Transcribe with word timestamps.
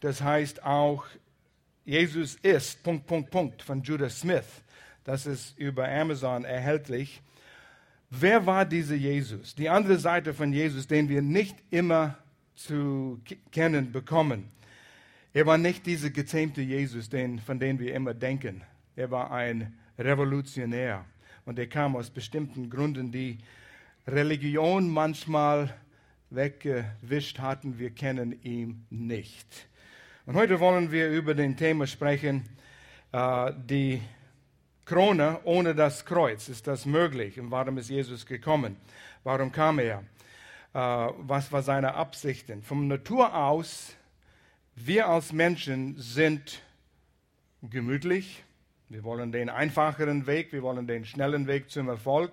das 0.00 0.22
heißt 0.22 0.64
auch 0.64 1.04
Jesus 1.86 2.34
ist, 2.42 2.82
Punkt, 2.82 3.06
Punkt, 3.06 3.30
Punkt, 3.30 3.62
von 3.62 3.80
Judah 3.80 4.10
Smith. 4.10 4.62
Das 5.04 5.24
ist 5.24 5.56
über 5.56 5.88
Amazon 5.88 6.44
erhältlich. 6.44 7.22
Wer 8.10 8.44
war 8.44 8.64
dieser 8.64 8.96
Jesus? 8.96 9.54
Die 9.54 9.68
andere 9.68 9.98
Seite 9.98 10.34
von 10.34 10.52
Jesus, 10.52 10.88
den 10.88 11.08
wir 11.08 11.22
nicht 11.22 11.56
immer 11.70 12.18
zu 12.56 13.20
kennen 13.52 13.92
bekommen. 13.92 14.50
Er 15.32 15.46
war 15.46 15.58
nicht 15.58 15.86
dieser 15.86 16.10
gezähmte 16.10 16.60
Jesus, 16.60 17.08
den, 17.08 17.38
von 17.38 17.60
dem 17.60 17.78
wir 17.78 17.94
immer 17.94 18.14
denken. 18.14 18.62
Er 18.96 19.12
war 19.12 19.30
ein 19.30 19.76
Revolutionär. 19.98 21.04
Und 21.44 21.58
er 21.58 21.68
kam 21.68 21.94
aus 21.94 22.10
bestimmten 22.10 22.68
Gründen, 22.68 23.12
die 23.12 23.38
Religion 24.08 24.88
manchmal 24.90 25.72
weggewischt 26.30 27.38
hatten. 27.38 27.78
Wir 27.78 27.90
kennen 27.90 28.42
ihn 28.42 28.86
nicht. 28.90 29.68
Und 30.26 30.34
heute 30.34 30.58
wollen 30.58 30.90
wir 30.90 31.08
über 31.08 31.34
den 31.34 31.56
Thema 31.56 31.86
sprechen, 31.86 32.48
äh, 33.12 33.52
die 33.56 34.02
Krone 34.84 35.38
ohne 35.44 35.72
das 35.72 36.04
Kreuz. 36.04 36.48
Ist 36.48 36.66
das 36.66 36.84
möglich? 36.84 37.38
Und 37.38 37.52
warum 37.52 37.78
ist 37.78 37.90
Jesus 37.90 38.26
gekommen? 38.26 38.74
Warum 39.22 39.52
kam 39.52 39.78
er? 39.78 40.02
Äh, 40.74 40.78
was 41.18 41.52
war 41.52 41.62
seine 41.62 41.94
Absichten? 41.94 42.64
Von 42.64 42.88
Natur 42.88 43.36
aus, 43.36 43.94
wir 44.74 45.06
als 45.06 45.32
Menschen 45.32 45.94
sind 45.96 46.60
gemütlich. 47.62 48.42
Wir 48.88 49.04
wollen 49.04 49.30
den 49.30 49.48
einfacheren 49.48 50.26
Weg, 50.26 50.52
wir 50.52 50.62
wollen 50.62 50.88
den 50.88 51.04
schnellen 51.04 51.46
Weg 51.46 51.70
zum 51.70 51.88
Erfolg. 51.88 52.32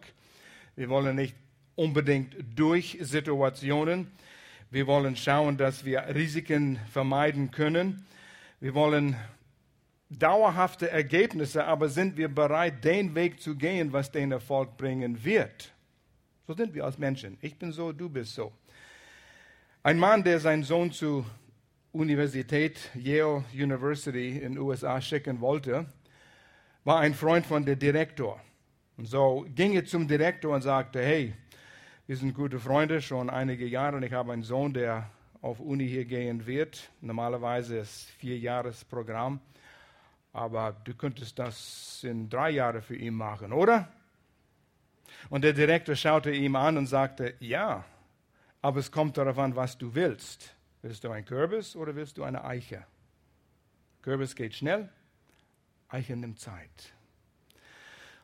Wir 0.76 0.90
wollen 0.90 1.16
nicht 1.16 1.36
unbedingt 1.76 2.38
durch 2.56 2.98
Situationen. 3.02 4.08
Wir 4.74 4.88
wollen 4.88 5.16
schauen, 5.16 5.56
dass 5.56 5.86
wir 5.86 6.04
Risiken 6.16 6.80
vermeiden 6.92 7.52
können. 7.52 8.08
Wir 8.60 8.74
wollen 8.74 9.16
dauerhafte 10.10 10.90
Ergebnisse, 10.90 11.64
aber 11.66 11.90
sind 11.90 12.18
wir 12.18 12.28
bereit, 12.28 12.84
den 12.84 13.14
Weg 13.14 13.40
zu 13.40 13.56
gehen, 13.56 13.94
was 13.94 14.10
den 14.10 14.32
Erfolg 14.32 14.76
bringen 14.76 15.24
wird? 15.24 15.72
So 16.48 16.56
sind 16.56 16.74
wir 16.74 16.86
als 16.86 16.98
Menschen. 16.98 17.38
Ich 17.42 17.56
bin 17.56 17.72
so, 17.72 17.92
du 17.92 18.10
bist 18.10 18.34
so. 18.34 18.52
Ein 19.84 20.00
Mann, 20.00 20.24
der 20.24 20.40
seinen 20.40 20.64
Sohn 20.64 20.92
zur 20.92 21.24
Universität 21.92 22.90
Yale 22.96 23.44
University 23.54 24.38
in 24.38 24.54
den 24.54 24.58
USA 24.58 25.00
schicken 25.00 25.40
wollte, 25.40 25.86
war 26.84 27.00
ein 27.02 27.14
Freund 27.14 27.46
von 27.46 27.64
der 27.64 27.76
Direktor. 27.76 28.42
Und 28.98 29.06
so 29.06 29.46
ging 29.54 29.74
er 29.74 29.86
zum 29.86 30.08
Direktor 30.08 30.56
und 30.56 30.64
sagte, 30.64 31.00
hey, 31.00 31.36
wir 32.06 32.18
sind 32.18 32.34
gute 32.34 32.60
Freunde 32.60 33.02
schon 33.02 33.30
einige 33.30 33.66
Jahre 33.66 33.96
und 33.96 34.04
ich 34.04 34.12
habe 34.12 34.34
einen 34.34 34.44
Sohn, 34.44 34.74
der 34.74 35.10
auf 35.42 35.62
Uni 35.62 35.88
hier 35.88 36.04
gehen 36.04 36.46
wird. 36.46 36.90
Normalerweise 37.00 37.78
ist 37.78 37.90
es 37.90 38.04
vier 38.18 38.38
Jahres 38.38 38.84
Programm, 38.84 39.40
aber 40.34 40.76
du 40.84 40.94
könntest 40.96 41.40
das 41.40 42.04
in 42.04 42.30
drei 42.30 42.50
Jahren 42.50 42.82
für 42.82 42.98
ihn 42.98 43.14
machen, 43.14 43.54
oder? 43.54 43.88
Und 45.30 45.46
der 45.46 45.54
Direktor 45.54 45.96
schaute 45.96 46.32
ihm 46.32 46.58
an 46.58 46.78
und 46.78 46.88
sagte, 46.88 47.36
ja, 47.40 47.86
aber 48.62 48.80
es 48.82 48.92
kommt 48.92 49.18
darauf 49.18 49.38
an, 49.38 49.56
was 49.56 49.78
du 49.78 49.96
willst. 49.96 50.54
Willst 50.82 51.06
du 51.06 51.10
ein 51.10 51.24
Kürbis 51.24 51.74
oder 51.78 51.96
willst 51.96 52.18
du 52.18 52.24
eine 52.24 52.44
Eiche? 52.44 52.86
Kürbis 54.02 54.36
geht 54.36 54.56
schnell, 54.56 54.90
Eiche 55.88 56.18
nimmt 56.18 56.40
Zeit. 56.40 56.94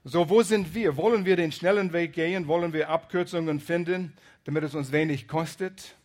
So, 0.05 0.29
wo 0.29 0.41
sind 0.43 0.73
wir? 0.73 0.95
Wollen 0.95 1.25
wir 1.25 1.35
den 1.35 1.51
schnellen 1.51 1.91
Weg 1.91 2.13
gehen? 2.13 2.47
Wollen 2.47 2.71
wir 2.71 2.89
Abkürzungen 2.89 3.59
finden, 3.59 4.13
damit 4.45 4.63
es 4.63 4.73
uns 4.73 4.93
wenig 4.93 5.27
kostet? 5.27 5.95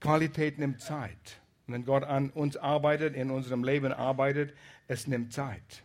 Qualität 0.00 0.58
nimmt 0.58 0.80
Zeit. 0.80 1.40
Wenn 1.66 1.84
Gott 1.84 2.04
an 2.04 2.30
uns 2.30 2.56
arbeitet, 2.56 3.16
in 3.16 3.32
unserem 3.32 3.64
Leben 3.64 3.92
arbeitet, 3.92 4.54
es 4.86 5.08
nimmt 5.08 5.32
Zeit. 5.32 5.82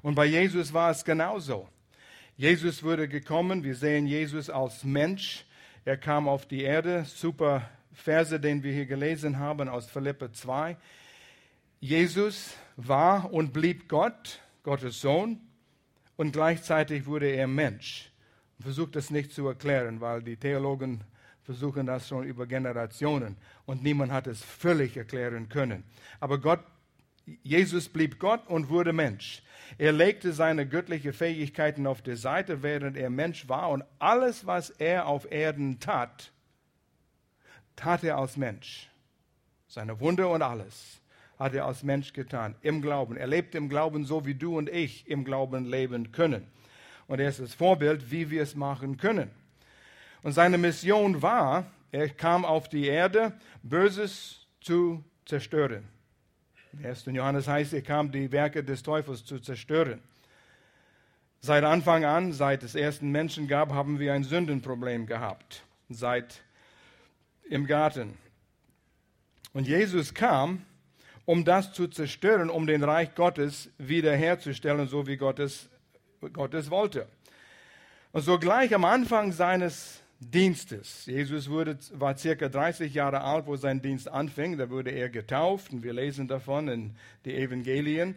Und 0.00 0.14
bei 0.14 0.24
Jesus 0.24 0.72
war 0.72 0.90
es 0.90 1.04
genauso. 1.04 1.68
Jesus 2.38 2.82
wurde 2.82 3.06
gekommen, 3.06 3.64
wir 3.64 3.74
sehen 3.74 4.06
Jesus 4.06 4.48
als 4.48 4.82
Mensch. 4.82 5.44
Er 5.84 5.98
kam 5.98 6.26
auf 6.26 6.46
die 6.46 6.62
Erde. 6.62 7.04
Super 7.04 7.68
Verse, 7.92 8.40
den 8.40 8.62
wir 8.62 8.72
hier 8.72 8.86
gelesen 8.86 9.38
haben 9.38 9.68
aus 9.68 9.90
Philippe 9.90 10.32
2. 10.32 10.78
Jesus 11.80 12.56
war 12.76 13.30
und 13.30 13.52
blieb 13.52 13.90
Gott, 13.90 14.40
Gottes 14.62 15.02
Sohn 15.02 15.38
und 16.16 16.32
gleichzeitig 16.32 17.06
wurde 17.06 17.28
er 17.28 17.46
Mensch. 17.46 18.10
Versucht 18.60 18.96
das 18.96 19.10
nicht 19.10 19.32
zu 19.32 19.46
erklären, 19.48 20.00
weil 20.00 20.22
die 20.22 20.36
Theologen 20.36 21.02
versuchen 21.42 21.86
das 21.86 22.08
schon 22.08 22.24
über 22.24 22.46
Generationen 22.46 23.36
und 23.66 23.82
niemand 23.82 24.12
hat 24.12 24.26
es 24.26 24.42
völlig 24.42 24.96
erklären 24.96 25.48
können. 25.48 25.84
Aber 26.20 26.38
Gott, 26.38 26.60
Jesus 27.42 27.88
blieb 27.88 28.18
Gott 28.18 28.46
und 28.46 28.68
wurde 28.68 28.92
Mensch. 28.92 29.42
Er 29.76 29.92
legte 29.92 30.32
seine 30.32 30.66
göttlichen 30.68 31.12
Fähigkeiten 31.12 31.86
auf 31.86 32.02
die 32.02 32.16
Seite, 32.16 32.62
während 32.62 32.96
er 32.96 33.10
Mensch 33.10 33.48
war 33.48 33.70
und 33.70 33.84
alles, 33.98 34.46
was 34.46 34.70
er 34.70 35.06
auf 35.06 35.30
Erden 35.30 35.80
tat, 35.80 36.32
tat 37.76 38.04
er 38.04 38.18
als 38.18 38.36
Mensch. 38.36 38.88
Seine 39.66 39.98
Wunder 40.00 40.30
und 40.30 40.42
alles 40.42 41.00
hat 41.44 41.54
er 41.54 41.66
als 41.66 41.82
Mensch 41.82 42.14
getan, 42.14 42.54
im 42.62 42.80
Glauben. 42.80 43.18
Er 43.18 43.26
lebt 43.26 43.54
im 43.54 43.68
Glauben 43.68 44.06
so, 44.06 44.24
wie 44.24 44.34
du 44.34 44.56
und 44.56 44.70
ich 44.70 45.06
im 45.06 45.24
Glauben 45.24 45.66
leben 45.66 46.10
können. 46.10 46.46
Und 47.06 47.20
er 47.20 47.28
ist 47.28 47.38
das 47.38 47.52
Vorbild, 47.52 48.10
wie 48.10 48.30
wir 48.30 48.42
es 48.42 48.54
machen 48.54 48.96
können. 48.96 49.30
Und 50.22 50.32
seine 50.32 50.56
Mission 50.56 51.20
war, 51.20 51.66
er 51.92 52.08
kam 52.08 52.46
auf 52.46 52.70
die 52.70 52.86
Erde, 52.86 53.34
Böses 53.62 54.46
zu 54.62 55.04
zerstören. 55.26 55.84
Im 56.72 56.86
1. 56.86 57.04
Johannes 57.12 57.46
heißt, 57.46 57.74
er 57.74 57.82
kam, 57.82 58.10
die 58.10 58.32
Werke 58.32 58.64
des 58.64 58.82
Teufels 58.82 59.26
zu 59.26 59.38
zerstören. 59.38 60.00
Seit 61.40 61.62
Anfang 61.62 62.06
an, 62.06 62.32
seit 62.32 62.62
es 62.62 62.74
ersten 62.74 63.10
Menschen 63.10 63.48
gab, 63.48 63.70
haben 63.70 63.98
wir 63.98 64.14
ein 64.14 64.24
Sündenproblem 64.24 65.06
gehabt. 65.06 65.62
Seit 65.90 66.42
im 67.50 67.66
Garten. 67.66 68.16
Und 69.52 69.68
Jesus 69.68 70.14
kam, 70.14 70.64
um 71.26 71.44
das 71.44 71.72
zu 71.72 71.88
zerstören, 71.88 72.50
um 72.50 72.66
den 72.66 72.82
Reich 72.82 73.14
Gottes 73.14 73.70
wiederherzustellen, 73.78 74.88
so 74.88 75.06
wie 75.06 75.16
Gott 75.16 75.38
es, 75.38 75.68
Gott 76.32 76.54
es 76.54 76.70
wollte. 76.70 77.06
Und 78.12 78.22
so 78.22 78.38
gleich 78.38 78.74
am 78.74 78.84
Anfang 78.84 79.32
seines 79.32 80.00
Dienstes, 80.20 81.06
Jesus 81.06 81.50
wurde, 81.50 81.76
war 81.92 82.16
circa 82.16 82.48
30 82.48 82.94
Jahre 82.94 83.22
alt, 83.22 83.46
wo 83.46 83.56
sein 83.56 83.82
Dienst 83.82 84.08
anfing, 84.08 84.56
da 84.56 84.70
wurde 84.70 84.90
er 84.90 85.08
getauft, 85.08 85.72
und 85.72 85.82
wir 85.82 85.92
lesen 85.92 86.28
davon 86.28 86.68
in 86.68 86.96
die 87.24 87.34
Evangelien. 87.34 88.14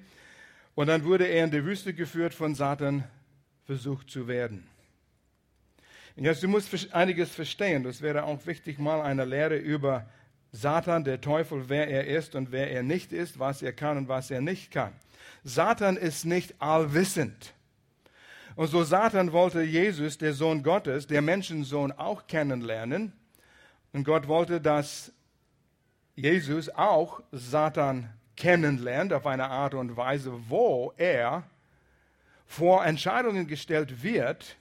Und 0.76 0.88
dann 0.88 1.04
wurde 1.04 1.26
er 1.26 1.46
in 1.46 1.52
die 1.52 1.66
Wüste 1.66 1.94
geführt, 1.94 2.34
von 2.34 2.54
Satan 2.54 3.04
versucht 3.66 4.10
zu 4.10 4.28
werden. 4.28 4.68
Und 6.16 6.24
jetzt, 6.24 6.44
du 6.44 6.48
musst 6.48 6.94
einiges 6.94 7.32
verstehen, 7.32 7.84
das 7.84 8.02
wäre 8.02 8.24
auch 8.24 8.46
wichtig, 8.46 8.80
mal 8.80 9.02
eine 9.02 9.26
Lehre 9.26 9.58
über 9.58 10.08
Satan, 10.52 11.04
der 11.04 11.22
Teufel, 11.22 11.70
wer 11.70 11.88
er 11.88 12.08
ist 12.08 12.36
und 12.36 12.52
wer 12.52 12.72
er 12.72 12.84
nicht 12.84 13.12
ist, 13.12 13.40
was 13.40 13.62
er 13.62 13.74
kann 13.74 13.98
und 13.98 14.08
was 14.08 14.32
er 14.32 14.42
nicht 14.42 14.72
kann. 14.72 14.94
Satan 15.44 15.98
ist 15.98 16.26
nicht 16.26 16.62
allwissend. 16.62 17.54
Und 18.56 18.68
so 18.68 18.84
Satan 18.84 19.32
wollte 19.34 19.62
Jesus, 19.62 20.18
der 20.18 20.34
Sohn 20.34 20.64
Gottes, 20.64 21.06
der 21.06 21.22
Menschensohn, 21.22 21.92
auch 21.92 22.26
kennenlernen. 22.28 23.14
Und 23.94 24.04
Gott 24.04 24.28
wollte, 24.28 24.60
dass 24.60 25.12
Jesus 26.16 26.70
auch 26.70 27.22
Satan 27.32 28.10
kennenlernt 28.36 29.14
auf 29.14 29.28
eine 29.28 29.50
Art 29.50 29.74
und 29.76 29.96
Weise, 29.96 30.34
wo 30.48 30.94
er 30.98 31.44
vor 32.48 32.86
Entscheidungen 32.86 33.46
gestellt 33.46 34.02
wird, 34.02 34.58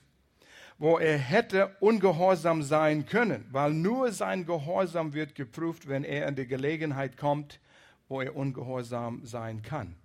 wo 0.79 0.97
er 0.97 1.17
hätte 1.17 1.75
ungehorsam 1.79 2.61
sein 2.61 3.05
können, 3.05 3.45
weil 3.51 3.73
nur 3.73 4.11
sein 4.11 4.45
Gehorsam 4.45 5.13
wird 5.13 5.33
geprüft, 5.35 5.87
wenn 5.87 6.03
er 6.03 6.27
in 6.27 6.35
die 6.35 6.47
Gelegenheit 6.47 7.17
kommt, 7.17 7.59
wo 8.07 8.21
er 8.21 8.35
ungehorsam 8.35 9.25
sein 9.25 9.61
kann, 9.61 9.95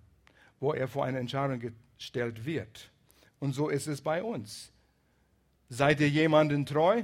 wo 0.59 0.73
er 0.73 0.87
vor 0.87 1.05
eine 1.05 1.19
Entscheidung 1.19 1.59
gestellt 1.97 2.45
wird. 2.45 2.91
Und 3.39 3.53
so 3.53 3.69
ist 3.69 3.87
es 3.87 4.01
bei 4.01 4.23
uns. 4.23 4.71
Seid 5.69 5.99
ihr 5.99 6.09
jemandem 6.09 6.65
treu? 6.65 7.03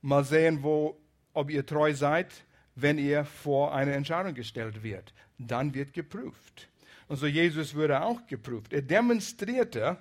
Mal 0.00 0.24
sehen, 0.24 0.62
wo, 0.62 0.98
ob 1.34 1.50
ihr 1.50 1.66
treu 1.66 1.92
seid, 1.94 2.32
wenn 2.74 2.98
ihr 2.98 3.24
vor 3.24 3.74
eine 3.74 3.92
Entscheidung 3.92 4.34
gestellt 4.34 4.82
wird. 4.82 5.12
Dann 5.36 5.74
wird 5.74 5.92
geprüft. 5.92 6.68
Und 7.08 7.16
so 7.16 7.26
Jesus 7.26 7.74
wurde 7.74 8.02
auch 8.02 8.26
geprüft. 8.26 8.72
Er 8.72 8.82
demonstrierte, 8.82 9.98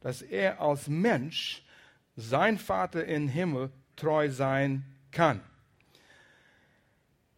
dass 0.00 0.22
er 0.22 0.60
als 0.60 0.88
Mensch 0.88 1.64
sein 2.16 2.58
Vater 2.58 3.04
im 3.04 3.28
Himmel 3.28 3.70
treu 3.96 4.30
sein 4.30 4.84
kann. 5.10 5.40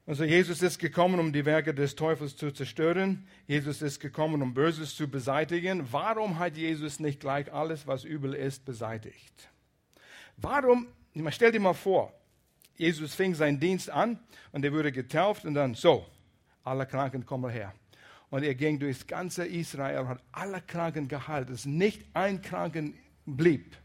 Also 0.06 0.22
Jesus 0.22 0.62
ist 0.62 0.78
gekommen, 0.78 1.18
um 1.18 1.32
die 1.32 1.44
Werke 1.44 1.74
des 1.74 1.96
Teufels 1.96 2.36
zu 2.36 2.52
zerstören. 2.52 3.26
Jesus 3.48 3.82
ist 3.82 3.98
gekommen, 3.98 4.40
um 4.40 4.54
Böses 4.54 4.94
zu 4.94 5.08
beseitigen. 5.08 5.88
Warum 5.90 6.38
hat 6.38 6.56
Jesus 6.56 7.00
nicht 7.00 7.18
gleich 7.18 7.52
alles, 7.52 7.88
was 7.88 8.04
übel 8.04 8.32
ist, 8.32 8.64
beseitigt? 8.64 9.48
Warum, 10.36 10.86
stell 11.30 11.50
dir 11.50 11.58
mal 11.58 11.74
vor, 11.74 12.12
Jesus 12.76 13.14
fing 13.14 13.34
seinen 13.34 13.58
Dienst 13.58 13.90
an 13.90 14.20
und 14.52 14.64
er 14.64 14.72
wurde 14.72 14.92
getauft 14.92 15.44
und 15.44 15.54
dann 15.54 15.74
so, 15.74 16.06
alle 16.62 16.86
Kranken 16.86 17.26
kommen 17.26 17.50
her. 17.50 17.74
Und 18.30 18.44
er 18.44 18.54
ging 18.54 18.78
durchs 18.78 19.06
ganze 19.08 19.44
Israel 19.44 20.00
und 20.00 20.08
hat 20.08 20.22
alle 20.30 20.60
Kranken 20.60 21.08
geheilt, 21.08 21.50
dass 21.50 21.64
nicht 21.64 22.04
ein 22.12 22.42
Kranken 22.42 22.94
blieb. 23.24 23.76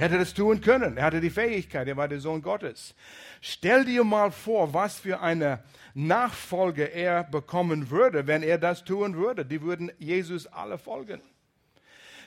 Er 0.00 0.04
hätte 0.04 0.18
das 0.18 0.32
tun 0.32 0.62
können. 0.62 0.96
Er 0.96 1.04
hatte 1.04 1.20
die 1.20 1.28
Fähigkeit. 1.28 1.86
Er 1.86 1.94
war 1.94 2.08
der 2.08 2.20
Sohn 2.20 2.40
Gottes. 2.40 2.94
Stell 3.42 3.84
dir 3.84 4.02
mal 4.02 4.30
vor, 4.30 4.72
was 4.72 4.98
für 4.98 5.20
eine 5.20 5.62
Nachfolge 5.92 6.84
er 6.84 7.24
bekommen 7.24 7.90
würde, 7.90 8.26
wenn 8.26 8.42
er 8.42 8.56
das 8.56 8.82
tun 8.82 9.14
würde. 9.14 9.44
Die 9.44 9.60
würden 9.60 9.92
Jesus 9.98 10.46
alle 10.46 10.78
folgen. 10.78 11.20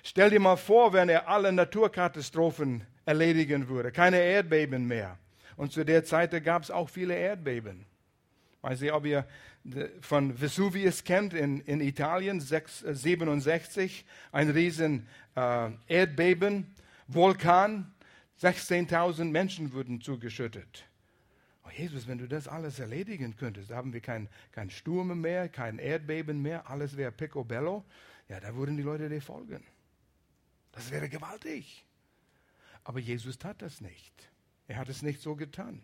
Stell 0.04 0.30
dir 0.30 0.40
mal 0.40 0.56
vor, 0.56 0.94
wenn 0.94 1.10
er 1.10 1.28
alle 1.28 1.52
Naturkatastrophen 1.52 2.84
erledigen 3.08 3.68
würde. 3.68 3.92
Keine 3.92 4.18
Erdbeben 4.18 4.86
mehr. 4.86 5.18
Und 5.58 5.72
zu 5.72 5.84
der 5.84 6.04
Zeit 6.04 6.44
gab 6.44 6.62
es 6.62 6.70
auch 6.70 6.92
viele 6.92 7.16
Erdbeben. 7.16 7.88
Weiß 8.62 8.81
nicht, 8.81 8.94
ob 8.94 9.04
ihr 9.04 9.25
von 10.00 10.40
Vesuvius 10.40 11.04
kennt 11.04 11.34
in, 11.34 11.60
in 11.62 11.81
Italien, 11.81 12.40
6, 12.40 12.81
67, 12.81 14.06
ein 14.31 14.52
riesen 14.52 15.08
äh, 15.36 15.72
Erdbeben. 15.88 16.68
Vulkan, 17.07 17.94
16.000 18.41 19.25
Menschen 19.25 19.73
wurden 19.73 20.01
zugeschüttet. 20.01 20.85
Oh 21.65 21.69
Jesus, 21.69 22.07
wenn 22.07 22.17
du 22.17 22.27
das 22.27 22.47
alles 22.47 22.79
erledigen 22.79 23.35
könntest, 23.35 23.71
da 23.71 23.75
haben 23.75 23.94
wir 23.94 24.01
keinen 24.01 24.27
kein 24.51 24.69
Sturm 24.69 25.21
mehr, 25.21 25.47
kein 25.50 25.79
Erdbeben 25.79 26.41
mehr, 26.41 26.69
alles 26.69 26.97
wäre 26.97 27.11
picobello. 27.11 27.85
Ja, 28.27 28.39
da 28.39 28.55
würden 28.55 28.77
die 28.77 28.83
Leute 28.83 29.09
dir 29.09 29.21
folgen. 29.21 29.63
Das 30.71 30.91
wäre 30.91 31.07
gewaltig. 31.07 31.85
Aber 32.83 33.00
Jesus 33.00 33.38
tat 33.38 33.61
das 33.61 33.79
nicht. 33.79 34.29
Er 34.67 34.77
hat 34.77 34.89
es 34.89 35.01
nicht 35.01 35.21
so 35.21 35.35
getan. 35.35 35.81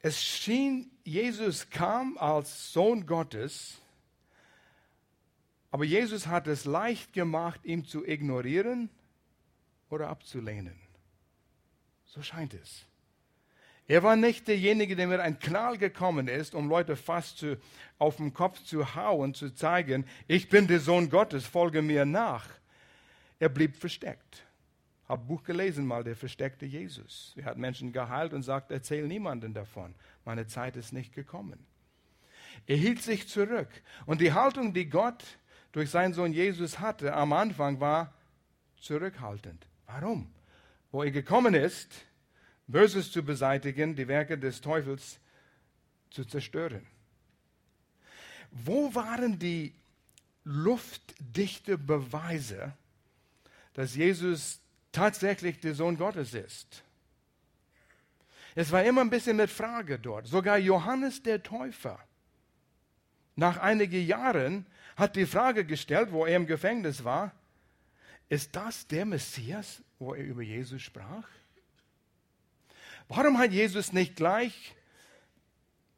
Es 0.00 0.22
schien, 0.22 0.90
Jesus 1.02 1.70
kam 1.70 2.18
als 2.18 2.72
Sohn 2.72 3.06
Gottes 3.06 3.78
aber 5.74 5.82
Jesus 5.82 6.28
hat 6.28 6.46
es 6.46 6.66
leicht 6.66 7.12
gemacht, 7.12 7.64
ihn 7.64 7.84
zu 7.84 8.06
ignorieren 8.06 8.90
oder 9.90 10.08
abzulehnen. 10.08 10.78
So 12.04 12.22
scheint 12.22 12.54
es. 12.54 12.84
Er 13.88 14.04
war 14.04 14.14
nicht 14.14 14.46
derjenige, 14.46 14.94
der 14.94 15.08
mit 15.08 15.18
einem 15.18 15.40
Knall 15.40 15.76
gekommen 15.76 16.28
ist, 16.28 16.54
um 16.54 16.68
Leute 16.68 16.94
fast 16.94 17.38
zu, 17.38 17.58
auf 17.98 18.18
den 18.18 18.32
Kopf 18.32 18.62
zu 18.62 18.94
hauen, 18.94 19.34
zu 19.34 19.52
zeigen, 19.52 20.06
ich 20.28 20.48
bin 20.48 20.68
der 20.68 20.78
Sohn 20.78 21.10
Gottes, 21.10 21.44
folge 21.44 21.82
mir 21.82 22.04
nach. 22.04 22.46
Er 23.40 23.48
blieb 23.48 23.74
versteckt. 23.74 24.46
Hab 25.08 25.26
Buch 25.26 25.42
gelesen 25.42 25.84
mal, 25.84 26.04
der 26.04 26.14
versteckte 26.14 26.66
Jesus. 26.66 27.34
Er 27.36 27.46
hat 27.46 27.58
Menschen 27.58 27.92
geheilt 27.92 28.32
und 28.32 28.44
sagt, 28.44 28.70
erzähl 28.70 29.08
niemanden 29.08 29.52
davon. 29.52 29.96
Meine 30.24 30.46
Zeit 30.46 30.76
ist 30.76 30.92
nicht 30.92 31.12
gekommen. 31.12 31.66
Er 32.68 32.76
hielt 32.76 33.02
sich 33.02 33.26
zurück. 33.26 33.70
Und 34.06 34.20
die 34.20 34.32
Haltung, 34.32 34.72
die 34.72 34.88
Gott 34.88 35.24
durch 35.74 35.90
seinen 35.90 36.14
Sohn 36.14 36.32
Jesus 36.32 36.78
hatte 36.78 37.12
am 37.12 37.32
Anfang, 37.32 37.80
war 37.80 38.14
zurückhaltend. 38.80 39.66
Warum? 39.86 40.32
Wo 40.92 41.02
er 41.02 41.10
gekommen 41.10 41.52
ist, 41.54 41.90
Böses 42.68 43.10
zu 43.10 43.24
beseitigen, 43.24 43.96
die 43.96 44.06
Werke 44.06 44.38
des 44.38 44.60
Teufels 44.60 45.18
zu 46.10 46.24
zerstören. 46.24 46.86
Wo 48.52 48.94
waren 48.94 49.40
die 49.40 49.74
luftdichte 50.44 51.76
Beweise, 51.76 52.72
dass 53.72 53.96
Jesus 53.96 54.60
tatsächlich 54.92 55.58
der 55.58 55.74
Sohn 55.74 55.98
Gottes 55.98 56.34
ist? 56.34 56.84
Es 58.54 58.70
war 58.70 58.84
immer 58.84 59.00
ein 59.00 59.10
bisschen 59.10 59.36
mit 59.36 59.50
Frage 59.50 59.98
dort. 59.98 60.28
Sogar 60.28 60.56
Johannes 60.56 61.20
der 61.24 61.42
Täufer. 61.42 61.98
Nach 63.34 63.56
einigen 63.56 64.06
Jahren 64.06 64.66
hat 64.96 65.16
die 65.16 65.26
Frage 65.26 65.64
gestellt, 65.64 66.12
wo 66.12 66.26
er 66.26 66.36
im 66.36 66.46
Gefängnis 66.46 67.04
war, 67.04 67.32
ist 68.28 68.54
das 68.56 68.86
der 68.86 69.04
Messias, 69.04 69.82
wo 69.98 70.14
er 70.14 70.24
über 70.24 70.42
Jesus 70.42 70.82
sprach? 70.82 71.28
Warum 73.08 73.38
hat 73.38 73.52
Jesus 73.52 73.92
nicht 73.92 74.16
gleich 74.16 74.74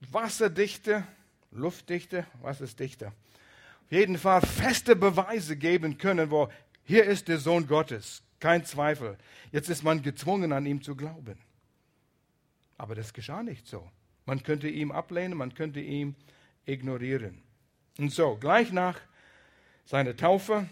wasserdichte, 0.00 1.06
luftdichte, 1.50 2.26
was 2.42 2.60
ist 2.60 2.80
dichter? 2.80 3.08
Auf 3.08 3.92
jeden 3.92 4.18
Fall 4.18 4.40
feste 4.40 4.96
Beweise 4.96 5.56
geben 5.56 5.98
können, 5.98 6.30
wo 6.30 6.50
hier 6.84 7.04
ist 7.04 7.28
der 7.28 7.38
Sohn 7.38 7.66
Gottes, 7.66 8.22
kein 8.40 8.64
Zweifel. 8.64 9.16
Jetzt 9.52 9.68
ist 9.68 9.84
man 9.84 10.02
gezwungen, 10.02 10.52
an 10.52 10.66
ihm 10.66 10.82
zu 10.82 10.96
glauben. 10.96 11.38
Aber 12.76 12.94
das 12.94 13.12
geschah 13.12 13.42
nicht 13.42 13.66
so. 13.66 13.88
Man 14.24 14.42
könnte 14.42 14.68
ihm 14.68 14.90
ablehnen, 14.90 15.38
man 15.38 15.54
könnte 15.54 15.80
ihn 15.80 16.16
ignorieren. 16.64 17.45
Und 17.98 18.12
so, 18.12 18.36
gleich 18.36 18.72
nach 18.72 19.00
seiner 19.86 20.14
Taufe 20.14 20.68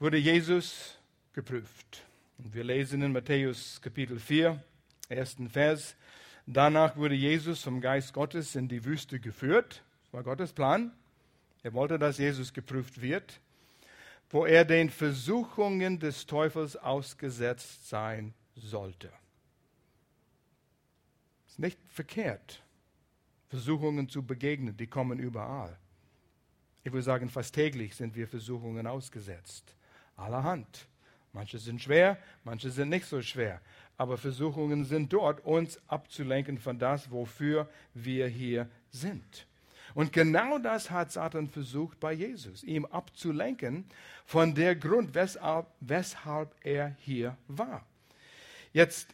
wurde 0.00 0.16
Jesus 0.16 0.98
geprüft. 1.32 2.02
Und 2.38 2.54
wir 2.54 2.64
lesen 2.64 3.02
in 3.02 3.12
Matthäus 3.12 3.80
Kapitel 3.80 4.18
4, 4.18 4.60
ersten 5.08 5.48
Vers. 5.48 5.94
Danach 6.46 6.96
wurde 6.96 7.14
Jesus 7.14 7.62
vom 7.62 7.80
Geist 7.80 8.12
Gottes 8.12 8.56
in 8.56 8.66
die 8.66 8.84
Wüste 8.84 9.20
geführt. 9.20 9.84
Das 10.02 10.12
war 10.12 10.22
Gottes 10.24 10.52
Plan. 10.52 10.92
Er 11.62 11.72
wollte, 11.72 12.00
dass 12.00 12.18
Jesus 12.18 12.52
geprüft 12.52 13.00
wird, 13.00 13.40
wo 14.30 14.44
er 14.44 14.64
den 14.64 14.90
Versuchungen 14.90 16.00
des 16.00 16.26
Teufels 16.26 16.76
ausgesetzt 16.76 17.88
sein 17.88 18.34
sollte. 18.56 19.12
Es 21.46 21.52
ist 21.52 21.58
nicht 21.60 21.78
verkehrt, 21.88 22.62
Versuchungen 23.48 24.08
zu 24.08 24.24
begegnen, 24.24 24.76
die 24.76 24.88
kommen 24.88 25.20
überall. 25.20 25.78
Ich 26.82 26.92
würde 26.92 27.02
sagen, 27.02 27.28
fast 27.28 27.54
täglich 27.54 27.94
sind 27.94 28.14
wir 28.14 28.26
Versuchungen 28.26 28.86
ausgesetzt. 28.86 29.74
Allerhand. 30.16 30.86
Manche 31.32 31.58
sind 31.58 31.80
schwer, 31.80 32.18
manche 32.42 32.70
sind 32.70 32.88
nicht 32.88 33.06
so 33.06 33.22
schwer. 33.22 33.60
Aber 33.96 34.16
Versuchungen 34.18 34.84
sind 34.84 35.12
dort, 35.12 35.44
uns 35.44 35.78
abzulenken 35.86 36.58
von 36.58 36.78
das, 36.78 37.10
wofür 37.10 37.68
wir 37.94 38.26
hier 38.26 38.68
sind. 38.90 39.46
Und 39.94 40.12
genau 40.12 40.58
das 40.58 40.90
hat 40.90 41.12
Satan 41.12 41.48
versucht 41.48 42.00
bei 42.00 42.12
Jesus, 42.12 42.62
ihm 42.62 42.84
abzulenken 42.86 43.84
von 44.24 44.54
der 44.54 44.76
Grund, 44.76 45.14
weshalb, 45.14 45.66
weshalb 45.80 46.54
er 46.62 46.96
hier 47.00 47.36
war. 47.48 47.84
Jetzt, 48.72 49.08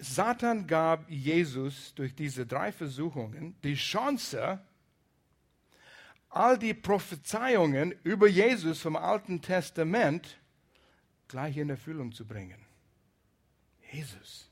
Satan 0.00 0.66
gab 0.66 1.08
Jesus 1.08 1.94
durch 1.94 2.14
diese 2.14 2.44
drei 2.44 2.72
Versuchungen 2.72 3.54
die 3.62 3.76
Chance, 3.76 4.60
all 6.30 6.58
die 6.58 6.74
Prophezeiungen 6.74 7.94
über 8.04 8.28
Jesus 8.28 8.80
vom 8.80 8.96
Alten 8.96 9.42
Testament 9.42 10.38
gleich 11.28 11.56
in 11.56 11.70
Erfüllung 11.70 12.12
zu 12.12 12.26
bringen. 12.26 12.64
Jesus. 13.92 14.48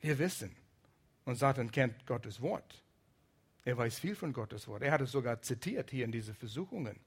Wir 0.00 0.18
wissen, 0.18 0.54
und 1.24 1.36
Satan 1.36 1.70
kennt 1.70 2.06
Gottes 2.06 2.40
Wort. 2.40 2.82
Er 3.64 3.78
weiß 3.78 3.98
viel 3.98 4.14
von 4.14 4.32
Gottes 4.32 4.68
Wort. 4.68 4.82
Er 4.82 4.92
hat 4.92 5.00
es 5.00 5.12
sogar 5.12 5.40
zitiert 5.40 5.90
hier 5.90 6.04
in 6.04 6.12
diese 6.12 6.34
Versuchungen. 6.34 7.00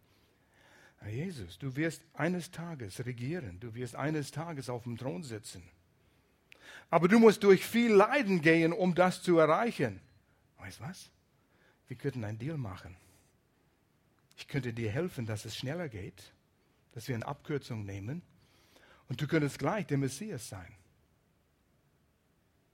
Jesus, 1.05 1.59
du 1.59 1.75
wirst 1.75 2.01
eines 2.13 2.49
Tages 2.49 3.05
regieren. 3.05 3.59
Du 3.59 3.75
wirst 3.75 3.95
eines 3.95 4.31
Tages 4.31 4.69
auf 4.69 4.83
dem 4.83 4.97
Thron 4.97 5.23
sitzen. 5.23 5.61
Aber 6.89 7.07
du 7.07 7.19
musst 7.19 7.43
durch 7.43 7.63
viel 7.63 7.91
Leiden 7.91 8.41
gehen, 8.41 8.73
um 8.73 8.95
das 8.95 9.21
zu 9.21 9.37
erreichen. 9.37 10.01
Weißt 10.57 10.81
was? 10.81 11.11
Wir 11.87 11.97
könnten 11.97 12.23
einen 12.23 12.39
Deal 12.39 12.57
machen. 12.57 12.95
Ich 14.37 14.47
könnte 14.47 14.71
dir 14.71 14.91
helfen, 14.91 15.25
dass 15.25 15.45
es 15.45 15.57
schneller 15.57 15.89
geht, 15.89 16.31
dass 16.93 17.07
wir 17.07 17.15
eine 17.15 17.25
Abkürzung 17.25 17.83
nehmen 17.83 18.21
und 19.09 19.19
du 19.19 19.27
könntest 19.27 19.57
gleich 19.57 19.87
der 19.87 19.97
Messias 19.97 20.47
sein. 20.47 20.71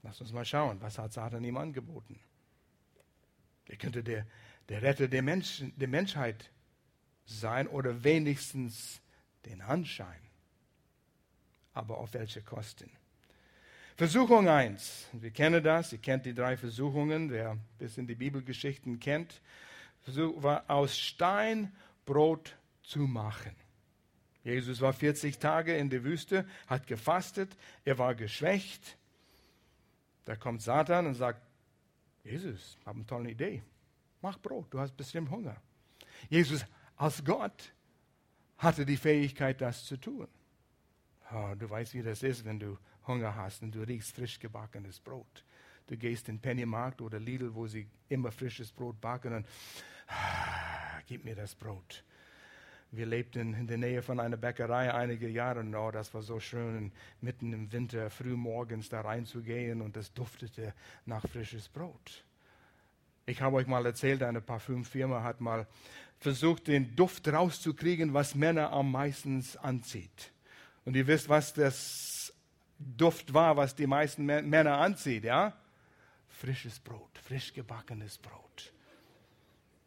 Lass 0.03 0.19
uns 0.19 0.33
mal 0.33 0.43
schauen, 0.43 0.81
was 0.81 0.97
hat 0.97 1.13
Satan 1.13 1.43
ihm 1.45 1.55
angeboten. 1.55 2.19
Er 3.67 3.77
könnte 3.77 4.03
der, 4.03 4.27
der 4.67 4.81
Retter 4.81 5.07
der, 5.07 5.21
Menschen, 5.21 5.73
der 5.77 5.87
Menschheit 5.87 6.51
sein 7.25 7.67
oder 7.67 8.03
wenigstens 8.03 8.99
den 9.45 9.61
Anschein. 9.61 10.19
Aber 11.73 11.97
auf 11.97 12.13
welche 12.13 12.41
Kosten? 12.41 12.91
Versuchung 13.95 14.49
1. 14.49 15.07
Wir 15.13 15.31
kennen 15.31 15.63
das, 15.63 15.93
ihr 15.93 15.99
kennt 15.99 16.25
die 16.25 16.33
drei 16.33 16.57
Versuchungen, 16.57 17.31
wer 17.31 17.51
ein 17.51 17.61
bisschen 17.77 18.05
die 18.05 18.15
Bibelgeschichten 18.15 18.99
kennt 18.99 19.39
war 20.05 20.69
aus 20.69 20.97
Stein 20.97 21.71
Brot 22.05 22.55
zu 22.83 22.99
machen. 22.99 23.55
Jesus 24.43 24.81
war 24.81 24.91
40 24.91 25.39
Tage 25.39 25.75
in 25.77 25.89
der 25.89 26.03
Wüste, 26.03 26.45
hat 26.67 26.85
gefastet, 26.87 27.55
er 27.85 27.97
war 27.97 28.13
geschwächt. 28.13 28.97
Da 30.25 30.35
kommt 30.35 30.61
Satan 30.61 31.07
und 31.07 31.15
sagt, 31.15 31.41
Jesus, 32.23 32.77
ich 32.79 32.85
habe 32.85 32.97
eine 32.97 33.05
tolle 33.05 33.31
Idee. 33.31 33.63
Mach 34.21 34.37
Brot, 34.39 34.73
du 34.73 34.79
hast 34.79 34.95
bestimmt 34.95 35.29
Hunger. 35.29 35.55
Jesus 36.29 36.65
als 36.95 37.23
Gott 37.23 37.73
hatte 38.57 38.85
die 38.85 38.97
Fähigkeit, 38.97 39.59
das 39.59 39.85
zu 39.85 39.97
tun. 39.97 40.27
Oh, 41.33 41.53
du 41.57 41.69
weißt, 41.69 41.93
wie 41.93 42.03
das 42.03 42.23
ist, 42.23 42.45
wenn 42.45 42.59
du 42.59 42.77
Hunger 43.07 43.35
hast 43.35 43.63
und 43.63 43.73
du 43.73 43.81
riechst 43.81 44.15
frisch 44.15 44.39
gebackenes 44.39 44.99
Brot. 44.99 45.43
Du 45.87 45.97
gehst 45.97 46.29
in 46.29 46.39
Pennymarkt 46.39 47.01
oder 47.01 47.19
Lidl, 47.19 47.53
wo 47.53 47.67
sie 47.67 47.87
immer 48.07 48.31
frisches 48.31 48.71
Brot 48.71 48.99
backen 49.01 49.33
und 49.33 49.47
gib 51.07 51.25
mir 51.25 51.35
das 51.35 51.55
Brot. 51.55 52.03
Wir 52.91 53.07
lebten 53.07 53.55
in 53.55 53.65
der 53.65 53.77
Nähe 53.77 54.03
von 54.03 54.19
einer 54.19 54.37
Bäckerei 54.37 54.93
einige 54.93 55.27
Jahre 55.27 55.65
oh, 55.75 55.89
das 55.89 56.13
war 56.13 56.21
so 56.21 56.39
schön, 56.39 56.91
mitten 57.21 57.51
im 57.51 57.71
Winter 57.71 58.11
früh 58.11 58.35
morgens 58.35 58.87
da 58.87 59.01
reinzugehen 59.01 59.81
und 59.81 59.97
es 59.97 60.13
duftete 60.13 60.75
nach 61.05 61.27
frisches 61.27 61.69
Brot. 61.69 62.23
Ich 63.25 63.41
habe 63.41 63.55
euch 63.55 63.67
mal 63.67 63.85
erzählt, 63.85 64.21
eine 64.21 64.41
Parfümfirma 64.41 65.23
hat 65.23 65.41
mal 65.41 65.65
versucht, 66.19 66.67
den 66.67 66.95
Duft 66.95 67.27
rauszukriegen, 67.27 68.13
was 68.13 68.35
Männer 68.35 68.71
am 68.71 68.91
meisten 68.91 69.43
anzieht. 69.61 70.31
Und 70.85 70.95
ihr 70.95 71.07
wisst, 71.07 71.29
was 71.29 71.53
das 71.53 72.33
Duft 72.77 73.33
war, 73.33 73.55
was 73.55 73.75
die 73.75 73.87
meisten 73.87 74.25
Männer 74.25 74.77
anzieht, 74.77 75.23
ja? 75.23 75.53
Frisches 76.27 76.79
Brot, 76.79 77.17
frisch 77.23 77.53
gebackenes 77.53 78.17
Brot. 78.17 78.72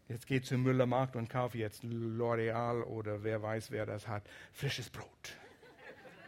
Jetzt 0.08 0.26
geh 0.26 0.40
zum 0.40 0.62
Müllermarkt 0.62 1.16
und 1.16 1.28
kauf 1.28 1.54
jetzt 1.54 1.82
L'Oreal 1.82 2.82
oder 2.82 3.24
wer 3.24 3.42
weiß, 3.42 3.70
wer 3.70 3.86
das 3.86 4.06
hat. 4.06 4.22
Frisches 4.52 4.88
Brot. 4.88 5.36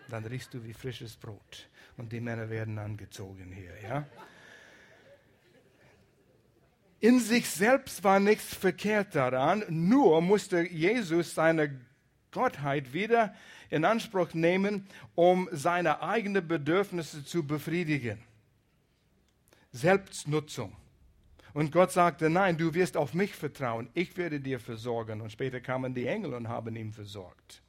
Dann 0.08 0.24
riechst 0.24 0.52
du 0.54 0.64
wie 0.64 0.72
frisches 0.72 1.16
Brot. 1.16 1.68
Und 1.96 2.12
die 2.12 2.20
Männer 2.20 2.50
werden 2.50 2.78
angezogen 2.78 3.52
hier, 3.52 3.74
ja? 3.82 4.06
In 7.00 7.20
sich 7.20 7.48
selbst 7.48 8.02
war 8.02 8.18
nichts 8.18 8.54
verkehrt 8.54 9.14
daran, 9.14 9.64
nur 9.68 10.20
musste 10.20 10.62
Jesus 10.62 11.34
seine 11.34 11.78
Gottheit 12.32 12.92
wieder 12.92 13.34
in 13.70 13.84
Anspruch 13.84 14.34
nehmen, 14.34 14.88
um 15.14 15.48
seine 15.52 16.02
eigenen 16.02 16.46
Bedürfnisse 16.48 17.24
zu 17.24 17.46
befriedigen. 17.46 18.18
Selbstnutzung. 19.70 20.76
Und 21.54 21.72
Gott 21.72 21.92
sagte, 21.92 22.30
nein, 22.30 22.56
du 22.56 22.74
wirst 22.74 22.96
auf 22.96 23.14
mich 23.14 23.34
vertrauen, 23.34 23.88
ich 23.94 24.16
werde 24.16 24.40
dir 24.40 24.60
versorgen. 24.60 25.20
Und 25.20 25.32
später 25.32 25.60
kamen 25.60 25.94
die 25.94 26.06
Engel 26.06 26.34
und 26.34 26.48
haben 26.48 26.76
ihm 26.76 26.92
versorgt. 26.92 27.62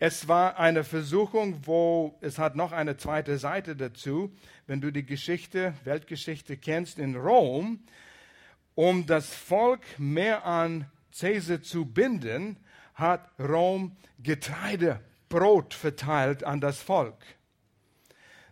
Es 0.00 0.28
war 0.28 0.58
eine 0.58 0.84
Versuchung, 0.84 1.66
wo 1.66 2.16
es 2.20 2.38
hat 2.38 2.54
noch 2.54 2.70
eine 2.70 2.96
zweite 2.96 3.36
Seite 3.38 3.74
dazu. 3.74 4.32
Wenn 4.66 4.80
du 4.80 4.92
die 4.92 5.04
Geschichte, 5.04 5.74
Weltgeschichte 5.84 6.56
kennst 6.56 7.00
in 7.00 7.16
Rom, 7.16 7.80
um 8.76 9.06
das 9.06 9.34
Volk 9.34 9.80
mehr 9.98 10.44
an 10.46 10.88
Caesar 11.18 11.62
zu 11.62 11.84
binden, 11.84 12.58
hat 12.94 13.28
Rom 13.40 13.96
Getreide, 14.22 15.00
Brot 15.28 15.74
verteilt 15.74 16.44
an 16.44 16.60
das 16.60 16.80
Volk, 16.80 17.18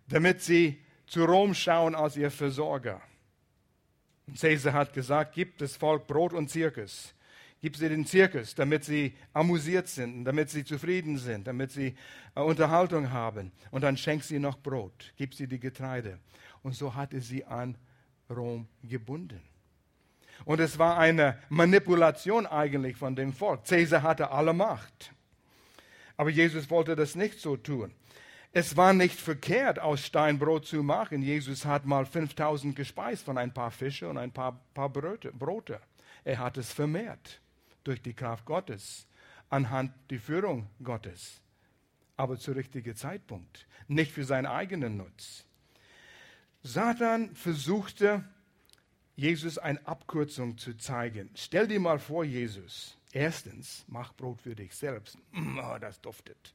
damit 0.08 0.42
sie 0.42 0.82
zu 1.06 1.24
Rom 1.24 1.54
schauen 1.54 1.94
als 1.94 2.16
ihr 2.16 2.30
Versorger. 2.30 3.00
Caesar 4.34 4.72
hat 4.72 4.92
gesagt, 4.92 5.34
gib 5.34 5.58
das 5.58 5.76
Volk 5.76 6.06
Brot 6.06 6.32
und 6.32 6.50
Zirkus. 6.50 7.14
Gib 7.62 7.76
sie 7.76 7.88
den 7.88 8.04
Zirkus, 8.04 8.54
damit 8.54 8.84
sie 8.84 9.14
amüsiert 9.32 9.88
sind, 9.88 10.24
damit 10.24 10.50
sie 10.50 10.64
zufrieden 10.64 11.16
sind, 11.16 11.46
damit 11.46 11.72
sie 11.72 11.94
äh, 12.34 12.40
Unterhaltung 12.40 13.10
haben. 13.10 13.50
Und 13.70 13.82
dann 13.82 13.96
schenk 13.96 14.24
sie 14.24 14.38
noch 14.38 14.58
Brot, 14.58 15.12
gib 15.16 15.34
sie 15.34 15.46
die 15.46 15.58
Getreide. 15.58 16.18
Und 16.62 16.74
so 16.74 16.94
hatte 16.94 17.20
sie 17.20 17.44
an 17.44 17.78
Rom 18.28 18.68
gebunden. 18.82 19.40
Und 20.44 20.60
es 20.60 20.78
war 20.78 20.98
eine 20.98 21.38
Manipulation 21.48 22.46
eigentlich 22.46 22.96
von 22.96 23.16
dem 23.16 23.32
Volk. 23.32 23.64
Caesar 23.64 24.02
hatte 24.02 24.30
alle 24.30 24.52
Macht. 24.52 25.12
Aber 26.16 26.30
Jesus 26.30 26.68
wollte 26.68 26.94
das 26.94 27.14
nicht 27.14 27.40
so 27.40 27.56
tun. 27.56 27.92
Es 28.58 28.74
war 28.74 28.94
nicht 28.94 29.20
verkehrt, 29.20 29.78
aus 29.80 30.06
Stein 30.06 30.38
Brot 30.38 30.64
zu 30.64 30.82
machen. 30.82 31.20
Jesus 31.20 31.66
hat 31.66 31.84
mal 31.84 32.06
5000 32.06 32.74
gespeist 32.74 33.22
von 33.22 33.36
ein 33.36 33.52
paar 33.52 33.70
Fische 33.70 34.08
und 34.08 34.16
ein 34.16 34.32
paar, 34.32 34.58
paar 34.72 34.88
Brote, 34.88 35.30
Brote. 35.30 35.78
Er 36.24 36.38
hat 36.38 36.56
es 36.56 36.72
vermehrt 36.72 37.42
durch 37.84 38.00
die 38.00 38.14
Kraft 38.14 38.46
Gottes, 38.46 39.06
anhand 39.50 39.92
der 40.08 40.20
Führung 40.20 40.70
Gottes. 40.82 41.42
Aber 42.16 42.38
zu 42.38 42.52
richtigen 42.52 42.96
Zeitpunkt, 42.96 43.66
nicht 43.88 44.10
für 44.10 44.24
seinen 44.24 44.46
eigenen 44.46 44.96
Nutz. 44.96 45.44
Satan 46.62 47.34
versuchte, 47.34 48.24
Jesus 49.16 49.58
eine 49.58 49.86
Abkürzung 49.86 50.56
zu 50.56 50.78
zeigen. 50.78 51.28
Stell 51.34 51.68
dir 51.68 51.78
mal 51.78 51.98
vor, 51.98 52.24
Jesus. 52.24 52.96
Erstens, 53.12 53.84
mach 53.86 54.14
Brot 54.14 54.40
für 54.40 54.54
dich 54.54 54.74
selbst. 54.74 55.18
Oh, 55.34 55.76
das 55.78 56.00
duftet. 56.00 56.54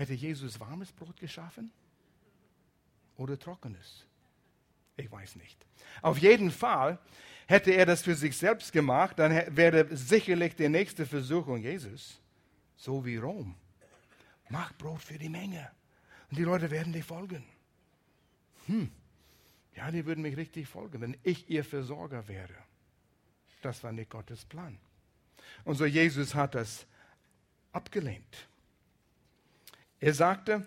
Hätte 0.00 0.14
Jesus 0.14 0.58
warmes 0.58 0.90
Brot 0.92 1.20
geschaffen 1.20 1.70
oder 3.18 3.38
trockenes? 3.38 4.06
Ich 4.96 5.12
weiß 5.12 5.36
nicht. 5.36 5.66
Auf 6.00 6.16
jeden 6.16 6.50
Fall 6.50 6.98
hätte 7.46 7.72
er 7.72 7.84
das 7.84 8.00
für 8.00 8.14
sich 8.14 8.34
selbst 8.34 8.72
gemacht, 8.72 9.18
dann 9.18 9.54
wäre 9.54 9.94
sicherlich 9.94 10.56
die 10.56 10.70
nächste 10.70 11.04
Versuchung 11.04 11.58
Jesus, 11.58 12.18
so 12.78 13.04
wie 13.04 13.18
Rom. 13.18 13.54
Mach 14.48 14.72
Brot 14.78 15.02
für 15.02 15.18
die 15.18 15.28
Menge 15.28 15.70
und 16.30 16.38
die 16.38 16.44
Leute 16.44 16.70
werden 16.70 16.94
dir 16.94 17.04
folgen. 17.04 17.44
Hm. 18.68 18.90
Ja, 19.76 19.90
die 19.90 20.06
würden 20.06 20.22
mich 20.22 20.38
richtig 20.38 20.66
folgen, 20.66 21.02
wenn 21.02 21.16
ich 21.24 21.50
ihr 21.50 21.62
Versorger 21.62 22.26
wäre. 22.26 22.56
Das 23.60 23.84
war 23.84 23.92
nicht 23.92 24.08
Gottes 24.08 24.46
Plan. 24.46 24.78
Und 25.64 25.74
so 25.74 25.84
Jesus 25.84 26.34
hat 26.34 26.54
das 26.54 26.86
abgelehnt. 27.72 28.48
Er 30.00 30.14
sagte, 30.14 30.66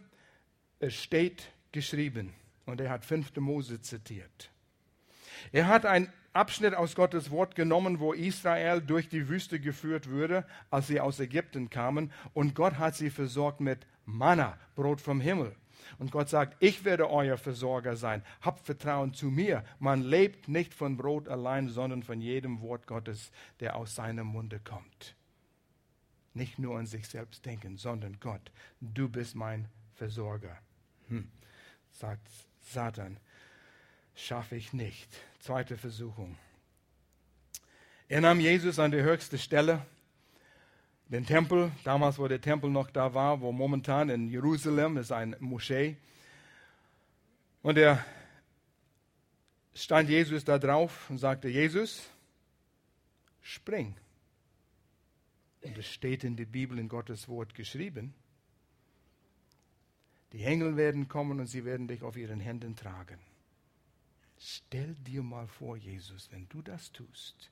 es 0.80 0.94
steht 0.94 1.52
geschrieben. 1.72 2.34
Und 2.66 2.80
er 2.80 2.90
hat 2.90 3.04
5. 3.04 3.36
Mose 3.38 3.82
zitiert. 3.82 4.52
Er 5.52 5.68
hat 5.68 5.86
einen 5.86 6.12
Abschnitt 6.32 6.76
aus 6.76 6.96
Gottes 6.96 7.30
Wort 7.30 7.56
genommen, 7.56 8.00
wo 8.00 8.14
Israel 8.14 8.82
durch 8.82 9.10
die 9.10 9.28
Wüste 9.28 9.60
geführt 9.60 10.10
wurde, 10.10 10.46
als 10.70 10.88
sie 10.88 11.02
aus 11.02 11.20
Ägypten 11.20 11.70
kamen. 11.70 12.12
Und 12.34 12.56
Gott 12.56 12.78
hat 12.78 12.96
sie 12.96 13.10
versorgt 13.10 13.60
mit 13.60 13.86
Manna, 14.06 14.58
Brot 14.76 15.02
vom 15.02 15.20
Himmel. 15.20 15.56
Und 16.00 16.12
Gott 16.12 16.30
sagt, 16.30 16.56
ich 16.60 16.86
werde 16.86 17.10
euer 17.10 17.38
Versorger 17.38 17.96
sein. 17.98 18.24
Habt 18.42 18.66
Vertrauen 18.66 19.14
zu 19.14 19.26
mir. 19.26 19.64
Man 19.80 20.02
lebt 20.02 20.48
nicht 20.48 20.74
von 20.74 20.96
Brot 20.96 21.28
allein, 21.28 21.68
sondern 21.68 22.04
von 22.04 22.22
jedem 22.22 22.62
Wort 22.62 22.88
Gottes, 22.88 23.32
der 23.60 23.76
aus 23.76 23.96
seinem 23.96 24.28
Munde 24.28 24.60
kommt 24.60 25.16
nicht 26.34 26.60
nur 26.60 26.78
an 26.78 26.86
sich 26.86 27.08
selbst 27.08 27.46
denken, 27.46 27.78
sondern 27.78 28.20
Gott, 28.20 28.52
du 28.82 29.10
bist 29.10 29.36
mein 29.36 29.68
Versorger. 29.96 30.58
Hm, 31.08 31.30
sagt 31.92 32.28
Satan, 32.62 33.18
schaffe 34.16 34.56
ich 34.56 34.74
nicht. 34.74 35.10
Zweite 35.40 35.78
Versuchung. 35.78 36.38
Er 38.08 38.22
nahm 38.22 38.40
Jesus 38.40 38.80
an 38.80 38.92
die 38.92 39.02
höchste 39.02 39.38
Stelle, 39.38 39.86
den 41.08 41.26
Tempel, 41.26 41.72
damals 41.84 42.18
wo 42.18 42.28
der 42.28 42.42
Tempel 42.42 42.70
noch 42.70 42.90
da 42.90 43.14
war, 43.14 43.42
wo 43.42 43.52
momentan 43.52 44.10
in 44.10 44.30
Jerusalem 44.30 44.98
ist 44.98 45.12
ein 45.12 45.36
Moschee. 45.40 45.98
Und 47.62 47.78
er 47.78 48.04
stand 49.74 50.10
Jesus 50.10 50.44
da 50.44 50.58
drauf 50.58 51.10
und 51.10 51.18
sagte, 51.18 51.48
Jesus, 51.48 52.10
spring. 53.42 53.96
Und 55.64 55.78
es 55.78 55.88
steht 55.88 56.24
in 56.24 56.36
der 56.36 56.46
Bibel, 56.46 56.78
in 56.78 56.90
Gottes 56.90 57.28
Wort 57.28 57.56
geschrieben, 57.56 58.14
die 60.34 60.44
Engel 60.44 60.76
werden 60.76 61.08
kommen 61.08 61.40
und 61.40 61.46
sie 61.48 61.64
werden 61.64 61.88
dich 61.88 62.02
auf 62.02 62.18
ihren 62.18 62.40
Händen 62.40 62.76
tragen. 62.76 63.20
Stell 64.38 64.96
dir 64.96 65.24
mal 65.24 65.48
vor, 65.48 65.78
Jesus, 65.78 66.30
wenn 66.32 66.50
du 66.50 66.62
das 66.62 66.92
tust, 66.92 67.52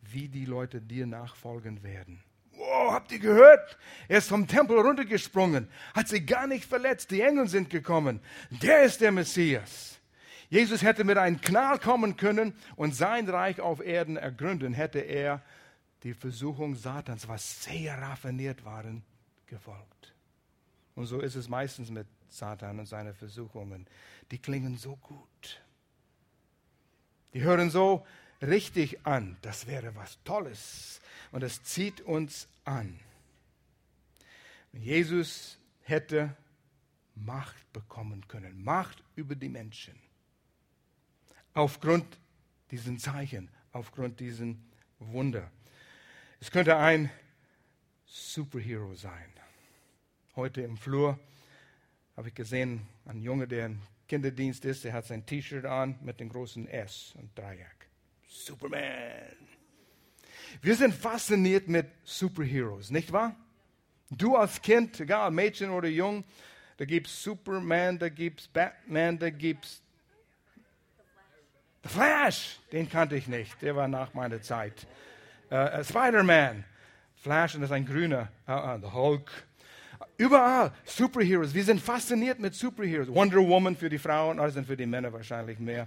wie 0.00 0.28
die 0.28 0.44
Leute 0.44 0.80
dir 0.80 1.06
nachfolgen 1.06 1.82
werden. 1.82 2.22
Wow, 2.52 2.92
habt 2.92 3.12
ihr 3.12 3.18
gehört? 3.18 3.76
Er 4.08 4.18
ist 4.18 4.28
vom 4.28 4.46
Tempel 4.46 4.78
runtergesprungen, 4.78 5.68
hat 5.94 6.08
sich 6.08 6.26
gar 6.26 6.46
nicht 6.46 6.64
verletzt, 6.64 7.10
die 7.10 7.20
Engel 7.20 7.48
sind 7.48 7.68
gekommen. 7.68 8.20
Der 8.62 8.84
ist 8.84 9.00
der 9.02 9.12
Messias. 9.12 10.00
Jesus 10.48 10.82
hätte 10.82 11.04
mit 11.04 11.18
einem 11.18 11.40
Knall 11.40 11.78
kommen 11.78 12.16
können 12.16 12.54
und 12.76 12.94
sein 12.94 13.28
Reich 13.28 13.60
auf 13.60 13.84
Erden 13.84 14.16
ergründen, 14.16 14.72
hätte 14.72 15.00
er 15.00 15.42
die 16.02 16.14
Versuchung 16.14 16.74
Satans, 16.74 17.26
was 17.26 17.64
sehr 17.64 18.00
raffiniert 18.00 18.64
waren, 18.64 19.02
gefolgt. 19.46 20.14
Und 20.94 21.06
so 21.06 21.20
ist 21.20 21.34
es 21.34 21.48
meistens 21.48 21.90
mit 21.90 22.06
Satan 22.28 22.78
und 22.78 22.86
seinen 22.86 23.14
Versuchungen. 23.14 23.86
Die 24.30 24.38
klingen 24.38 24.76
so 24.76 24.96
gut. 24.96 25.62
Die 27.34 27.42
hören 27.42 27.70
so 27.70 28.06
richtig 28.42 29.06
an. 29.06 29.36
Das 29.42 29.66
wäre 29.66 29.94
was 29.94 30.18
Tolles. 30.24 31.00
Und 31.32 31.42
es 31.42 31.62
zieht 31.62 32.00
uns 32.00 32.48
an. 32.64 32.98
Jesus 34.72 35.58
hätte 35.82 36.34
Macht 37.14 37.72
bekommen 37.72 38.28
können. 38.28 38.62
Macht 38.62 39.02
über 39.14 39.34
die 39.34 39.48
Menschen. 39.48 39.98
Aufgrund 41.54 42.06
diesen 42.70 42.98
Zeichen, 42.98 43.48
aufgrund 43.72 44.20
diesen 44.20 44.70
Wunder. 44.98 45.50
Es 46.40 46.50
könnte 46.50 46.76
ein 46.76 47.10
Superhero 48.04 48.94
sein. 48.94 49.32
Heute 50.34 50.60
im 50.60 50.76
Flur 50.76 51.18
habe 52.16 52.28
ich 52.28 52.34
gesehen, 52.34 52.86
ein 53.06 53.22
Junge, 53.22 53.48
der 53.48 53.66
ein 53.66 53.82
Kinderdienst 54.06 54.64
ist, 54.64 54.84
er 54.84 54.92
hat 54.92 55.06
sein 55.06 55.24
T-Shirt 55.24 55.64
an 55.64 55.98
mit 56.02 56.20
dem 56.20 56.28
großen 56.28 56.68
S 56.68 57.14
und 57.16 57.36
Dreieck. 57.36 57.88
Superman. 58.28 59.36
Wir 60.60 60.74
sind 60.76 60.94
fasziniert 60.94 61.68
mit 61.68 61.86
Superheroes, 62.04 62.90
nicht 62.90 63.12
wahr? 63.12 63.34
Du 64.10 64.36
als 64.36 64.60
Kind, 64.60 65.00
egal 65.00 65.30
Mädchen 65.30 65.70
oder 65.70 65.88
Jung, 65.88 66.22
da 66.76 66.84
gibt 66.84 67.06
es 67.06 67.22
Superman, 67.22 67.98
da 67.98 68.08
gibt 68.08 68.40
es 68.40 68.48
Batman, 68.48 69.18
da 69.18 69.30
gibt 69.30 69.64
es 69.64 69.82
The 71.82 71.88
Flash. 71.88 72.60
Den 72.72 72.88
kannte 72.88 73.16
ich 73.16 73.26
nicht, 73.26 73.60
der 73.62 73.74
war 73.74 73.88
nach 73.88 74.12
meiner 74.14 74.42
Zeit. 74.42 74.86
Uh, 75.50 75.82
Spider-Man, 75.82 76.64
Flash 77.22 77.54
und 77.54 77.60
das 77.60 77.70
ist 77.70 77.74
ein 77.74 77.86
grüner, 77.86 78.28
uh, 78.48 78.52
uh, 78.52 78.92
Hulk. 78.92 79.30
Überall 80.16 80.72
Superheroes. 80.84 81.54
Wir 81.54 81.62
sind 81.62 81.80
fasziniert 81.80 82.40
mit 82.40 82.54
Superheroes. 82.54 83.08
Wonder 83.08 83.38
Woman 83.38 83.76
für 83.76 83.88
die 83.88 83.98
Frauen, 83.98 84.40
also 84.40 84.62
für 84.62 84.76
die 84.76 84.86
Männer 84.86 85.12
wahrscheinlich 85.12 85.58
mehr. 85.58 85.86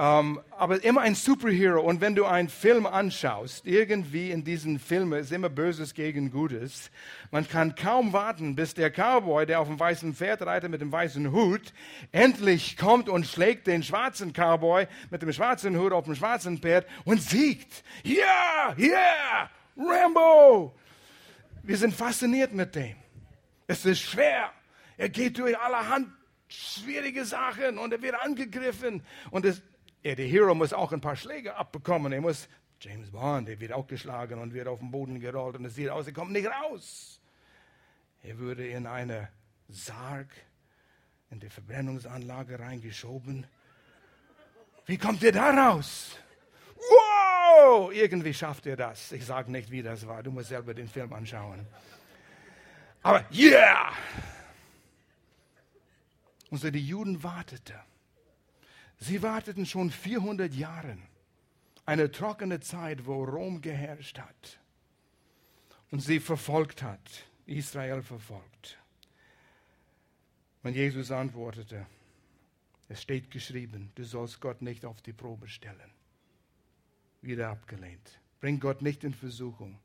Um, 0.00 0.06
ähm, 0.06 0.40
aber 0.56 0.82
immer 0.82 1.02
ein 1.02 1.14
Superhero. 1.14 1.82
Und 1.82 2.00
wenn 2.00 2.14
du 2.14 2.24
einen 2.24 2.48
Film 2.48 2.86
anschaust, 2.86 3.66
irgendwie 3.66 4.30
in 4.30 4.44
diesen 4.44 4.78
Filmen 4.78 5.20
ist 5.20 5.30
immer 5.30 5.50
Böses 5.50 5.92
gegen 5.92 6.30
Gutes. 6.30 6.90
Man 7.30 7.46
kann 7.46 7.74
kaum 7.74 8.14
warten, 8.14 8.56
bis 8.56 8.72
der 8.72 8.90
Cowboy, 8.90 9.44
der 9.44 9.60
auf 9.60 9.68
dem 9.68 9.78
weißen 9.78 10.14
Pferd 10.14 10.40
reitet 10.40 10.70
mit 10.70 10.80
dem 10.80 10.90
weißen 10.90 11.32
Hut, 11.32 11.74
endlich 12.12 12.78
kommt 12.78 13.10
und 13.10 13.26
schlägt 13.26 13.66
den 13.66 13.82
schwarzen 13.82 14.32
Cowboy 14.32 14.86
mit 15.10 15.20
dem 15.20 15.34
schwarzen 15.34 15.78
Hut 15.78 15.92
auf 15.92 16.06
dem 16.06 16.14
schwarzen 16.14 16.56
Pferd 16.56 16.86
und 17.04 17.20
siegt. 17.20 17.84
Ja, 18.02 18.74
yeah, 18.78 18.78
yeah, 18.78 19.50
Rambo! 19.76 20.74
Wir 21.62 21.76
sind 21.76 21.94
fasziniert 21.94 22.54
mit 22.54 22.74
dem. 22.74 22.96
Es 23.66 23.84
ist 23.84 24.00
schwer. 24.00 24.50
Er 24.96 25.10
geht 25.10 25.36
durch 25.36 25.58
allerhand 25.58 26.08
schwierige 26.48 27.24
Sachen 27.24 27.78
und 27.78 27.92
er 27.92 28.02
wird 28.02 28.14
angegriffen. 28.14 29.02
Und 29.30 29.44
es, 29.44 29.62
ja, 30.02 30.14
der 30.14 30.26
Hero 30.26 30.54
muss 30.54 30.72
auch 30.72 30.92
ein 30.92 31.00
paar 31.00 31.16
Schläge 31.16 31.56
abbekommen. 31.56 32.12
Er 32.12 32.20
muss, 32.20 32.48
James 32.80 33.10
Bond, 33.10 33.48
der 33.48 33.60
wird 33.60 33.72
auch 33.72 33.86
geschlagen 33.86 34.40
und 34.40 34.54
wird 34.54 34.68
auf 34.68 34.78
den 34.78 34.90
Boden 34.90 35.20
gerollt 35.20 35.56
und 35.56 35.64
es 35.66 35.74
sieht 35.74 35.90
aus, 35.90 36.06
er 36.06 36.12
kommt 36.12 36.32
nicht 36.32 36.48
raus. 36.48 37.20
Er 38.22 38.38
würde 38.38 38.66
in 38.66 38.86
eine 38.86 39.28
Sarg, 39.68 40.28
in 41.30 41.40
die 41.40 41.50
Verbrennungsanlage 41.50 42.58
reingeschoben. 42.58 43.46
Wie 44.86 44.98
kommt 44.98 45.22
er 45.22 45.32
da 45.32 45.50
raus? 45.50 46.16
Wow! 46.76 47.92
Irgendwie 47.92 48.34
schafft 48.34 48.66
er 48.66 48.76
das. 48.76 49.12
Ich 49.12 49.26
sage 49.26 49.52
nicht, 49.52 49.70
wie 49.70 49.82
das 49.82 50.06
war. 50.06 50.22
Du 50.22 50.30
musst 50.30 50.48
selber 50.48 50.74
den 50.74 50.88
Film 50.88 51.12
anschauen. 51.12 51.66
Aber 53.02 53.24
yeah! 53.32 53.92
Und 56.50 56.58
so 56.58 56.70
die 56.70 56.84
Juden 56.84 57.22
warteten. 57.22 57.89
Sie 59.00 59.22
warteten 59.22 59.66
schon 59.66 59.90
400 59.90 60.54
Jahre. 60.54 60.96
Eine 61.86 62.10
trockene 62.10 62.60
Zeit, 62.60 63.06
wo 63.06 63.24
Rom 63.24 63.60
geherrscht 63.60 64.18
hat 64.18 64.60
und 65.90 66.00
sie 66.00 66.20
verfolgt 66.20 66.82
hat, 66.82 67.24
Israel 67.46 68.02
verfolgt. 68.02 68.78
Und 70.62 70.76
Jesus 70.76 71.10
antwortete, 71.10 71.86
es 72.88 73.02
steht 73.02 73.30
geschrieben, 73.30 73.90
du 73.94 74.04
sollst 74.04 74.40
Gott 74.40 74.62
nicht 74.62 74.84
auf 74.84 75.00
die 75.02 75.12
Probe 75.12 75.48
stellen. 75.48 75.90
Wieder 77.22 77.48
abgelehnt. 77.50 78.20
Bring 78.40 78.60
Gott 78.60 78.82
nicht 78.82 79.04
in 79.04 79.14
Versuchung. 79.14 79.78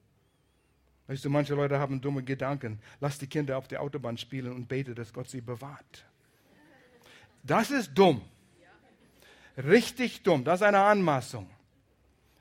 Weißt 1.08 1.24
du, 1.24 1.30
manche 1.30 1.54
Leute 1.54 1.80
haben 1.80 2.02
dumme 2.02 2.24
Gedanken. 2.24 2.80
Lass 3.00 3.20
die 3.20 3.28
Kinder 3.28 3.58
auf 3.58 3.68
der 3.68 3.82
Autobahn 3.82 4.18
spielen 4.18 4.54
und 4.54 4.68
bete, 4.68 4.96
dass 4.96 5.14
Gott 5.14 5.30
sie 5.30 5.42
bewahrt. 5.42 6.06
Das 7.44 7.70
ist 7.70 7.94
dumm. 7.94 8.22
Richtig 9.58 10.24
dumm. 10.24 10.44
Das 10.44 10.62
ist 10.62 10.68
eine 10.68 10.82
Anmaßung. 10.82 11.50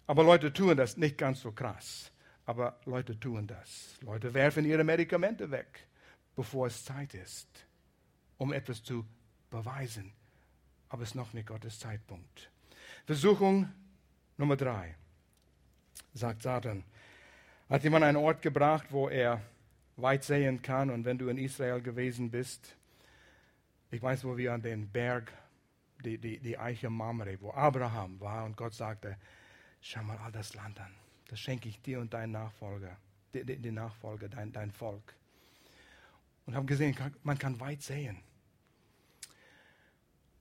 Aber 0.06 0.24
Leute 0.24 0.52
tun 0.52 0.76
das 0.76 0.96
nicht 0.96 1.16
ganz 1.16 1.40
so 1.40 1.52
krass. 1.52 2.10
Aber 2.46 2.78
Leute 2.84 3.18
tun 3.18 3.46
das. 3.46 3.96
Leute 4.02 4.34
werfen 4.34 4.64
ihre 4.64 4.84
Medikamente 4.84 5.50
weg, 5.50 5.86
bevor 6.36 6.66
es 6.66 6.84
Zeit 6.84 7.14
ist, 7.14 7.48
um 8.36 8.52
etwas 8.52 8.82
zu 8.82 9.06
beweisen. 9.50 10.12
Aber 10.90 11.02
es 11.02 11.10
ist 11.10 11.14
noch 11.14 11.32
nicht 11.32 11.46
Gottes 11.46 11.78
Zeitpunkt. 11.78 12.50
Versuchung 13.06 13.72
Nummer 14.36 14.56
drei, 14.56 14.94
sagt 16.12 16.42
Satan. 16.42 16.84
Hat 17.70 17.82
jemand 17.82 18.04
einen 18.04 18.16
Ort 18.16 18.42
gebracht, 18.42 18.86
wo 18.90 19.08
er 19.08 19.40
weit 19.96 20.24
sehen 20.24 20.60
kann? 20.60 20.90
Und 20.90 21.04
wenn 21.04 21.18
du 21.18 21.28
in 21.28 21.38
Israel 21.38 21.80
gewesen 21.80 22.30
bist, 22.30 22.76
ich 23.90 24.02
weiß, 24.02 24.24
wo 24.24 24.36
wir 24.36 24.52
an 24.52 24.60
den 24.60 24.88
Berg 24.88 25.32
die, 26.04 26.18
die, 26.18 26.38
die 26.38 26.58
Eiche 26.58 26.90
Mamre, 26.90 27.40
wo 27.40 27.52
Abraham 27.52 28.20
war 28.20 28.44
und 28.44 28.56
Gott 28.56 28.74
sagte, 28.74 29.16
schau 29.80 30.02
mal 30.02 30.18
all 30.18 30.32
das 30.32 30.54
Land 30.54 30.78
an, 30.80 30.92
das 31.28 31.40
schenke 31.40 31.68
ich 31.68 31.80
dir 31.80 32.00
und 32.00 32.12
deinen 32.12 32.32
Nachfolger, 32.32 32.96
die, 33.32 33.44
die, 33.44 33.56
die 33.56 33.70
Nachfolger, 33.70 34.28
dein, 34.28 34.52
dein 34.52 34.70
Volk. 34.70 35.14
Und 36.46 36.54
haben 36.54 36.66
gesehen, 36.66 36.94
man 37.22 37.38
kann 37.38 37.58
weit 37.58 37.82
sehen. 37.82 38.18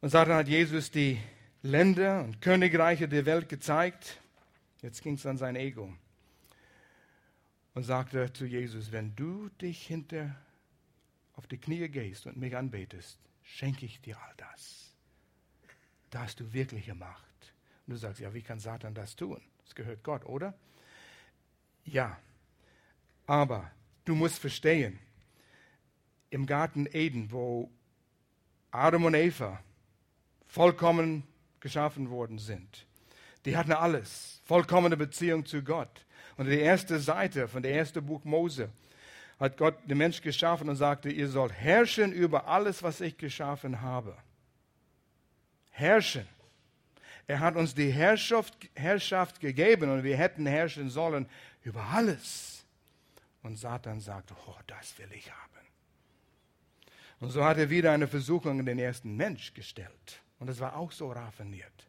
Und 0.02 0.10
Satan 0.10 0.36
hat 0.36 0.50
Jesus 0.50 0.92
die 0.92 1.18
Länder 1.62 2.26
und 2.26 2.42
Königreiche 2.42 3.08
der 3.08 3.26
Welt 3.26 3.48
gezeigt. 3.48 4.20
Jetzt 4.82 5.02
ging 5.02 5.14
es 5.14 5.26
an 5.26 5.38
sein 5.38 5.56
Ego. 5.56 5.94
Und 7.74 7.84
sagte 7.84 8.34
zu 8.34 8.46
Jesus, 8.46 8.92
wenn 8.92 9.16
du 9.16 9.48
dich 9.62 9.88
hinter 9.88 10.36
auf 11.36 11.48
die 11.48 11.58
Knie 11.58 11.88
gehst 11.88 12.28
und 12.28 12.36
mich 12.36 12.56
anbetest, 12.56 13.18
schenke 13.44 13.86
ich 13.86 14.02
dir 14.02 14.18
all 14.22 14.34
das 14.36 14.83
da 16.14 16.22
hast 16.22 16.40
du 16.40 16.54
wirkliche 16.54 16.94
Macht. 16.94 17.24
Und 17.88 17.94
du 17.94 17.98
sagst, 17.98 18.20
ja, 18.20 18.34
wie 18.34 18.44
kann 18.44 18.60
Satan 18.60 18.94
das 18.94 19.16
tun? 19.16 19.42
Das 19.66 19.74
gehört 19.74 20.04
Gott, 20.04 20.26
oder? 20.26 20.54
Ja, 21.86 22.18
aber 23.26 23.72
du 24.06 24.14
musst 24.14 24.38
verstehen, 24.38 25.00
im 26.30 26.46
Garten 26.46 26.88
Eden, 26.92 27.32
wo 27.32 27.72
Adam 28.72 29.06
und 29.06 29.16
Eva 29.16 29.60
vollkommen 30.46 31.24
geschaffen 31.60 32.10
worden 32.10 32.38
sind, 32.38 32.86
die 33.46 33.58
hatten 33.58 33.72
alles, 33.72 34.40
vollkommene 34.46 34.98
Beziehung 34.98 35.46
zu 35.46 35.64
Gott. 35.64 36.06
Und 36.38 36.46
die 36.46 36.60
erste 36.60 37.00
Seite 37.00 37.48
von 37.48 37.64
der 37.64 37.76
ersten 37.76 38.06
Buch 38.06 38.24
Mose 38.24 38.70
hat 39.40 39.58
Gott 39.58 39.76
den 39.86 39.98
Mensch 39.98 40.22
geschaffen 40.22 40.70
und 40.70 40.76
sagte, 40.76 41.10
ihr 41.10 41.28
sollt 41.28 41.54
herrschen 41.54 42.12
über 42.12 42.48
alles, 42.48 42.84
was 42.84 43.02
ich 43.02 43.18
geschaffen 43.18 43.82
habe 43.82 44.16
herrschen. 45.74 46.28
Er 47.28 47.40
hat 47.40 47.56
uns 47.56 47.74
die 47.74 47.92
Herrschaft, 47.92 48.70
Herrschaft 48.76 49.40
gegeben 49.40 49.90
und 49.90 50.04
wir 50.04 50.18
hätten 50.18 50.46
herrschen 50.46 50.90
sollen 50.90 51.28
über 51.64 51.84
alles. 51.84 52.66
Und 53.42 53.58
Satan 53.58 54.00
sagt, 54.00 54.32
oh, 54.32 54.56
das 54.68 54.98
will 54.98 55.12
ich 55.14 55.32
haben. 55.32 55.40
Und 57.20 57.30
so 57.30 57.44
hat 57.44 57.58
er 57.58 57.70
wieder 57.70 57.92
eine 57.92 58.08
Versuchung 58.08 58.60
in 58.60 58.66
den 58.66 58.80
ersten 58.80 59.16
Mensch 59.16 59.54
gestellt. 59.54 60.22
Und 60.40 60.50
es 60.50 60.60
war 60.60 60.76
auch 60.76 60.92
so 60.92 61.12
raffiniert. 61.12 61.88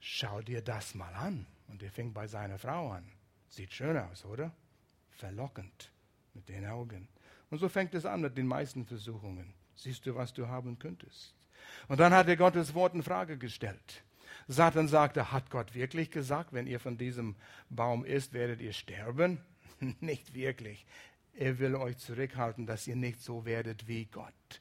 Schau 0.00 0.42
dir 0.42 0.60
das 0.60 0.94
mal 0.94 1.14
an. 1.14 1.46
Und 1.68 1.82
er 1.82 1.90
fing 1.90 2.12
bei 2.12 2.26
seiner 2.26 2.58
Frau 2.58 2.90
an. 2.90 3.10
Sieht 3.48 3.72
schön 3.72 3.96
aus, 3.96 4.24
oder? 4.24 4.52
Verlockend 5.12 5.90
mit 6.34 6.48
den 6.48 6.66
Augen. 6.66 7.08
Und 7.50 7.58
so 7.58 7.68
fängt 7.68 7.94
es 7.94 8.04
an 8.04 8.20
mit 8.20 8.36
den 8.36 8.46
meisten 8.46 8.84
Versuchungen. 8.84 9.54
Siehst 9.76 10.04
du, 10.06 10.14
was 10.14 10.32
du 10.32 10.46
haben 10.46 10.78
könntest? 10.78 11.34
Und 11.88 12.00
dann 12.00 12.12
hat 12.12 12.28
er 12.28 12.36
Gottes 12.36 12.74
Wort 12.74 12.94
in 12.94 13.02
Frage 13.02 13.38
gestellt. 13.38 14.02
Satan 14.46 14.88
sagte, 14.88 15.32
hat 15.32 15.50
Gott 15.50 15.74
wirklich 15.74 16.10
gesagt, 16.10 16.52
wenn 16.52 16.66
ihr 16.66 16.80
von 16.80 16.98
diesem 16.98 17.34
Baum 17.70 18.04
isst, 18.04 18.32
werdet 18.32 18.60
ihr 18.60 18.72
sterben? 18.72 19.40
nicht 20.00 20.34
wirklich. 20.34 20.84
Er 21.34 21.58
will 21.58 21.74
euch 21.74 21.98
zurückhalten, 21.98 22.66
dass 22.66 22.86
ihr 22.86 22.96
nicht 22.96 23.20
so 23.20 23.44
werdet 23.44 23.88
wie 23.88 24.04
Gott. 24.06 24.60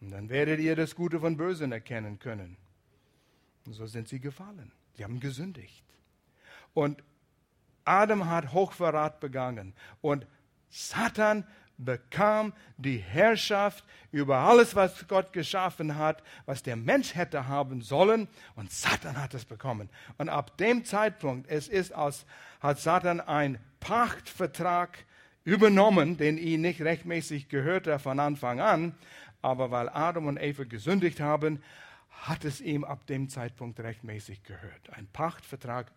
Und 0.00 0.10
dann 0.10 0.28
werdet 0.30 0.60
ihr 0.60 0.76
das 0.76 0.94
Gute 0.94 1.20
von 1.20 1.36
Bösen 1.36 1.72
erkennen 1.72 2.18
können. 2.18 2.56
Und 3.66 3.74
so 3.74 3.86
sind 3.86 4.08
sie 4.08 4.20
gefallen. 4.20 4.72
Sie 4.94 5.04
haben 5.04 5.20
gesündigt. 5.20 5.84
Und 6.72 7.02
Adam 7.84 8.28
hat 8.28 8.52
Hochverrat 8.52 9.20
begangen. 9.20 9.74
Und 10.00 10.26
Satan 10.70 11.46
bekam 11.84 12.52
die 12.76 12.98
Herrschaft 12.98 13.84
über 14.12 14.38
alles, 14.38 14.74
was 14.74 15.06
Gott 15.08 15.32
geschaffen 15.32 15.96
hat, 15.96 16.22
was 16.46 16.62
der 16.62 16.76
Mensch 16.76 17.14
hätte 17.14 17.48
haben 17.48 17.82
sollen. 17.82 18.28
Und 18.56 18.70
Satan 18.72 19.16
hat 19.16 19.34
es 19.34 19.44
bekommen. 19.44 19.88
Und 20.18 20.28
ab 20.28 20.56
dem 20.58 20.84
Zeitpunkt, 20.84 21.48
es 21.48 21.68
ist 21.68 21.92
als, 21.92 22.26
hat 22.60 22.78
Satan 22.78 23.20
einen 23.20 23.58
Pachtvertrag 23.80 25.04
übernommen, 25.44 26.16
den 26.16 26.38
ihm 26.38 26.60
nicht 26.60 26.82
rechtmäßig 26.82 27.48
gehörte 27.48 27.98
von 27.98 28.20
Anfang 28.20 28.60
an. 28.60 28.94
Aber 29.42 29.70
weil 29.70 29.88
Adam 29.88 30.26
und 30.26 30.36
Eva 30.36 30.64
gesündigt 30.64 31.20
haben, 31.20 31.62
hat 32.10 32.44
es 32.44 32.60
ihm 32.60 32.84
ab 32.84 33.06
dem 33.06 33.28
Zeitpunkt 33.28 33.80
rechtmäßig 33.80 34.42
gehört. 34.42 34.90
Ein 34.90 35.06
Pachtvertrag 35.06 35.90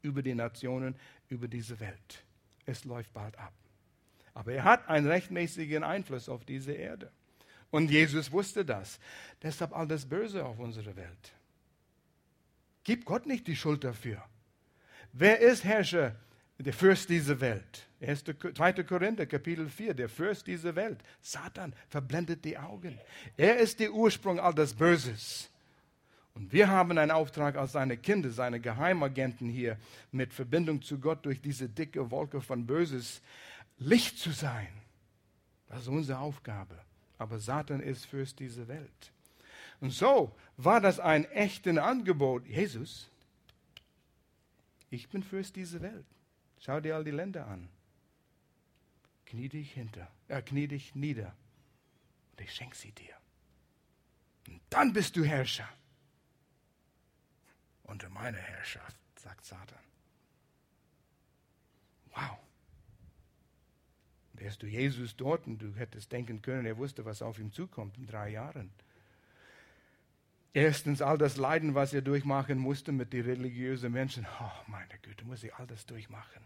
über 0.00 0.22
die 0.22 0.34
Nationen, 0.34 0.96
über 1.28 1.48
diese 1.48 1.78
Welt. 1.80 2.24
Es 2.64 2.84
läuft 2.84 3.12
bald 3.12 3.38
ab. 3.38 3.52
Aber 4.38 4.52
er 4.52 4.62
hat 4.62 4.88
einen 4.88 5.08
rechtmäßigen 5.08 5.82
Einfluss 5.82 6.28
auf 6.28 6.44
diese 6.44 6.70
Erde. 6.70 7.10
Und 7.72 7.90
Jesus 7.90 8.30
wusste 8.30 8.64
das. 8.64 9.00
Deshalb 9.42 9.74
all 9.76 9.88
das 9.88 10.06
Böse 10.06 10.44
auf 10.44 10.60
unserer 10.60 10.94
Welt. 10.94 11.32
Gib 12.84 13.04
Gott 13.04 13.26
nicht 13.26 13.48
die 13.48 13.56
Schuld 13.56 13.82
dafür. 13.82 14.24
Wer 15.12 15.40
ist 15.40 15.64
Herrscher, 15.64 16.14
der 16.56 16.72
Fürst 16.72 17.08
dieser 17.08 17.40
Welt? 17.40 17.88
2. 18.00 18.84
Korinther, 18.84 19.26
Kapitel 19.26 19.68
4, 19.68 19.92
der 19.94 20.08
Fürst 20.08 20.46
dieser 20.46 20.76
Welt. 20.76 21.00
Satan 21.20 21.74
verblendet 21.88 22.44
die 22.44 22.56
Augen. 22.56 22.96
Er 23.36 23.58
ist 23.58 23.80
der 23.80 23.92
Ursprung 23.92 24.38
all 24.38 24.54
des 24.54 24.72
Böses. 24.72 25.50
Und 26.34 26.52
wir 26.52 26.68
haben 26.68 26.96
einen 26.96 27.10
Auftrag 27.10 27.56
als 27.56 27.72
seine 27.72 27.96
Kinder, 27.96 28.30
seine 28.30 28.60
Geheimagenten 28.60 29.48
hier 29.48 29.78
mit 30.12 30.32
Verbindung 30.32 30.80
zu 30.80 31.00
Gott 31.00 31.26
durch 31.26 31.40
diese 31.40 31.68
dicke 31.68 32.12
Wolke 32.12 32.40
von 32.40 32.64
Böses, 32.64 33.20
Licht 33.78 34.18
zu 34.18 34.32
sein. 34.32 34.68
Das 35.68 35.82
ist 35.82 35.88
unsere 35.88 36.18
Aufgabe. 36.18 36.78
Aber 37.18 37.38
Satan 37.38 37.80
ist 37.80 38.06
Fürst 38.06 38.38
dieser 38.38 38.68
Welt. 38.68 39.12
Und 39.80 39.90
so 39.90 40.34
war 40.56 40.80
das 40.80 40.98
ein 40.98 41.24
echtes 41.26 41.76
Angebot. 41.78 42.46
Jesus, 42.46 43.10
ich 44.90 45.08
bin 45.08 45.22
Fürst 45.22 45.56
dieser 45.56 45.80
Welt. 45.80 46.06
Schau 46.60 46.80
dir 46.80 46.96
all 46.96 47.04
die 47.04 47.10
Länder 47.10 47.46
an. 47.46 47.68
Knie 49.26 49.48
dich 49.48 49.72
hinter, 49.72 50.10
äh, 50.28 50.42
knie 50.42 50.66
dich 50.66 50.94
nieder. 50.94 51.34
Und 52.32 52.40
ich 52.40 52.54
schenke 52.54 52.76
sie 52.76 52.92
dir. 52.92 53.14
Und 54.48 54.60
dann 54.70 54.92
bist 54.92 55.16
du 55.16 55.24
Herrscher 55.24 55.68
unter 57.84 58.08
meiner 58.08 58.38
Herrschaft, 58.38 58.96
sagt 59.16 59.44
Satan. 59.44 59.78
Wow. 62.14 62.38
Wärst 64.38 64.62
du 64.62 64.66
Jesus 64.66 65.16
dort 65.16 65.46
und 65.46 65.58
du 65.58 65.74
hättest 65.74 66.12
denken 66.12 66.42
können, 66.42 66.64
er 66.64 66.78
wusste, 66.78 67.04
was 67.04 67.22
auf 67.22 67.38
ihm 67.38 67.52
zukommt 67.52 67.98
in 67.98 68.06
drei 68.06 68.30
Jahren. 68.30 68.70
Erstens 70.54 71.02
all 71.02 71.18
das 71.18 71.36
Leiden, 71.36 71.74
was 71.74 71.92
er 71.92 72.02
durchmachen 72.02 72.58
musste 72.58 72.92
mit 72.92 73.12
den 73.12 73.24
religiösen 73.24 73.92
Menschen. 73.92 74.26
Oh, 74.40 74.70
meine 74.70 74.98
Güte, 75.02 75.24
muss 75.24 75.42
ich 75.42 75.54
all 75.54 75.66
das 75.66 75.86
durchmachen. 75.86 76.42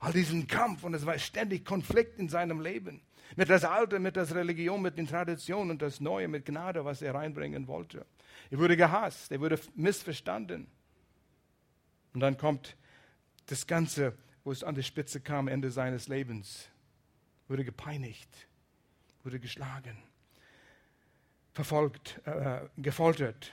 All 0.00 0.12
diesen 0.12 0.46
Kampf 0.46 0.84
und 0.84 0.94
es 0.94 1.04
war 1.04 1.18
ständig 1.18 1.64
Konflikt 1.64 2.18
in 2.18 2.28
seinem 2.28 2.60
Leben. 2.60 3.02
Mit 3.36 3.50
das 3.50 3.64
Alte, 3.64 3.98
mit 3.98 4.16
der 4.16 4.30
Religion, 4.34 4.80
mit 4.80 4.96
den 4.96 5.06
Traditionen 5.06 5.70
und 5.72 5.82
das 5.82 6.00
Neue, 6.00 6.28
mit 6.28 6.46
Gnade, 6.46 6.84
was 6.84 7.02
er 7.02 7.14
reinbringen 7.14 7.66
wollte. 7.66 8.06
Er 8.50 8.58
wurde 8.58 8.76
gehasst, 8.76 9.30
er 9.32 9.40
wurde 9.40 9.60
missverstanden. 9.74 10.66
Und 12.14 12.20
dann 12.20 12.38
kommt 12.38 12.76
das 13.46 13.66
Ganze, 13.66 14.16
wo 14.44 14.50
es 14.50 14.64
an 14.64 14.74
die 14.74 14.82
Spitze 14.82 15.20
kam, 15.20 15.46
Ende 15.46 15.70
seines 15.70 16.08
Lebens. 16.08 16.68
Wurde 17.48 17.64
gepeinigt, 17.64 18.48
wurde 19.24 19.40
geschlagen, 19.40 19.96
verfolgt, 21.52 22.20
äh, 22.26 22.60
gefoltert, 22.76 23.52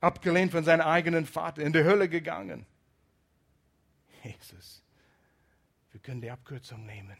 abgelehnt 0.00 0.52
von 0.52 0.64
seinem 0.64 0.86
eigenen 0.86 1.26
Vater, 1.26 1.62
in 1.62 1.72
die 1.72 1.84
Hölle 1.84 2.08
gegangen. 2.08 2.66
Jesus, 4.22 4.82
wir 5.92 6.00
können 6.00 6.20
die 6.20 6.30
Abkürzung 6.30 6.86
nehmen. 6.86 7.16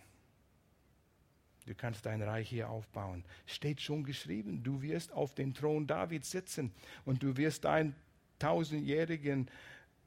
Du 1.66 1.74
kannst 1.74 2.04
dein 2.04 2.20
Reich 2.22 2.48
hier 2.48 2.68
aufbauen. 2.68 3.24
Steht 3.46 3.80
schon 3.80 4.04
geschrieben, 4.04 4.62
du 4.62 4.82
wirst 4.82 5.12
auf 5.12 5.34
dem 5.34 5.54
Thron 5.54 5.86
Davids 5.86 6.30
sitzen 6.30 6.72
und 7.04 7.22
du 7.22 7.36
wirst 7.36 7.64
dein 7.64 7.94
tausendjährigen 8.38 9.50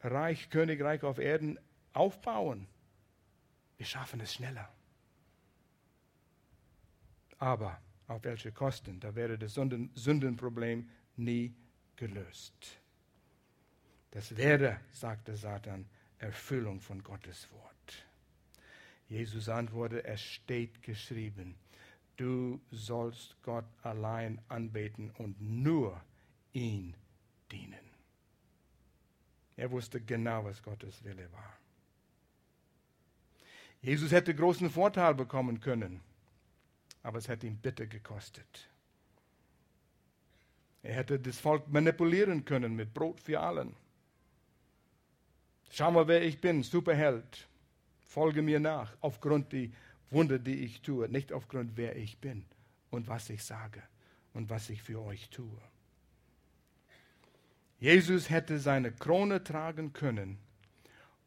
Reich, 0.01 0.49
Königreich 0.49 1.03
auf 1.03 1.17
Erden 1.17 1.57
aufbauen. 1.93 2.67
Wir 3.77 3.85
schaffen 3.85 4.19
es 4.21 4.35
schneller. 4.35 4.69
Aber 7.39 7.79
auf 8.07 8.23
welche 8.23 8.51
Kosten? 8.51 8.99
Da 8.99 9.13
wäre 9.15 9.37
das 9.37 9.53
Sünden 9.53 9.91
Sündenproblem 9.95 10.89
nie 11.17 11.53
gelöst. 11.95 12.79
Das 14.11 14.35
wäre, 14.37 14.79
sagte 14.91 15.35
Satan, 15.35 15.85
Erfüllung 16.19 16.79
von 16.79 17.03
Gottes 17.03 17.47
Wort. 17.51 18.05
Jesus 19.09 19.49
antwortete, 19.49 20.03
es 20.05 20.21
steht 20.21 20.81
geschrieben, 20.81 21.55
du 22.17 22.59
sollst 22.71 23.35
Gott 23.43 23.65
allein 23.83 24.41
anbeten 24.49 25.11
und 25.11 25.39
nur 25.39 26.01
ihn 26.53 26.95
dienen. 27.51 27.87
Er 29.55 29.71
wusste 29.71 30.01
genau, 30.01 30.43
was 30.43 30.61
Gottes 30.61 31.03
Wille 31.03 31.31
war. 31.31 31.57
Jesus 33.81 34.11
hätte 34.11 34.35
großen 34.35 34.69
Vorteil 34.69 35.13
bekommen 35.15 35.59
können, 35.59 36.01
aber 37.03 37.19
es 37.19 37.27
hätte 37.27 37.47
ihm 37.47 37.57
bitter 37.57 37.85
gekostet. 37.85 38.69
Er 40.83 40.95
hätte 40.95 41.19
das 41.19 41.39
Volk 41.39 41.67
manipulieren 41.67 42.45
können 42.45 42.75
mit 42.75 42.93
Brot 42.93 43.19
für 43.19 43.39
allen. 43.39 43.75
Schau 45.69 45.91
mal, 45.91 46.07
wer 46.07 46.23
ich 46.23 46.39
bin, 46.39 46.63
Superheld. 46.63 47.47
Folge 48.01 48.41
mir 48.41 48.59
nach, 48.59 48.95
aufgrund 49.01 49.51
der 49.51 49.69
Wunder, 50.09 50.39
die 50.39 50.63
ich 50.63 50.81
tue, 50.81 51.09
nicht 51.09 51.33
aufgrund, 51.33 51.75
wer 51.75 51.95
ich 51.97 52.19
bin 52.19 52.45
und 52.89 53.07
was 53.07 53.29
ich 53.29 53.43
sage 53.43 53.83
und 54.33 54.49
was 54.49 54.69
ich 54.69 54.81
für 54.81 55.01
euch 55.01 55.29
tue. 55.29 55.61
Jesus 57.79 58.29
hätte 58.29 58.59
seine 58.59 58.91
Krone 58.91 59.43
tragen 59.43 59.93
können, 59.93 60.39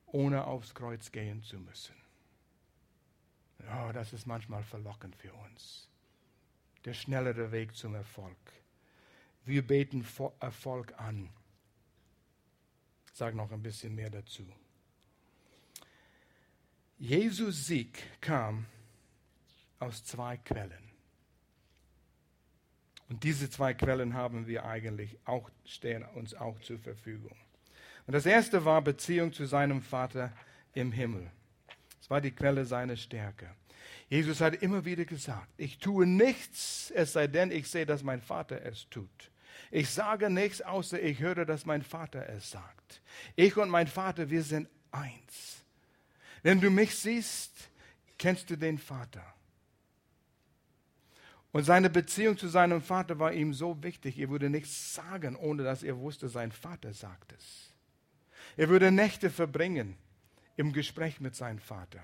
ohne 0.07 0.47
aufs 0.47 0.75
Kreuz 0.75 1.13
gehen 1.13 1.43
zu 1.43 1.59
müssen. 1.59 2.00
Oh, 3.69 3.93
das 3.93 4.13
ist 4.13 4.27
manchmal 4.27 4.63
verlockend 4.63 5.17
für 5.17 5.33
uns. 5.35 5.89
Der 6.85 6.95
schnellere 6.95 7.53
Weg 7.53 7.77
zum 7.77 7.95
Erfolg. 7.95 8.37
Wir 9.45 9.67
beten 9.67 10.07
Erfolg 10.41 10.99
an. 10.99 11.31
Ich 13.07 13.19
sage 13.19 13.37
noch 13.37 13.51
ein 13.51 13.63
bisschen 13.63 13.95
mehr 13.95 14.11
dazu. 14.11 14.47
Jesus 16.99 17.67
Sieg 17.67 18.21
kam 18.21 18.67
aus 19.79 20.05
zwei 20.05 20.37
Quellen. 20.37 20.91
Und 23.09 23.25
diese 23.25 23.51
zwei 23.51 23.75
Quellen 23.75 24.15
haben 24.15 24.47
wir 24.47 24.65
eigentlich 24.65 25.19
auch, 25.25 25.51
stehen 25.65 26.05
uns 26.05 26.35
auch 26.35 26.61
zur 26.61 26.79
Verfügung. 26.79 27.37
Und 28.07 28.13
das 28.13 28.27
erste 28.27 28.65
war 28.65 28.83
Beziehung 28.83 29.33
zu 29.33 29.47
seinem 29.47 29.83
Vater 29.83 30.33
im 30.75 30.93
Himmel. 30.93 31.31
Es 32.01 32.11
war 32.11 32.21
die 32.21 32.31
Quelle 32.31 32.65
seiner 32.65 32.97
Stärke. 32.97 33.49
Jesus 34.09 34.41
hat 34.41 34.63
immer 34.63 34.85
wieder 34.85 35.05
gesagt, 35.05 35.49
ich 35.57 35.79
tue 35.79 36.07
nichts, 36.07 36.91
es 36.95 37.13
sei 37.13 37.29
denn, 37.29 37.53
ich 37.53 37.69
sehe, 37.69 37.87
dass 37.87 38.03
mein 38.03 38.21
Vater 38.21 38.65
es 38.65 38.89
tut. 38.91 39.31
Ich 39.71 39.89
sage 39.91 40.31
nichts, 40.31 40.63
außer 40.63 41.01
ich 41.01 41.21
höre, 41.21 41.45
dass 41.45 41.65
mein 41.65 41.83
Vater 41.83 42.29
es 42.29 42.51
sagt. 42.51 43.03
Ich 43.37 43.57
und 43.57 43.71
mein 43.71 43.87
Vater, 43.87 44.29
wir 44.29 44.43
sind 44.43 44.69
eins. 44.91 45.65
Wenn 46.43 46.61
du 46.61 46.71
mich 46.71 46.97
siehst, 46.97 47.53
kennst 48.19 48.51
du 48.51 48.57
den 48.57 48.79
Vater. 48.79 49.23
Und 51.53 51.65
seine 51.65 51.91
Beziehung 51.91 52.37
zu 52.37 52.49
seinem 52.49 52.81
Vater 52.81 53.19
war 53.19 53.33
ihm 53.33 53.53
so 53.55 53.81
wichtig, 53.83 54.19
er 54.19 54.31
würde 54.31 54.51
nichts 54.51 54.95
sagen, 54.95 55.37
ohne 55.37 55.63
dass 55.63 55.83
er 55.83 55.99
wusste, 55.99 56.29
sein 56.29 56.53
Vater 56.53 56.93
sagt 56.93 57.33
es. 57.33 57.73
Er 58.57 58.69
würde 58.69 58.91
Nächte 58.91 59.31
verbringen 59.31 59.97
im 60.57 60.73
Gespräch 60.73 61.21
mit 61.21 61.35
seinem 61.35 61.59
Vater. 61.59 62.01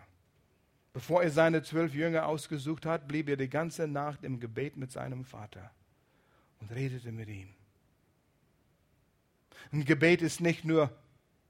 Bevor 0.92 1.22
er 1.22 1.30
seine 1.30 1.62
zwölf 1.62 1.94
Jünger 1.94 2.26
ausgesucht 2.26 2.86
hat, 2.86 3.06
blieb 3.06 3.28
er 3.28 3.36
die 3.36 3.50
ganze 3.50 3.86
Nacht 3.86 4.24
im 4.24 4.40
Gebet 4.40 4.76
mit 4.76 4.90
seinem 4.92 5.24
Vater 5.24 5.70
und 6.60 6.72
redete 6.72 7.12
mit 7.12 7.28
ihm. 7.28 7.48
Ein 9.72 9.84
Gebet 9.84 10.22
ist 10.22 10.40
nicht 10.40 10.64
nur 10.64 10.90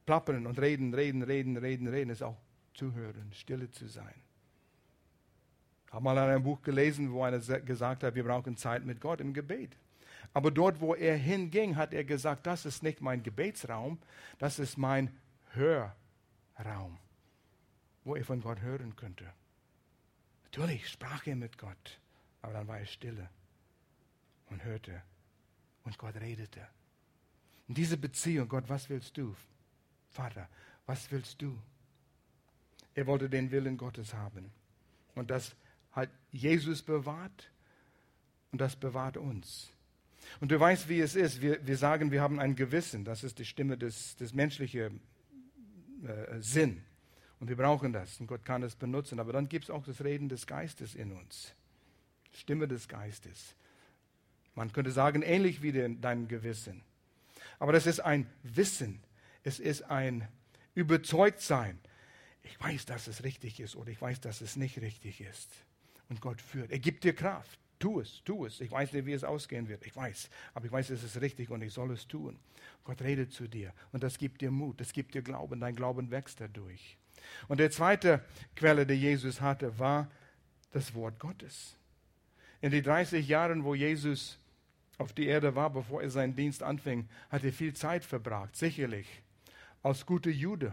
plappern 0.04 0.46
und 0.46 0.58
reden, 0.58 0.94
reden, 0.94 1.22
reden, 1.22 1.56
reden, 1.56 1.88
reden, 1.88 2.10
es 2.10 2.18
ist 2.18 2.22
auch 2.22 2.36
zuhören, 2.74 3.32
stille 3.32 3.70
zu 3.70 3.86
sein 3.86 4.14
habe 5.96 6.04
mal 6.04 6.16
in 6.18 6.30
einem 6.30 6.42
Buch 6.42 6.60
gelesen, 6.60 7.10
wo 7.10 7.22
einer 7.22 7.38
gesagt 7.38 8.04
hat, 8.04 8.14
wir 8.14 8.24
brauchen 8.24 8.56
Zeit 8.56 8.84
mit 8.84 9.00
Gott 9.00 9.20
im 9.20 9.32
Gebet. 9.32 9.76
Aber 10.34 10.50
dort, 10.50 10.80
wo 10.80 10.94
er 10.94 11.16
hinging, 11.16 11.76
hat 11.76 11.94
er 11.94 12.04
gesagt, 12.04 12.46
das 12.46 12.66
ist 12.66 12.82
nicht 12.82 13.00
mein 13.00 13.22
Gebetsraum, 13.22 13.98
das 14.38 14.58
ist 14.58 14.76
mein 14.76 15.10
Hörraum, 15.54 15.92
wo 18.04 18.14
er 18.14 18.24
von 18.24 18.40
Gott 18.40 18.60
hören 18.60 18.96
könnte. 18.96 19.30
Natürlich 20.44 20.88
sprach 20.88 21.26
er 21.26 21.36
mit 21.36 21.58
Gott, 21.58 22.00
aber 22.40 22.54
dann 22.54 22.68
war 22.68 22.78
er 22.78 22.86
stille 22.86 23.28
und 24.48 24.64
hörte 24.64 25.02
und 25.84 25.98
Gott 25.98 26.16
redete. 26.16 26.66
Und 27.68 27.76
diese 27.76 27.96
Beziehung, 27.96 28.48
Gott, 28.48 28.68
was 28.68 28.88
willst 28.88 29.16
du? 29.16 29.34
Vater, 30.10 30.48
was 30.86 31.10
willst 31.10 31.42
du? 31.42 31.58
Er 32.94 33.06
wollte 33.06 33.28
den 33.28 33.50
Willen 33.50 33.76
Gottes 33.76 34.14
haben. 34.14 34.50
Und 35.14 35.30
das 35.30 35.54
hat 35.92 36.10
Jesus 36.30 36.82
bewahrt 36.82 37.50
und 38.52 38.60
das 38.60 38.76
bewahrt 38.76 39.16
uns. 39.16 39.70
Und 40.40 40.50
du 40.50 40.58
weißt, 40.58 40.88
wie 40.88 41.00
es 41.00 41.14
ist. 41.14 41.40
Wir, 41.40 41.66
wir 41.66 41.76
sagen, 41.76 42.10
wir 42.10 42.22
haben 42.22 42.40
ein 42.40 42.56
Gewissen. 42.56 43.04
Das 43.04 43.24
ist 43.24 43.38
die 43.38 43.44
Stimme 43.44 43.76
des, 43.76 44.16
des 44.16 44.32
menschlichen 44.32 45.00
äh, 46.06 46.40
Sinn. 46.40 46.82
Und 47.38 47.48
wir 47.48 47.56
brauchen 47.56 47.92
das. 47.92 48.20
Und 48.20 48.26
Gott 48.26 48.44
kann 48.44 48.62
es 48.62 48.74
benutzen. 48.74 49.20
Aber 49.20 49.32
dann 49.32 49.48
gibt 49.48 49.64
es 49.64 49.70
auch 49.70 49.84
das 49.84 50.02
Reden 50.02 50.28
des 50.28 50.46
Geistes 50.46 50.94
in 50.94 51.12
uns. 51.12 51.54
Stimme 52.32 52.68
des 52.68 52.88
Geistes. 52.88 53.54
Man 54.54 54.72
könnte 54.72 54.90
sagen, 54.90 55.22
ähnlich 55.22 55.62
wie 55.62 55.72
dein 56.00 56.28
Gewissen. 56.28 56.82
Aber 57.58 57.72
das 57.72 57.86
ist 57.86 58.00
ein 58.00 58.30
Wissen. 58.42 59.02
Es 59.42 59.58
ist 59.58 59.82
ein 59.82 60.28
Überzeugtsein. 60.74 61.78
Ich 62.42 62.58
weiß, 62.60 62.86
dass 62.86 63.06
es 63.06 63.24
richtig 63.24 63.60
ist 63.60 63.76
oder 63.76 63.90
ich 63.90 64.00
weiß, 64.00 64.20
dass 64.20 64.40
es 64.40 64.56
nicht 64.56 64.80
richtig 64.80 65.20
ist. 65.20 65.50
Und 66.08 66.20
Gott 66.20 66.40
führt. 66.40 66.70
Er 66.70 66.78
gibt 66.78 67.04
dir 67.04 67.14
Kraft. 67.14 67.58
Tu 67.78 68.00
es, 68.00 68.22
tu 68.24 68.46
es. 68.46 68.60
Ich 68.60 68.70
weiß 68.70 68.92
nicht, 68.92 69.06
wie 69.06 69.12
es 69.12 69.24
ausgehen 69.24 69.68
wird. 69.68 69.84
Ich 69.86 69.94
weiß. 69.94 70.30
Aber 70.54 70.66
ich 70.66 70.72
weiß, 70.72 70.90
es 70.90 71.02
ist 71.02 71.20
richtig 71.20 71.50
und 71.50 71.62
ich 71.62 71.72
soll 71.72 71.90
es 71.90 72.06
tun. 72.06 72.38
Gott 72.84 73.02
redet 73.02 73.32
zu 73.32 73.48
dir. 73.48 73.72
Und 73.92 74.02
das 74.02 74.18
gibt 74.18 74.40
dir 74.40 74.50
Mut. 74.50 74.80
Das 74.80 74.92
gibt 74.92 75.14
dir 75.14 75.22
Glauben. 75.22 75.60
Dein 75.60 75.74
Glauben 75.74 76.10
wächst 76.10 76.40
dadurch. 76.40 76.96
Und 77.48 77.58
der 77.58 77.70
zweite 77.70 78.24
Quelle, 78.54 78.86
die 78.86 78.94
Jesus 78.94 79.40
hatte, 79.40 79.78
war 79.78 80.10
das 80.72 80.94
Wort 80.94 81.18
Gottes. 81.18 81.76
In 82.60 82.70
den 82.70 82.82
30 82.82 83.26
Jahren, 83.26 83.64
wo 83.64 83.74
Jesus 83.74 84.38
auf 84.98 85.12
die 85.12 85.26
Erde 85.26 85.54
war, 85.54 85.70
bevor 85.70 86.02
er 86.02 86.10
seinen 86.10 86.34
Dienst 86.34 86.62
anfing, 86.62 87.08
hat 87.28 87.44
er 87.44 87.52
viel 87.52 87.74
Zeit 87.74 88.04
verbracht, 88.04 88.56
sicherlich. 88.56 89.06
Als 89.82 90.06
guter 90.06 90.30
Jude 90.30 90.72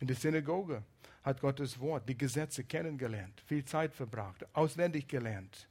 in 0.00 0.06
der 0.08 0.16
Synagoge 0.16 0.82
hat 1.22 1.40
Gottes 1.40 1.78
Wort, 1.78 2.08
die 2.08 2.18
Gesetze 2.18 2.64
kennengelernt, 2.64 3.40
viel 3.46 3.64
Zeit 3.64 3.94
verbracht, 3.94 4.44
auswendig 4.54 5.06
gelernt. 5.06 5.68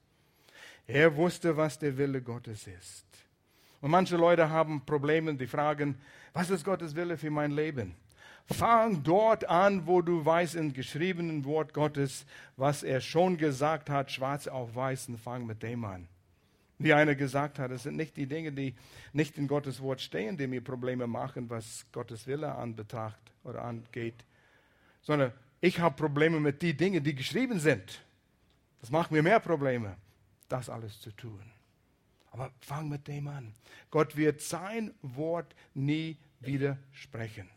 Er 0.91 1.15
wusste, 1.15 1.56
was 1.56 1.78
der 1.78 1.95
Wille 1.95 2.19
Gottes 2.19 2.65
ist. 2.65 3.06
Und 3.80 3.91
manche 3.91 4.17
Leute 4.17 4.49
haben 4.49 4.84
Probleme, 4.88 5.36
die 5.36 5.45
fragen, 5.45 5.95
was 6.34 6.49
ist 6.49 6.65
Gottes 6.65 6.95
Wille 6.95 7.15
für 7.15 7.30
mein 7.30 7.52
Leben? 7.52 7.93
Fang 8.47 9.04
dort 9.04 9.47
an, 9.47 9.86
wo 9.86 10.02
du 10.02 10.25
weißt 10.25 10.56
im 10.56 10.73
geschriebenen 10.73 11.45
Wort 11.45 11.75
Gottes, 11.75 12.25
was 12.58 12.82
er 12.82 13.02
schon 13.02 13.38
gesagt 13.38 13.91
hat, 13.91 14.12
schwarz 14.12 14.47
auf 14.47 14.73
weiß, 14.73 15.10
und 15.10 15.19
fang 15.19 15.45
mit 15.45 15.62
dem 15.62 15.86
an. 15.86 16.08
Wie 16.80 16.91
einer 16.91 17.13
gesagt 17.13 17.60
hat, 17.60 17.69
es 17.69 17.84
sind 17.84 17.95
nicht 17.95 18.17
die 18.17 18.25
Dinge, 18.25 18.52
die 18.52 18.73
nicht 19.13 19.38
in 19.38 19.47
Gottes 19.47 19.80
Wort 19.84 20.02
stehen, 20.02 20.38
die 20.38 20.47
mir 20.47 20.62
Probleme 20.62 21.06
machen, 21.06 21.52
was 21.52 21.86
Gottes 21.91 22.25
Wille 22.25 22.56
anbetracht 22.56 23.32
oder 23.43 23.63
angeht, 23.63 24.25
sondern 25.04 25.34
ich 25.62 25.80
habe 25.80 25.95
Probleme 25.95 26.39
mit 26.39 26.63
den 26.63 26.75
Dingen, 26.75 27.04
die 27.04 27.13
geschrieben 27.13 27.60
sind. 27.60 28.02
Das 28.82 28.89
macht 28.89 29.12
mir 29.12 29.21
mehr 29.21 29.39
Probleme, 29.39 29.95
das 30.49 30.69
alles 30.69 30.99
zu 30.99 31.12
tun. 31.12 31.41
Aber 32.31 32.51
fang 32.59 32.89
mit 32.89 33.07
dem 33.07 33.27
an. 33.27 33.53
Gott 33.89 34.15
wird 34.15 34.41
sein 34.41 34.93
Wort 35.01 35.55
nie 35.73 36.17
widersprechen. 36.39 37.49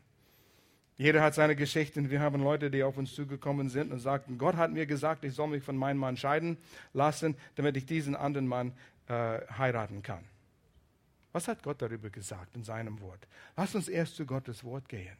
Jeder 0.97 1.23
hat 1.23 1.35
seine 1.35 1.57
Geschichten. 1.57 2.11
Wir 2.11 2.21
haben 2.21 2.43
Leute, 2.43 2.71
die 2.71 2.83
auf 2.83 2.97
uns 2.97 3.15
zugekommen 3.15 3.69
sind 3.69 3.93
und 3.93 3.99
sagten, 3.99 4.39
Gott 4.39 4.57
hat 4.57 4.71
mir 4.71 4.87
gesagt, 4.87 5.25
ich 5.25 5.35
soll 5.35 5.49
mich 5.49 5.65
von 5.65 5.77
meinem 5.77 5.99
Mann 5.99 6.17
scheiden 6.17 6.59
lassen, 6.93 7.37
damit 7.57 7.77
ich 7.77 7.87
diesen 7.87 8.15
anderen 8.15 8.47
Mann 8.47 8.73
äh, 9.09 9.41
heiraten 9.59 10.03
kann. 10.03 10.25
Was 11.33 11.49
hat 11.49 11.63
Gott 11.63 11.81
darüber 11.81 12.11
gesagt 12.11 12.55
in 12.55 12.63
seinem 12.63 13.01
Wort? 13.01 13.27
Lass 13.57 13.75
uns 13.75 13.89
erst 13.89 14.17
zu 14.17 14.27
Gottes 14.27 14.63
Wort 14.65 14.89
gehen. 14.89 15.17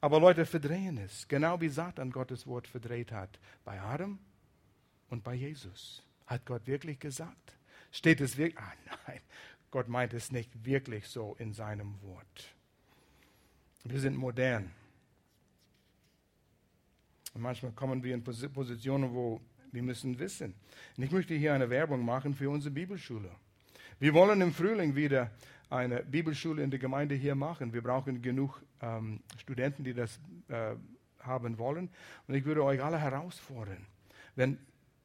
Aber 0.00 0.20
Leute 0.20 0.46
verdrehen 0.46 0.98
es, 0.98 1.26
genau 1.26 1.60
wie 1.60 1.68
Satan 1.68 2.12
Gottes 2.12 2.46
Wort 2.46 2.68
verdreht 2.68 3.10
hat. 3.10 3.40
Bei 3.64 3.80
Adam 3.80 4.18
und 5.08 5.24
bei 5.24 5.34
Jesus. 5.34 6.05
Hat 6.26 6.44
Gott 6.44 6.66
wirklich 6.66 6.98
gesagt? 6.98 7.56
Steht 7.92 8.20
es 8.20 8.36
wirklich? 8.36 8.58
Ah 8.58 8.72
nein, 9.06 9.20
Gott 9.70 9.88
meint 9.88 10.12
es 10.12 10.32
nicht 10.32 10.64
wirklich 10.64 11.06
so 11.06 11.36
in 11.38 11.52
seinem 11.52 12.00
Wort. 12.02 12.54
Wir 13.84 14.00
sind 14.00 14.16
modern. 14.16 14.70
Und 17.34 17.42
manchmal 17.42 17.72
kommen 17.72 18.02
wir 18.02 18.14
in 18.14 18.24
Positionen, 18.24 19.14
wo 19.14 19.40
wir 19.70 19.82
müssen 19.82 20.18
wissen. 20.18 20.54
Und 20.96 21.04
ich 21.04 21.10
möchte 21.10 21.34
hier 21.34 21.54
eine 21.54 21.70
Werbung 21.70 22.04
machen 22.04 22.34
für 22.34 22.50
unsere 22.50 22.72
Bibelschule. 22.72 23.30
Wir 23.98 24.14
wollen 24.14 24.40
im 24.40 24.52
Frühling 24.52 24.94
wieder 24.96 25.30
eine 25.70 26.02
Bibelschule 26.02 26.62
in 26.62 26.70
der 26.70 26.80
Gemeinde 26.80 27.14
hier 27.14 27.34
machen. 27.34 27.72
Wir 27.72 27.82
brauchen 27.82 28.22
genug 28.22 28.62
ähm, 28.80 29.20
Studenten, 29.38 29.84
die 29.84 29.94
das 29.94 30.18
äh, 30.48 30.74
haben 31.20 31.58
wollen. 31.58 31.90
Und 32.26 32.34
ich 32.34 32.44
würde 32.44 32.64
euch 32.64 32.82
alle 32.82 32.98
herausfordern, 32.98 33.86
wenn 34.34 34.58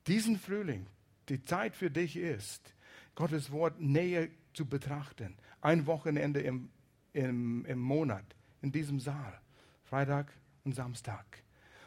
diesen 0.08 0.38
Frühling 0.38 0.88
die 1.32 1.42
Zeit 1.46 1.78
für 1.78 1.90
dich 1.90 2.18
ist, 2.18 2.74
Gottes 3.16 3.52
Wort 3.52 3.80
näher 3.80 4.28
zu 4.54 4.66
betrachten, 4.66 5.38
ein 5.62 5.86
Wochenende 5.88 6.42
im, 6.42 6.70
im, 7.14 7.66
im 7.66 7.80
Monat 7.80 8.26
in 8.62 8.74
diesem 8.74 9.00
Saal, 9.00 9.40
Freitag 9.86 10.28
und 10.66 10.76
Samstag. 10.76 11.26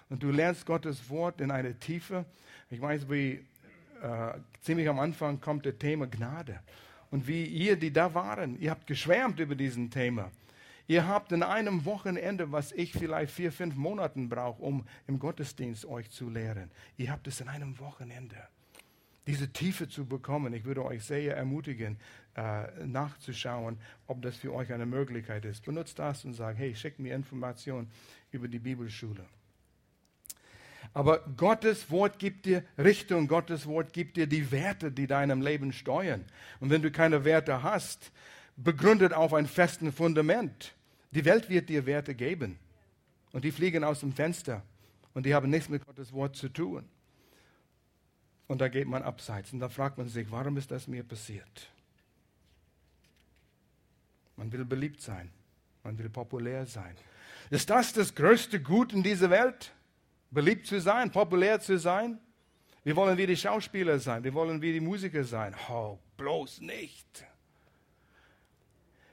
Und 0.09 0.23
du 0.23 0.31
lernst 0.31 0.65
Gottes 0.65 1.11
Wort 1.11 1.43
in 1.43 1.51
eine 1.51 1.79
Tiefe. 1.79 2.25
Ich 2.71 2.81
weiß, 2.81 3.11
wie 3.11 3.45
äh, 4.03 4.33
ziemlich 4.63 4.89
am 4.89 4.99
Anfang 4.99 5.43
kommt 5.43 5.67
das 5.67 5.77
Thema 5.79 6.07
Gnade. 6.07 6.61
Und 7.11 7.27
wie 7.27 7.45
ihr, 7.45 7.77
die 7.77 7.93
da 7.93 8.15
waren, 8.15 8.59
ihr 8.59 8.71
habt 8.71 8.87
geschwärmt 8.87 9.41
über 9.41 9.55
diesen 9.55 9.91
Thema. 9.91 10.31
Ihr 10.87 11.07
habt 11.07 11.33
in 11.33 11.43
einem 11.43 11.85
Wochenende, 11.85 12.51
was 12.51 12.73
ich 12.73 12.93
vielleicht 12.93 13.33
vier, 13.33 13.53
fünf 13.53 13.75
Monaten 13.75 14.31
brauche, 14.31 14.63
um 14.63 14.87
im 15.07 15.19
Gottesdienst 15.19 15.85
euch 15.85 16.11
zu 16.11 16.31
lehren. 16.31 16.71
Ihr 16.97 17.11
habt 17.11 17.27
es 17.27 17.43
in 17.43 17.49
einem 17.49 17.79
Wochenende. 17.79 18.37
Diese 19.27 19.53
Tiefe 19.53 19.89
zu 19.89 20.05
bekommen. 20.07 20.53
Ich 20.53 20.65
würde 20.65 20.85
euch 20.85 21.03
sehr 21.05 21.37
ermutigen, 21.37 21.97
äh, 22.37 22.85
nachzuschauen, 22.85 23.79
ob 24.07 24.21
das 24.23 24.37
für 24.37 24.53
euch 24.53 24.73
eine 24.73 24.87
Möglichkeit 24.87 25.45
ist. 25.45 25.65
Benutzt 25.65 25.99
das 25.99 26.25
und 26.25 26.35
sagt, 26.35 26.59
hey, 26.59 26.75
schickt 26.75 26.99
mir 26.99 27.15
Informationen 27.15 27.91
über 28.33 28.49
die 28.49 28.59
Bibelschule. 28.59 29.25
Aber 30.93 31.21
Gottes 31.37 31.91
Wort 31.91 32.19
gibt 32.19 32.47
dir 32.47 32.63
Richtung, 32.77 33.27
Gottes 33.27 33.67
Wort 33.67 33.93
gibt 33.93 34.17
dir 34.17 34.27
die 34.27 34.53
Werte, 34.53 34.93
die 34.93 35.07
deinem 35.07 35.41
Leben 35.41 35.73
steuern. 35.73 36.25
Und 36.61 36.71
wenn 36.71 36.83
du 36.83 36.91
keine 36.91 37.25
Werte 37.25 37.63
hast, 37.63 38.13
begründet 38.57 39.13
auf 39.13 39.33
ein 39.33 39.47
festen 39.47 39.93
Fundament, 39.93 40.75
die 41.13 41.25
Welt 41.25 41.49
wird 41.49 41.69
dir 41.69 41.87
Werte 41.87 42.15
geben. 42.15 42.59
Und 43.33 43.45
die 43.45 43.53
fliegen 43.53 43.83
aus 43.83 44.01
dem 44.01 44.13
Fenster. 44.13 44.63
Und 45.15 45.27
die 45.27 45.35
haben 45.35 45.51
nichts 45.51 45.69
mit 45.69 45.85
Gottes 45.85 46.13
Wort 46.13 46.37
zu 46.37 46.49
tun. 46.49 46.85
Und 48.47 48.61
da 48.61 48.69
geht 48.69 48.87
man 48.87 49.03
abseits. 49.03 49.53
Und 49.53 49.61
da 49.61 49.69
fragt 49.69 49.99
man 49.99 50.09
sich, 50.09 50.31
warum 50.31 50.57
ist 50.57 50.71
das 50.71 50.87
mir 50.87 51.03
passiert? 51.03 51.71
Man 54.37 54.53
will 54.53 54.65
beliebt 54.65 55.01
sein. 55.01 55.31
Man 55.83 55.99
will 55.99 56.09
populär 56.09 56.67
sein. 56.67 56.95
Ist 57.51 57.71
das 57.71 57.93
das 57.93 58.15
größte 58.15 58.61
Gut 58.61 58.93
in 58.93 59.03
dieser 59.03 59.31
Welt? 59.31 59.73
beliebt 60.35 60.67
zu 60.67 60.81
sein, 60.81 61.11
populär 61.11 61.61
zu 61.61 61.79
sein. 61.79 62.19
Wir 62.83 62.97
wollen 62.97 63.17
wie 63.17 63.27
die 63.27 63.37
Schauspieler 63.37 63.99
sein, 63.99 64.25
wir 64.25 64.35
wollen 64.35 64.61
wie 64.61 64.73
die 64.73 64.81
Musiker 64.81 65.25
sein. 65.25 65.55
Oh, 65.71 65.97
bloß 66.19 66.61
nicht. 66.61 67.25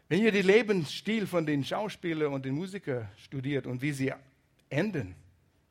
Wenn 0.09 0.21
ihr 0.21 0.31
den 0.33 0.45
Lebensstil 0.45 1.25
von 1.25 1.45
den 1.45 1.63
Schauspielern 1.63 2.33
und 2.33 2.43
den 2.43 2.55
Musikern 2.55 3.07
studiert 3.15 3.65
und 3.65 3.81
wie 3.81 3.93
sie 3.93 4.11
enden, 4.69 5.15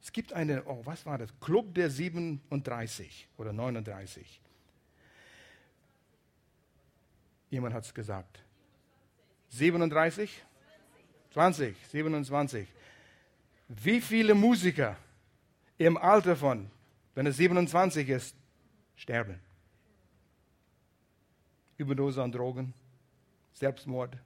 es 0.02 0.12
gibt 0.12 0.32
eine, 0.32 0.64
oh, 0.64 0.80
was 0.84 1.04
war 1.04 1.18
das? 1.18 1.28
Club 1.40 1.74
der 1.74 1.90
37 1.90 3.28
oder 3.36 3.52
39. 3.52 4.40
Jemand 7.50 7.74
hat 7.74 7.84
es 7.84 7.92
gesagt. 7.92 8.42
37? 9.50 10.42
20, 11.32 11.76
27. 11.88 12.68
Wie 13.68 14.00
viele 14.00 14.34
Musiker 14.34 14.96
im 15.78 15.96
Alter 15.96 16.36
von, 16.36 16.70
wenn 17.14 17.26
er 17.26 17.32
27 17.32 18.08
ist, 18.08 18.34
sterben. 18.96 19.38
Überdose 21.76 22.22
an 22.22 22.32
Drogen, 22.32 22.74
Selbstmord. 23.52 24.16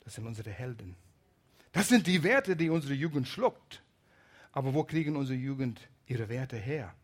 Das 0.00 0.14
sind 0.14 0.26
unsere 0.26 0.50
Helden. 0.50 0.96
Das 1.72 1.88
sind 1.88 2.06
die 2.06 2.22
Werte, 2.22 2.56
die 2.56 2.70
unsere 2.70 2.94
Jugend 2.94 3.28
schluckt. 3.28 3.82
Aber 4.52 4.74
wo 4.74 4.84
kriegen 4.84 5.16
unsere 5.16 5.38
Jugend 5.38 5.80
ihre 6.06 6.28
Werte 6.28 6.56
her? 6.56 6.94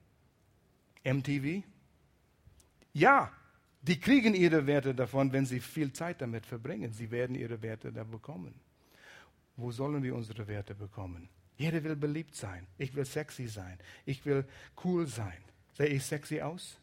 MTV? 1.04 1.62
Ja, 2.92 3.32
die 3.80 3.98
kriegen 3.98 4.34
ihre 4.34 4.66
Werte 4.66 4.94
davon, 4.94 5.32
wenn 5.32 5.46
sie 5.46 5.60
viel 5.60 5.92
Zeit 5.92 6.20
damit 6.20 6.44
verbringen. 6.44 6.92
Sie 6.92 7.10
werden 7.10 7.34
ihre 7.34 7.60
Werte 7.62 7.92
da 7.92 8.04
bekommen. 8.04 8.54
Wo 9.56 9.72
sollen 9.72 10.02
wir 10.02 10.14
unsere 10.14 10.46
Werte 10.46 10.74
bekommen? 10.74 11.28
Jeder 11.56 11.82
will 11.82 11.96
beliebt 11.96 12.36
sein. 12.36 12.66
Ich 12.76 12.94
will 12.94 13.04
sexy 13.04 13.48
sein. 13.48 13.78
Ich 14.04 14.24
will 14.24 14.44
cool 14.84 15.06
sein. 15.06 15.38
Sehe 15.72 15.86
ich 15.86 16.04
sexy 16.04 16.40
aus? 16.40 16.78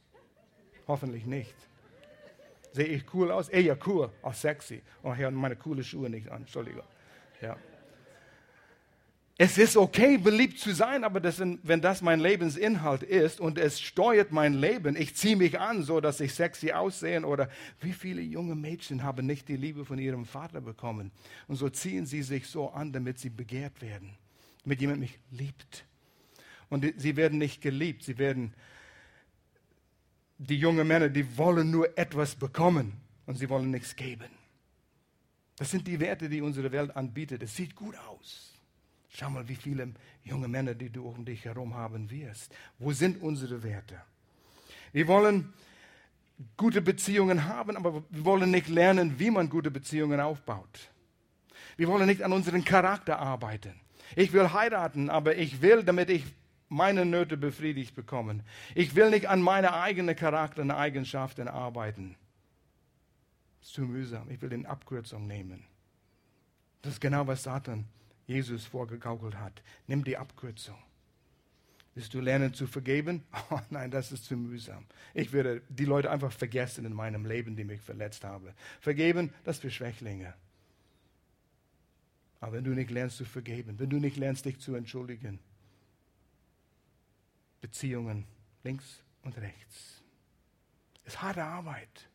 Hoffentlich 0.88 1.26
nicht. 1.26 1.56
Sehe 2.74 2.86
ich 2.88 3.14
cool 3.14 3.32
aus? 3.32 3.50
Eh 3.50 3.62
ja, 3.62 3.78
cool. 3.86 4.10
Auch 4.22 4.34
sexy. 4.34 4.82
Oh, 5.04 5.14
ich 5.14 5.24
habe 5.24 5.36
meine 5.36 5.56
coole 5.56 5.84
Schuhe 5.84 6.10
nicht 6.10 6.30
an. 6.30 6.42
Entschuldigung. 6.42 6.84
Ja. 7.42 7.56
Es 9.38 9.58
ist 9.58 9.76
okay, 9.76 10.18
beliebt 10.18 10.60
zu 10.60 10.74
sein, 10.74 11.04
aber 11.04 11.20
das, 11.20 11.40
wenn 11.40 11.82
das 11.82 12.02
mein 12.02 12.22
Lebensinhalt 12.22 13.04
ist 13.04 13.42
und 13.42 13.58
es 13.58 13.82
steuert 13.82 14.32
mein 14.32 14.54
Leben, 14.54 14.96
ich 14.96 15.16
ziehe 15.16 15.36
mich 15.36 15.60
an, 15.60 15.84
so 15.84 16.00
dass 16.00 16.22
ich 16.22 16.34
sexy 16.34 16.72
aussehe 16.72 17.26
oder 17.26 17.50
wie 17.82 17.92
viele 17.92 18.22
junge 18.22 18.56
Mädchen 18.56 19.04
haben 19.04 19.26
nicht 19.26 19.50
die 19.50 19.58
Liebe 19.58 19.84
von 19.84 20.00
ihrem 20.00 20.26
Vater 20.26 20.62
bekommen 20.62 21.12
und 21.50 21.58
so 21.58 21.68
ziehen 21.70 22.06
sie 22.06 22.22
sich 22.22 22.48
so 22.48 22.70
an, 22.70 22.94
damit 22.94 23.20
sie 23.20 23.30
begehrt 23.30 23.82
werden 23.82 24.18
damit 24.66 24.82
jemand 24.82 25.00
mich 25.00 25.18
liebt. 25.32 25.86
Und 26.70 26.86
sie 26.98 27.16
werden 27.16 27.38
nicht 27.38 27.62
geliebt, 27.62 28.04
sie 28.04 28.18
werden 28.18 28.54
die 30.38 30.58
jungen 30.58 30.88
Männer, 30.88 31.08
die 31.08 31.38
wollen 31.38 31.70
nur 31.72 31.98
etwas 31.98 32.36
bekommen 32.36 32.94
und 33.28 33.38
sie 33.38 33.48
wollen 33.48 33.72
nichts 33.72 33.96
geben. 33.96 34.30
Das 35.56 35.72
sind 35.72 35.88
die 35.88 36.00
Werte, 36.00 36.28
die 36.28 36.42
unsere 36.42 36.72
Welt 36.72 36.96
anbietet. 36.96 37.44
Es 37.44 37.56
sieht 37.56 37.76
gut 37.76 37.96
aus. 37.96 38.55
Schau 39.18 39.30
mal, 39.30 39.48
wie 39.48 39.56
viele 39.56 39.94
junge 40.26 40.50
Männer, 40.50 40.76
die 40.76 40.90
du 40.90 41.08
um 41.08 41.24
dich 41.24 41.46
herum 41.46 41.74
haben 41.74 42.12
wirst. 42.12 42.54
Wo 42.80 42.92
sind 42.92 43.22
unsere 43.22 43.64
Werte? 43.64 44.02
Wir 44.92 45.08
wollen 45.08 45.54
gute 46.58 46.82
Beziehungen 46.82 47.46
haben, 47.46 47.78
aber 47.78 48.04
wir 48.10 48.26
wollen 48.26 48.52
nicht 48.52 48.68
lernen, 48.68 49.18
wie 49.18 49.32
man 49.32 49.50
gute 49.50 49.72
Beziehungen 49.72 50.20
aufbaut. 50.20 50.92
Wir 51.78 51.88
wollen 51.88 52.08
nicht 52.08 52.24
an 52.24 52.34
unserem 52.34 52.66
Charakter 52.66 53.18
arbeiten. 53.18 53.80
Ich 54.18 54.34
will 54.34 54.52
heiraten, 54.52 55.10
aber 55.10 55.38
ich 55.38 55.62
will, 55.62 55.84
damit 55.84 56.10
ich 56.10 56.26
meine 56.68 57.06
Nöte 57.06 57.38
befriedigt 57.38 57.96
bekomme. 57.96 58.44
Ich 58.74 58.96
will 58.96 59.12
nicht 59.12 59.30
an 59.30 59.42
meine 59.42 59.76
eigenen 59.76 60.18
Charakter 60.18 60.62
und 60.62 60.72
Eigenschaften 60.72 61.48
arbeiten. 61.48 62.18
Das 63.62 63.70
ist 63.70 63.76
zu 63.76 63.84
mühsam. 63.84 64.30
Ich 64.30 64.42
will 64.42 64.50
den 64.50 64.66
Abkürzung 64.66 65.26
nehmen. 65.26 65.64
Das 66.82 66.96
ist 66.96 67.00
genau, 67.00 67.26
was 67.28 67.44
Satan 67.44 67.86
Jesus 68.28 68.66
vorgegaukelt 68.66 69.36
hat. 69.36 69.62
Nimm 69.88 70.04
die 70.04 70.18
Abkürzung. 70.18 70.78
Willst 71.94 72.14
du 72.14 72.20
lernen 72.20 72.54
zu 72.54 72.68
vergeben? 72.68 73.24
Oh 73.50 73.60
nein, 73.70 73.92
das 73.92 74.12
ist 74.12 74.26
zu 74.26 74.36
mühsam. 74.36 74.86
Ich 75.14 75.32
werde 75.32 75.62
die 75.70 75.86
Leute 75.86 76.12
einfach 76.12 76.32
vergessen 76.32 76.86
in 76.86 76.94
meinem 76.94 77.26
Leben, 77.26 77.56
die 77.56 77.64
mich 77.64 77.82
verletzt 77.82 78.24
haben. 78.24 78.50
Vergeben, 78.82 79.34
das 79.44 79.60
für 79.60 79.72
Schwächlinge. 79.72 80.34
Aber 82.42 82.54
wenn 82.54 82.64
du 82.64 82.72
nicht 82.72 82.92
lernst 82.92 83.18
zu 83.18 83.26
vergeben, 83.26 83.80
wenn 83.80 83.90
du 83.90 83.98
nicht 83.98 84.18
lernst, 84.18 84.46
dich 84.46 84.60
zu 84.60 84.76
entschuldigen, 84.76 85.40
Beziehungen 87.62 88.26
links 88.64 89.02
und 89.24 89.38
rechts. 89.38 90.04
Ist 91.06 91.22
harte 91.22 91.44
Arbeit. 91.44 92.08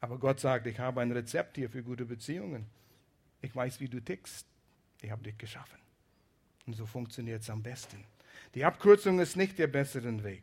Aber 0.00 0.18
Gott 0.18 0.38
sagt, 0.38 0.66
ich 0.66 0.78
habe 0.78 1.00
ein 1.00 1.10
Rezept 1.10 1.56
hier 1.56 1.70
für 1.70 1.82
gute 1.82 2.04
Beziehungen. 2.04 2.66
Ich 3.40 3.56
weiß, 3.56 3.80
wie 3.80 3.88
du 3.88 4.00
tickst. 4.00 4.46
Ich 5.04 5.10
habe 5.10 5.22
dich 5.22 5.36
geschaffen. 5.36 5.78
Und 6.66 6.74
so 6.74 6.86
funktioniert 6.86 7.42
es 7.42 7.50
am 7.50 7.62
besten. 7.62 8.02
Die 8.54 8.64
Abkürzung 8.64 9.20
ist 9.20 9.36
nicht 9.36 9.58
der 9.58 9.66
bessere 9.66 10.24
Weg. 10.24 10.42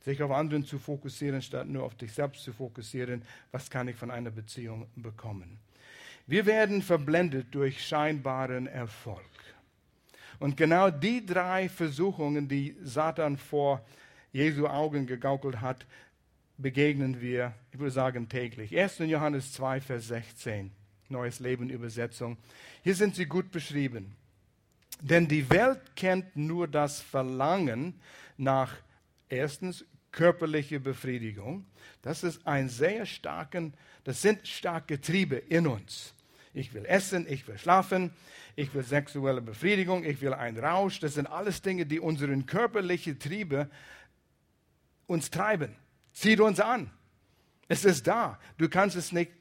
Sich 0.00 0.22
auf 0.22 0.30
anderen 0.30 0.64
zu 0.64 0.78
fokussieren, 0.78 1.42
statt 1.42 1.68
nur 1.68 1.82
auf 1.82 1.94
dich 1.94 2.12
selbst 2.12 2.42
zu 2.42 2.54
fokussieren, 2.54 3.22
was 3.52 3.68
kann 3.68 3.88
ich 3.88 3.96
von 3.96 4.10
einer 4.10 4.30
Beziehung 4.30 4.88
bekommen. 4.96 5.58
Wir 6.26 6.46
werden 6.46 6.80
verblendet 6.80 7.48
durch 7.54 7.86
scheinbaren 7.86 8.66
Erfolg. 8.66 9.20
Und 10.38 10.56
genau 10.56 10.90
die 10.90 11.24
drei 11.24 11.68
Versuchungen, 11.68 12.48
die 12.48 12.76
Satan 12.82 13.36
vor 13.36 13.84
Jesu 14.32 14.66
Augen 14.66 15.06
gegaukelt 15.06 15.60
hat, 15.60 15.86
begegnen 16.56 17.20
wir, 17.20 17.52
ich 17.72 17.78
würde 17.78 17.90
sagen, 17.90 18.26
täglich. 18.28 18.76
1. 18.76 18.98
Johannes 19.00 19.52
2, 19.52 19.82
Vers 19.82 20.08
16, 20.08 20.70
Neues 21.08 21.40
Leben 21.40 21.70
Übersetzung. 21.70 22.36
Hier 22.82 22.94
sind 22.94 23.14
sie 23.14 23.26
gut 23.26 23.50
beschrieben. 23.50 24.16
Denn 25.00 25.28
die 25.28 25.48
Welt 25.50 25.80
kennt 25.96 26.36
nur 26.36 26.68
das 26.68 27.00
Verlangen 27.00 28.00
nach 28.36 28.74
erstens 29.28 29.84
körperlicher 30.12 30.78
Befriedigung. 30.78 31.66
Das 32.02 32.22
ist 32.22 32.46
ein 32.46 32.68
sehr 32.68 33.04
starken, 33.04 33.74
das 34.04 34.22
sind 34.22 34.46
starke 34.46 35.00
Triebe 35.00 35.36
in 35.36 35.66
uns. 35.66 36.14
Ich 36.52 36.72
will 36.72 36.84
essen, 36.86 37.26
ich 37.28 37.46
will 37.48 37.58
schlafen, 37.58 38.12
ich 38.54 38.72
will 38.74 38.84
sexuelle 38.84 39.42
Befriedigung, 39.42 40.04
ich 40.04 40.20
will 40.20 40.32
einen 40.32 40.58
Rausch. 40.58 41.00
Das 41.00 41.14
sind 41.14 41.26
alles 41.26 41.62
Dinge, 41.62 41.84
die 41.84 41.98
unseren 41.98 42.46
körperlichen 42.46 43.18
Triebe 43.18 43.68
uns 45.06 45.30
treiben. 45.30 45.74
Zieht 46.12 46.40
uns 46.40 46.60
an. 46.60 46.90
Es 47.66 47.84
ist 47.84 48.06
da. 48.06 48.38
Du 48.56 48.68
kannst 48.68 48.94
es 48.94 49.10
nicht 49.10 49.32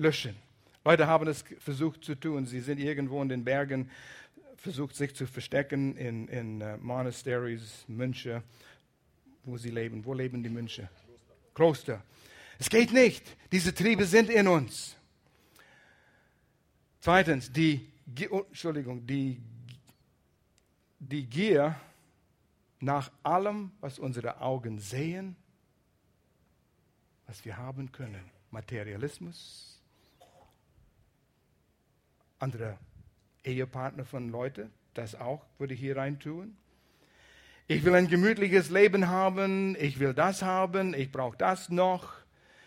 weglöschen. 0.00 0.34
Leute 0.84 1.06
haben 1.06 1.28
es 1.28 1.44
versucht 1.58 2.04
zu 2.04 2.14
tun. 2.14 2.46
Sie 2.46 2.60
sind 2.60 2.78
irgendwo 2.78 3.20
in 3.22 3.28
den 3.28 3.44
Bergen, 3.44 3.90
versucht 4.56 4.96
sich 4.96 5.14
zu 5.14 5.26
verstecken 5.26 5.96
in, 5.96 6.26
in 6.28 6.62
uh, 6.62 6.76
Monasteries, 6.78 7.84
Mönche, 7.86 8.42
wo 9.44 9.58
sie 9.58 9.70
leben. 9.70 10.04
Wo 10.04 10.14
leben 10.14 10.42
die 10.42 10.48
Mönche? 10.48 10.88
Kloster. 11.54 12.02
Kloster. 12.02 12.02
Es 12.58 12.68
geht 12.68 12.92
nicht. 12.92 13.24
Diese 13.52 13.74
Triebe 13.74 14.04
sind 14.04 14.30
in 14.30 14.46
uns. 14.48 14.96
Zweitens, 17.00 17.50
die, 17.50 17.88
oh, 18.30 18.44
Entschuldigung, 18.48 19.06
die, 19.06 19.40
die 20.98 21.24
Gier 21.24 21.74
nach 22.80 23.10
allem, 23.22 23.70
was 23.80 23.98
unsere 23.98 24.40
Augen 24.40 24.78
sehen, 24.78 25.36
was 27.26 27.44
wir 27.44 27.56
haben 27.56 27.92
können. 27.92 28.30
Materialismus, 28.50 29.79
andere 32.40 32.78
Ehepartner 33.44 34.04
von 34.04 34.28
Leuten, 34.28 34.70
das 34.94 35.14
auch 35.14 35.44
würde 35.58 35.74
ich 35.74 35.80
hier 35.80 35.96
rein 35.96 36.18
tun. 36.18 36.56
Ich 37.68 37.84
will 37.84 37.94
ein 37.94 38.08
gemütliches 38.08 38.70
Leben 38.70 39.08
haben, 39.08 39.76
ich 39.78 40.00
will 40.00 40.12
das 40.12 40.42
haben, 40.42 40.92
ich 40.92 41.12
brauche 41.12 41.36
das 41.36 41.68
noch, 41.68 42.12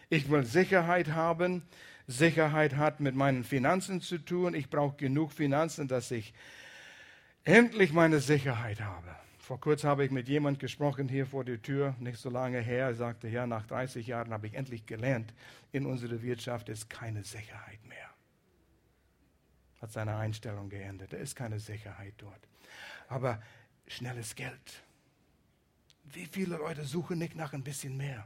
ich 0.10 0.32
will 0.32 0.46
Sicherheit 0.46 1.10
haben. 1.10 1.64
Sicherheit 2.08 2.76
hat 2.76 3.00
mit 3.00 3.16
meinen 3.16 3.44
Finanzen 3.44 4.02
zu 4.02 4.18
tun. 4.18 4.54
Ich 4.54 4.70
brauche 4.70 4.96
genug 4.98 5.32
Finanzen, 5.32 5.88
dass 5.88 6.12
ich 6.12 6.34
endlich 7.44 7.94
meine 7.94 8.20
Sicherheit 8.20 8.82
habe. 8.82 9.16
Vor 9.40 9.60
kurzem 9.60 9.90
habe 9.90 10.06
ich 10.06 10.12
mit 10.12 10.30
jemand 10.30 10.60
gesprochen 10.60 11.10
hier 11.10 11.26
vor 11.26 11.44
der 11.44 11.62
Tür, 11.62 11.96
nicht 12.00 12.18
so 12.18 12.30
lange 12.30 12.60
her. 12.60 12.88
Er 12.88 12.96
sagte, 12.96 13.28
ja, 13.28 13.46
nach 13.46 13.66
30 13.68 14.08
Jahren 14.08 14.32
habe 14.32 14.48
ich 14.48 14.54
endlich 14.54 14.86
gelernt, 14.86 15.34
in 15.72 15.86
unserer 15.86 16.22
Wirtschaft 16.22 16.70
ist 16.70 16.90
keine 16.90 17.24
Sicherheit 17.24 17.86
mehr. 17.86 18.13
Hat 19.84 19.92
seine 19.92 20.16
Einstellung 20.16 20.70
geändert. 20.70 21.12
Da 21.12 21.18
ist 21.18 21.36
keine 21.36 21.60
Sicherheit 21.60 22.14
dort. 22.18 22.40
Aber 23.10 23.42
schnelles 23.86 24.34
Geld. 24.34 24.82
Wie 26.06 26.26
viele 26.26 26.56
Leute 26.56 26.86
suchen 26.86 27.20
nicht 27.20 27.36
nach 27.36 27.52
ein 27.52 27.66
bisschen 27.66 27.98
mehr? 27.98 28.26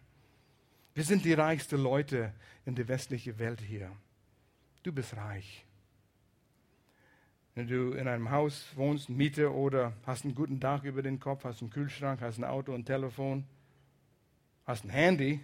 Wir 0.93 1.03
sind 1.03 1.25
die 1.25 1.33
reichsten 1.33 1.81
Leute 1.81 2.31
in 2.67 2.75
der 2.75 2.87
westlichen 2.87 3.39
Welt 3.39 3.59
hier. 3.59 3.91
Du 4.83 4.91
bist 4.91 5.17
reich. 5.17 5.65
Wenn 7.55 7.67
du 7.67 7.93
in 7.93 8.07
einem 8.07 8.29
Haus 8.29 8.67
wohnst, 8.75 9.09
Miete 9.09 9.51
oder 9.51 9.93
hast 10.05 10.25
einen 10.25 10.35
guten 10.35 10.59
Dach 10.59 10.83
über 10.83 11.01
den 11.01 11.19
Kopf, 11.19 11.43
hast 11.43 11.61
einen 11.61 11.71
Kühlschrank, 11.71 12.21
hast 12.21 12.37
ein 12.37 12.43
Auto, 12.43 12.71
ein 12.71 12.85
Telefon, 12.85 13.45
hast 14.67 14.83
ein 14.83 14.91
Handy, 14.91 15.43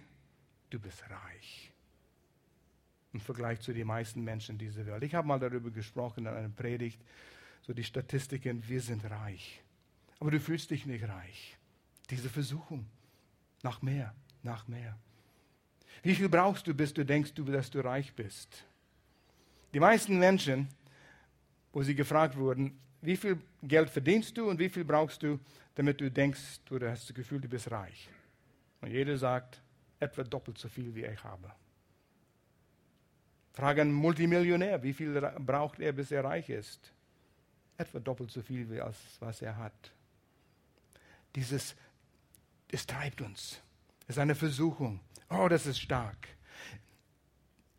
du 0.70 0.78
bist 0.78 1.02
reich. 1.10 1.72
Im 3.14 3.20
Vergleich 3.20 3.60
zu 3.60 3.72
den 3.72 3.86
meisten 3.86 4.22
Menschen 4.22 4.58
dieser 4.58 4.84
Welt. 4.86 5.04
Ich 5.04 5.14
habe 5.14 5.26
mal 5.26 5.38
darüber 5.38 5.70
gesprochen 5.70 6.26
in 6.26 6.32
einer 6.32 6.48
Predigt, 6.48 7.00
so 7.62 7.72
die 7.72 7.84
Statistiken, 7.84 8.62
wir 8.68 8.80
sind 8.80 9.08
reich. 9.08 9.62
Aber 10.18 10.32
du 10.32 10.40
fühlst 10.40 10.70
dich 10.70 10.84
nicht 10.84 11.08
reich. 11.08 11.56
Diese 12.10 12.28
Versuchung 12.28 12.86
nach 13.62 13.80
mehr, 13.82 14.12
nach 14.42 14.66
mehr. 14.68 14.98
Wie 16.02 16.14
viel 16.14 16.28
brauchst 16.28 16.66
du, 16.66 16.74
bis 16.74 16.92
du 16.92 17.04
denkst, 17.04 17.32
dass 17.36 17.70
du 17.70 17.80
reich 17.80 18.12
bist? 18.14 18.64
Die 19.72 19.80
meisten 19.80 20.18
Menschen, 20.18 20.68
wo 21.72 21.82
sie 21.82 21.94
gefragt 21.94 22.36
wurden, 22.36 22.78
wie 23.00 23.16
viel 23.16 23.38
Geld 23.62 23.90
verdienst 23.90 24.36
du 24.36 24.50
und 24.50 24.58
wie 24.58 24.68
viel 24.68 24.84
brauchst 24.84 25.22
du, 25.22 25.38
damit 25.76 26.00
du 26.00 26.10
denkst, 26.10 26.60
du 26.66 26.80
hast 26.80 27.08
das 27.08 27.14
Gefühl, 27.14 27.40
du 27.40 27.48
bist 27.48 27.70
reich? 27.70 28.08
Und 28.80 28.90
jeder 28.90 29.16
sagt, 29.16 29.62
etwa 30.00 30.24
doppelt 30.24 30.58
so 30.58 30.68
viel, 30.68 30.94
wie 30.94 31.04
ich 31.04 31.22
habe. 31.22 31.52
Frage 33.54 33.82
einen 33.82 33.92
Multimillionär, 33.92 34.82
wie 34.82 34.92
viel 34.92 35.20
braucht 35.38 35.78
er, 35.78 35.92
bis 35.92 36.10
er 36.10 36.24
reich 36.24 36.50
ist? 36.50 36.92
Etwa 37.76 38.00
doppelt 38.00 38.30
so 38.30 38.42
viel, 38.42 38.80
als 38.80 38.96
was 39.20 39.42
er 39.42 39.56
hat. 39.56 39.92
Dieses, 41.36 41.76
es 42.70 42.86
treibt 42.86 43.20
uns. 43.20 43.60
Es 44.06 44.16
ist 44.16 44.18
eine 44.18 44.34
Versuchung. 44.34 45.00
Oh, 45.30 45.48
das 45.48 45.66
ist 45.66 45.78
stark. 45.78 46.28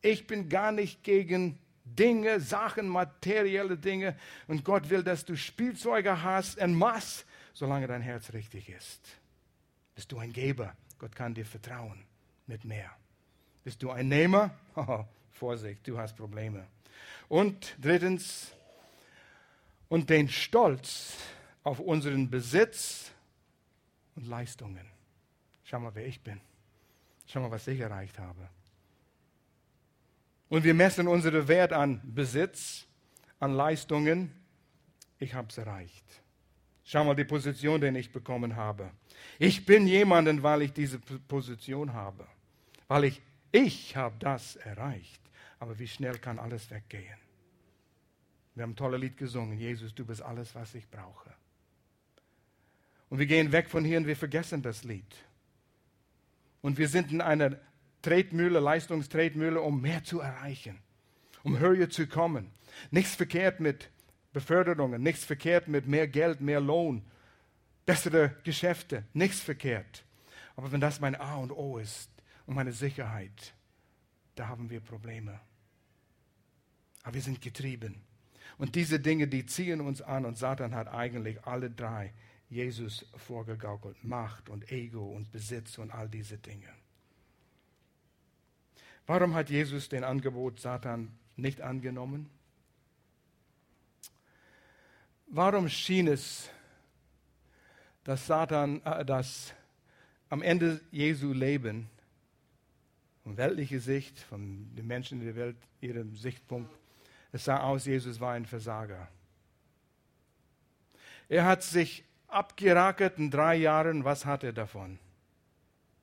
Ich 0.02 0.28
bin 0.28 0.50
gar 0.50 0.72
nicht 0.72 1.04
gegen 1.04 1.60
Dinge, 1.84 2.40
Sachen, 2.40 2.88
materielle 2.88 3.78
Dinge. 3.78 4.16
Und 4.48 4.64
Gott 4.64 4.90
will, 4.90 5.04
dass 5.04 5.26
du 5.26 5.36
Spielzeuge 5.36 6.24
hast 6.24 6.58
en 6.58 6.74
masse, 6.74 7.26
solange 7.54 7.88
dein 7.88 8.02
Herz 8.02 8.34
richtig 8.34 8.70
ist. 8.70 9.02
Bist 9.94 10.12
du 10.12 10.20
ein 10.20 10.32
Geber? 10.32 10.76
Gott 11.00 11.16
kann 11.16 11.34
dir 11.34 11.46
vertrauen 11.46 12.06
mit 12.48 12.64
mehr. 12.64 12.92
Bist 13.64 13.84
du 13.84 13.92
ein 13.92 14.08
Nehmer? 14.08 14.52
Vorsicht, 15.36 15.88
du 15.88 15.98
hast 15.98 16.16
Probleme. 16.16 16.66
Und 17.28 17.76
drittens, 17.82 18.52
und 19.90 20.10
den 20.10 20.28
Stolz 20.30 21.18
auf 21.64 21.80
unseren 21.80 22.30
Besitz 22.30 23.12
und 24.16 24.28
Leistungen. 24.28 24.86
Schau 25.64 25.80
mal, 25.80 25.94
wer 25.94 26.06
ich 26.06 26.22
bin. 26.22 26.40
Schau 27.28 27.42
mal, 27.42 27.52
was 27.52 27.68
ich 27.68 27.80
erreicht 27.80 28.20
habe. 28.20 28.50
Und 30.50 30.64
wir 30.64 30.74
messen 30.74 31.08
unseren 31.08 31.48
Wert 31.48 31.74
an 31.74 32.02
Besitz, 32.04 32.86
an 33.40 33.54
Leistungen. 33.54 34.32
Ich 35.20 35.34
habe 35.34 35.48
es 35.50 35.58
erreicht. 35.58 36.06
Schau 36.84 37.04
mal 37.04 37.16
die 37.16 37.24
Position, 37.24 37.82
die 37.82 37.88
ich 37.98 38.12
bekommen 38.12 38.56
habe. 38.56 38.92
Ich 39.40 39.66
bin 39.66 39.88
jemanden, 39.88 40.44
weil 40.44 40.62
ich 40.62 40.74
diese 40.74 41.00
Position 41.00 41.94
habe. 41.94 42.28
Weil 42.88 43.06
ich, 43.06 43.22
ich 43.52 43.96
habe 43.96 44.16
das 44.20 44.56
erreicht. 44.58 45.25
Aber 45.60 45.78
wie 45.80 45.88
schnell 45.88 46.18
kann 46.18 46.40
alles 46.40 46.70
weggehen? 46.70 47.18
Wir 48.56 48.64
haben 48.64 48.72
ein 48.72 48.76
tolles 48.76 49.02
Lied 49.02 49.18
gesungen. 49.18 49.58
Jesus, 49.58 49.94
du 49.94 50.06
bist 50.06 50.22
alles, 50.22 50.56
was 50.56 50.76
ich 50.76 50.90
brauche. 50.90 51.34
Und 53.10 53.20
wir 53.20 53.26
gehen 53.26 53.52
weg 53.52 53.70
von 53.70 53.84
hier 53.84 53.98
und 53.98 54.08
wir 54.08 54.16
vergessen 54.16 54.62
das 54.62 54.84
Lied. 54.84 55.16
Und 56.62 56.78
wir 56.78 56.88
sind 56.88 57.12
in 57.12 57.22
einer 57.22 57.58
Tretmühle, 58.02 58.60
Leistungstretmühle, 58.60 59.60
um 59.62 59.82
mehr 59.82 60.04
zu 60.04 60.20
erreichen, 60.20 60.80
um 61.44 61.58
höher 61.58 61.90
zu 61.90 62.08
kommen. 62.08 62.52
Nichts 62.92 63.16
verkehrt 63.16 63.60
mit 63.60 63.90
Beförderungen, 64.32 65.02
nichts 65.02 65.26
verkehrt 65.26 65.68
mit 65.68 65.88
mehr 65.88 66.08
Geld, 66.08 66.40
mehr 66.40 66.60
Lohn, 66.60 67.04
bessere 67.86 68.36
Geschäfte, 68.44 69.06
nichts 69.14 69.40
verkehrt. 69.40 70.04
Aber 70.56 70.72
wenn 70.72 70.82
das 70.82 71.00
mein 71.00 71.16
A 71.16 71.38
und 71.38 71.52
O 71.52 71.80
ist 71.80 72.12
und 72.46 72.54
meine 72.54 72.74
Sicherheit, 72.74 73.55
da 74.36 74.48
haben 74.48 74.70
wir 74.70 74.80
Probleme. 74.80 75.40
Aber 77.04 77.16
wir 77.16 77.22
sind 77.22 77.42
getrieben. 77.42 78.02
Und 78.58 78.76
diese 78.76 79.00
Dinge, 79.00 79.28
die 79.28 79.46
ziehen 79.46 79.82
uns 79.82 80.02
an 80.02 80.26
und 80.26 80.38
Satan 80.38 80.76
hat 80.76 80.88
eigentlich 80.88 81.44
alle 81.46 81.70
drei 81.70 82.14
Jesus 82.50 83.06
vorgegaukelt. 83.16 84.04
Macht 84.04 84.50
und 84.50 84.72
Ego 84.72 85.06
und 85.06 85.32
Besitz 85.32 85.78
und 85.78 85.92
all 85.92 86.10
diese 86.10 86.38
Dinge. 86.38 86.70
Warum 89.08 89.34
hat 89.36 89.50
Jesus 89.50 89.90
den 89.90 90.04
Angebot 90.04 90.60
Satan 90.60 91.18
nicht 91.36 91.62
angenommen? 91.62 92.30
Warum 95.28 95.70
schien 95.70 96.08
es, 96.08 96.50
dass 98.04 98.26
Satan, 98.26 98.82
äh, 98.84 99.04
dass 99.06 99.54
am 100.30 100.42
Ende 100.42 100.82
Jesu 100.92 101.34
Leben, 101.34 101.90
von 103.26 103.38
weltlicher 103.38 103.80
Sicht, 103.80 104.20
von 104.20 104.70
den 104.76 104.86
Menschen 104.86 105.20
in 105.20 105.26
der 105.26 105.36
Welt, 105.36 105.58
ihrem 105.82 106.16
Sichtpunkt, 106.16 106.72
es 107.32 107.46
sah 107.46 107.62
aus, 107.62 107.86
Jesus 107.86 108.20
war 108.20 108.34
ein 108.34 108.46
Versager. 108.46 109.08
Er 111.28 111.46
hat 111.46 111.64
sich 111.64 112.06
abgerackert 112.28 113.18
in 113.18 113.32
drei 113.32 113.56
Jahren. 113.56 114.06
Was 114.06 114.28
hat 114.28 114.44
er 114.44 114.54
davon? 114.54 115.00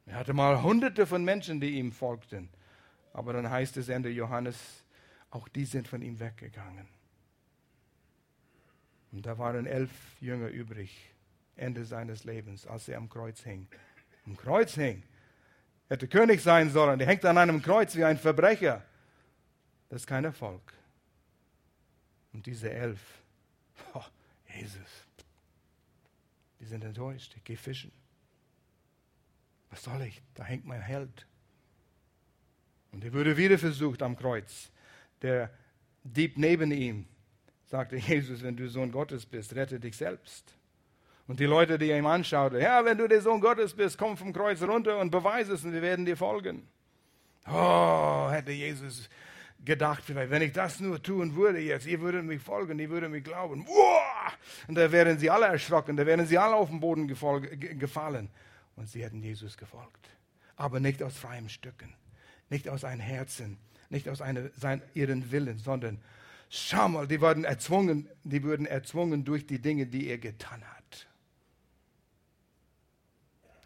Er 0.07 0.17
hatte 0.17 0.33
mal 0.33 0.65
Hunderte 0.65 1.07
von 1.07 1.25
Menschen, 1.25 1.61
die 1.61 1.79
ihm 1.79 1.93
folgten. 1.93 2.49
Aber 3.13 3.33
dann 3.33 3.49
heißt 3.49 3.77
es 3.77 3.89
Ende 3.89 4.11
Johannes, 4.11 4.83
auch 5.31 5.47
die 5.47 5.65
sind 5.65 5.87
von 5.87 6.03
ihm 6.03 6.19
weggegangen. 6.19 6.89
Und 9.13 9.27
da 9.27 9.39
waren 9.39 9.67
elf 9.67 9.93
Jünger 10.21 10.49
übrig, 10.49 11.15
Ende 11.55 11.85
seines 11.85 12.25
Lebens, 12.25 12.67
als 12.67 12.89
er 12.89 12.99
am 12.99 13.09
Kreuz 13.09 13.45
hing. 13.45 13.69
Am 14.27 14.37
Kreuz 14.37 14.75
hing. 14.75 15.05
Hätte 15.89 16.09
König 16.09 16.41
sein 16.43 16.71
sollen. 16.71 16.99
Der 16.99 17.07
hängt 17.07 17.25
an 17.25 17.39
einem 17.39 17.63
Kreuz 17.63 17.95
wie 17.97 18.05
ein 18.05 18.19
Verbrecher. 18.19 18.83
Das 19.89 20.03
ist 20.03 20.07
kein 20.07 20.25
Erfolg. 20.25 20.73
Und 22.33 22.47
diese 22.47 22.73
elf, 22.73 23.01
oh, 23.95 24.05
Jesus, 24.55 25.07
die 26.61 26.65
sind 26.65 26.85
enttäuscht. 26.85 27.35
Ich 27.37 27.45
gehe 27.45 27.57
fischen. 27.57 27.93
Was 29.71 29.85
soll 29.85 30.03
ich? 30.03 30.23
Da 30.35 30.45
hängt 30.45 30.67
mein 30.67 30.81
Held. 30.81 31.27
Und 32.93 33.05
er 33.05 33.13
wurde 33.13 33.37
wieder 33.37 33.59
versucht 33.59 34.03
am 34.03 34.17
Kreuz. 34.17 34.71
Der 35.23 35.51
Dieb 36.05 36.37
neben 36.37 36.71
ihm 36.71 37.07
sagte 37.67 37.97
Jesus, 37.97 38.43
wenn 38.43 38.57
du 38.57 38.69
Sohn 38.69 38.93
Gottes 38.93 39.27
bist, 39.27 39.55
rette 39.55 39.81
dich 39.81 39.97
selbst. 39.97 40.55
Und 41.33 41.41
die 41.41 41.47
Leute, 41.47 41.79
die 41.79 41.91
ihm 41.91 42.05
anschauten, 42.05 42.61
ja, 42.61 42.85
wenn 42.85 42.99
du 42.99 43.09
der 43.09 43.23
Sohn 43.23 43.41
Gottes 43.41 43.73
bist, 43.73 43.97
komm 43.97 44.19
vom 44.19 44.35
Kreuz 44.35 44.61
runter 44.61 44.99
und 44.99 45.11
beweise 45.11 45.55
es 45.55 45.65
und 45.65 45.73
wir 45.73 45.81
werden 45.81 46.05
dir 46.05 46.15
folgen. 46.15 46.69
Oh, 47.51 48.29
hätte 48.31 48.53
Jesus 48.53 49.09
gedacht, 49.65 50.03
vielleicht, 50.05 50.31
wenn 50.31 50.43
ich 50.43 50.53
das 50.53 50.79
nur 50.81 51.03
tun 51.03 51.35
würde 51.35 51.59
jetzt, 51.59 51.87
ihr 51.87 52.03
würdet 52.03 52.27
mich 52.27 52.43
folgen, 52.43 52.79
ihr 52.79 52.91
würdet 52.91 53.11
mich 53.11 53.25
glauben. 53.25 53.67
Und 54.69 54.75
da 54.75 54.93
wären 54.93 55.19
sie 55.19 55.31
alle 55.31 55.47
erschrocken, 55.47 55.97
da 55.97 56.05
wären 56.05 56.27
sie 56.27 56.37
alle 56.37 56.55
auf 56.55 56.69
den 56.69 56.81
Boden 56.81 57.09
gefallen. 57.09 58.29
Und 58.77 58.91
sie 58.91 59.03
hätten 59.03 59.23
Jesus 59.23 59.57
gefolgt. 59.57 60.11
Aber 60.57 60.81
nicht 60.81 61.03
aus 61.03 61.17
freiem 61.17 61.49
Stücken, 61.49 61.95
nicht 62.51 62.69
aus 62.69 62.85
einem 62.85 63.01
Herzen, 63.01 63.57
nicht 63.89 64.07
aus 64.07 64.21
einer, 64.21 64.51
sein, 64.59 64.83
ihren 64.93 65.33
Willen, 65.33 65.57
sondern 65.57 65.99
Schau 66.55 66.87
mal, 66.87 67.09
die 67.09 67.19
wurden 67.23 67.45
erzwungen, 67.45 68.11
die 68.25 68.45
wurden 68.45 68.67
erzwungen 68.67 69.25
durch 69.25 69.47
die 69.47 69.59
Dinge, 69.59 69.87
die 69.87 70.09
er 70.09 70.19
getan 70.19 70.63
hat. 70.63 70.82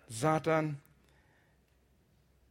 Satan, 0.08 0.80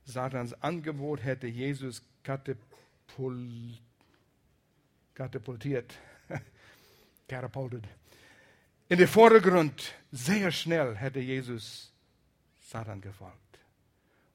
Satans 0.06 0.54
Angebot 0.62 1.24
hätte 1.24 1.48
Jesus 1.48 2.02
katapul, 2.24 3.78
katapultiert, 5.14 5.98
katapultet. 7.28 7.86
In 8.88 9.00
den 9.00 9.08
Vordergrund, 9.08 9.94
sehr 10.12 10.52
schnell 10.52 10.96
hätte 10.96 11.20
Jesus 11.20 11.92
Satan 12.62 13.02
gefolgt. 13.02 13.60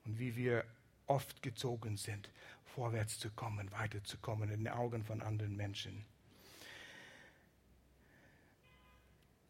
Und 0.05 0.19
wie 0.19 0.35
wir 0.35 0.65
oft 1.07 1.43
gezogen 1.43 1.97
sind, 1.97 2.31
vorwärts 2.75 3.19
zu 3.19 3.31
kommen, 3.31 3.71
weiterzukommen 3.73 4.51
in 4.51 4.65
den 4.65 4.73
Augen 4.73 5.05
von 5.05 5.23
anderen 5.23 5.57
Menschen. 5.57 6.05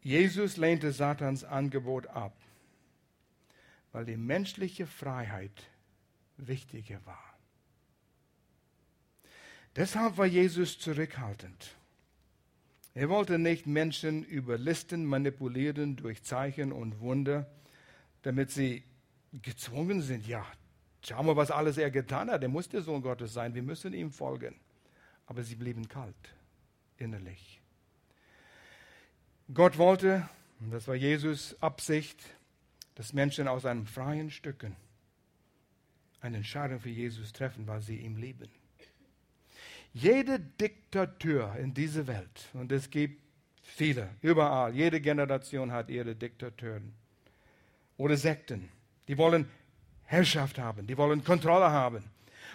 Jesus 0.01 0.57
lehnte 0.57 0.91
Satans 0.91 1.43
Angebot 1.43 2.07
ab, 2.07 2.33
weil 3.91 4.05
die 4.05 4.17
menschliche 4.17 4.87
Freiheit 4.87 5.69
wichtiger 6.37 7.05
war. 7.05 7.23
Deshalb 9.75 10.17
war 10.17 10.25
Jesus 10.25 10.79
zurückhaltend. 10.79 11.75
Er 12.93 13.09
wollte 13.09 13.39
nicht 13.39 13.67
Menschen 13.67 14.23
überlisten, 14.23 15.05
manipulieren 15.05 15.95
durch 15.95 16.23
Zeichen 16.23 16.71
und 16.71 16.99
Wunder, 16.99 17.49
damit 18.21 18.51
sie 18.51 18.83
gezwungen 19.31 20.01
sind, 20.01 20.27
ja, 20.27 20.45
Schau 21.03 21.23
mal, 21.23 21.35
was 21.35 21.49
alles 21.49 21.77
er 21.77 21.89
getan 21.89 22.29
hat. 22.29 22.43
Er 22.43 22.49
muss 22.49 22.69
der 22.69 22.81
Sohn 22.81 23.01
Gottes 23.01 23.33
sein. 23.33 23.55
Wir 23.55 23.63
müssen 23.63 23.93
ihm 23.93 24.11
folgen. 24.11 24.59
Aber 25.25 25.43
sie 25.43 25.55
blieben 25.55 25.87
kalt, 25.87 26.35
innerlich. 26.97 27.59
Gott 29.53 29.77
wollte, 29.77 30.29
und 30.59 30.71
das 30.71 30.87
war 30.87 30.95
Jesus 30.95 31.59
Absicht, 31.61 32.23
dass 32.95 33.13
Menschen 33.13 33.47
aus 33.47 33.65
einem 33.65 33.85
freien 33.85 34.29
Stücken 34.29 34.75
eine 36.21 36.37
Entscheidung 36.37 36.79
für 36.79 36.89
Jesus 36.89 37.33
treffen, 37.33 37.67
weil 37.67 37.81
sie 37.81 37.97
ihn 37.97 38.15
lieben. 38.15 38.49
Jede 39.93 40.39
Diktatur 40.39 41.55
in 41.57 41.73
dieser 41.73 42.07
Welt, 42.07 42.49
und 42.53 42.71
es 42.71 42.89
gibt 42.89 43.21
viele, 43.63 44.09
überall, 44.21 44.73
jede 44.73 45.01
Generation 45.01 45.71
hat 45.71 45.89
ihre 45.89 46.15
Diktaturen 46.15 46.93
oder 47.97 48.15
Sekten, 48.15 48.69
die 49.07 49.17
wollen 49.17 49.49
Herrschaft 50.05 50.59
haben, 50.59 50.87
die 50.87 50.97
wollen 50.97 51.23
Kontrolle 51.23 51.71
haben. 51.71 52.03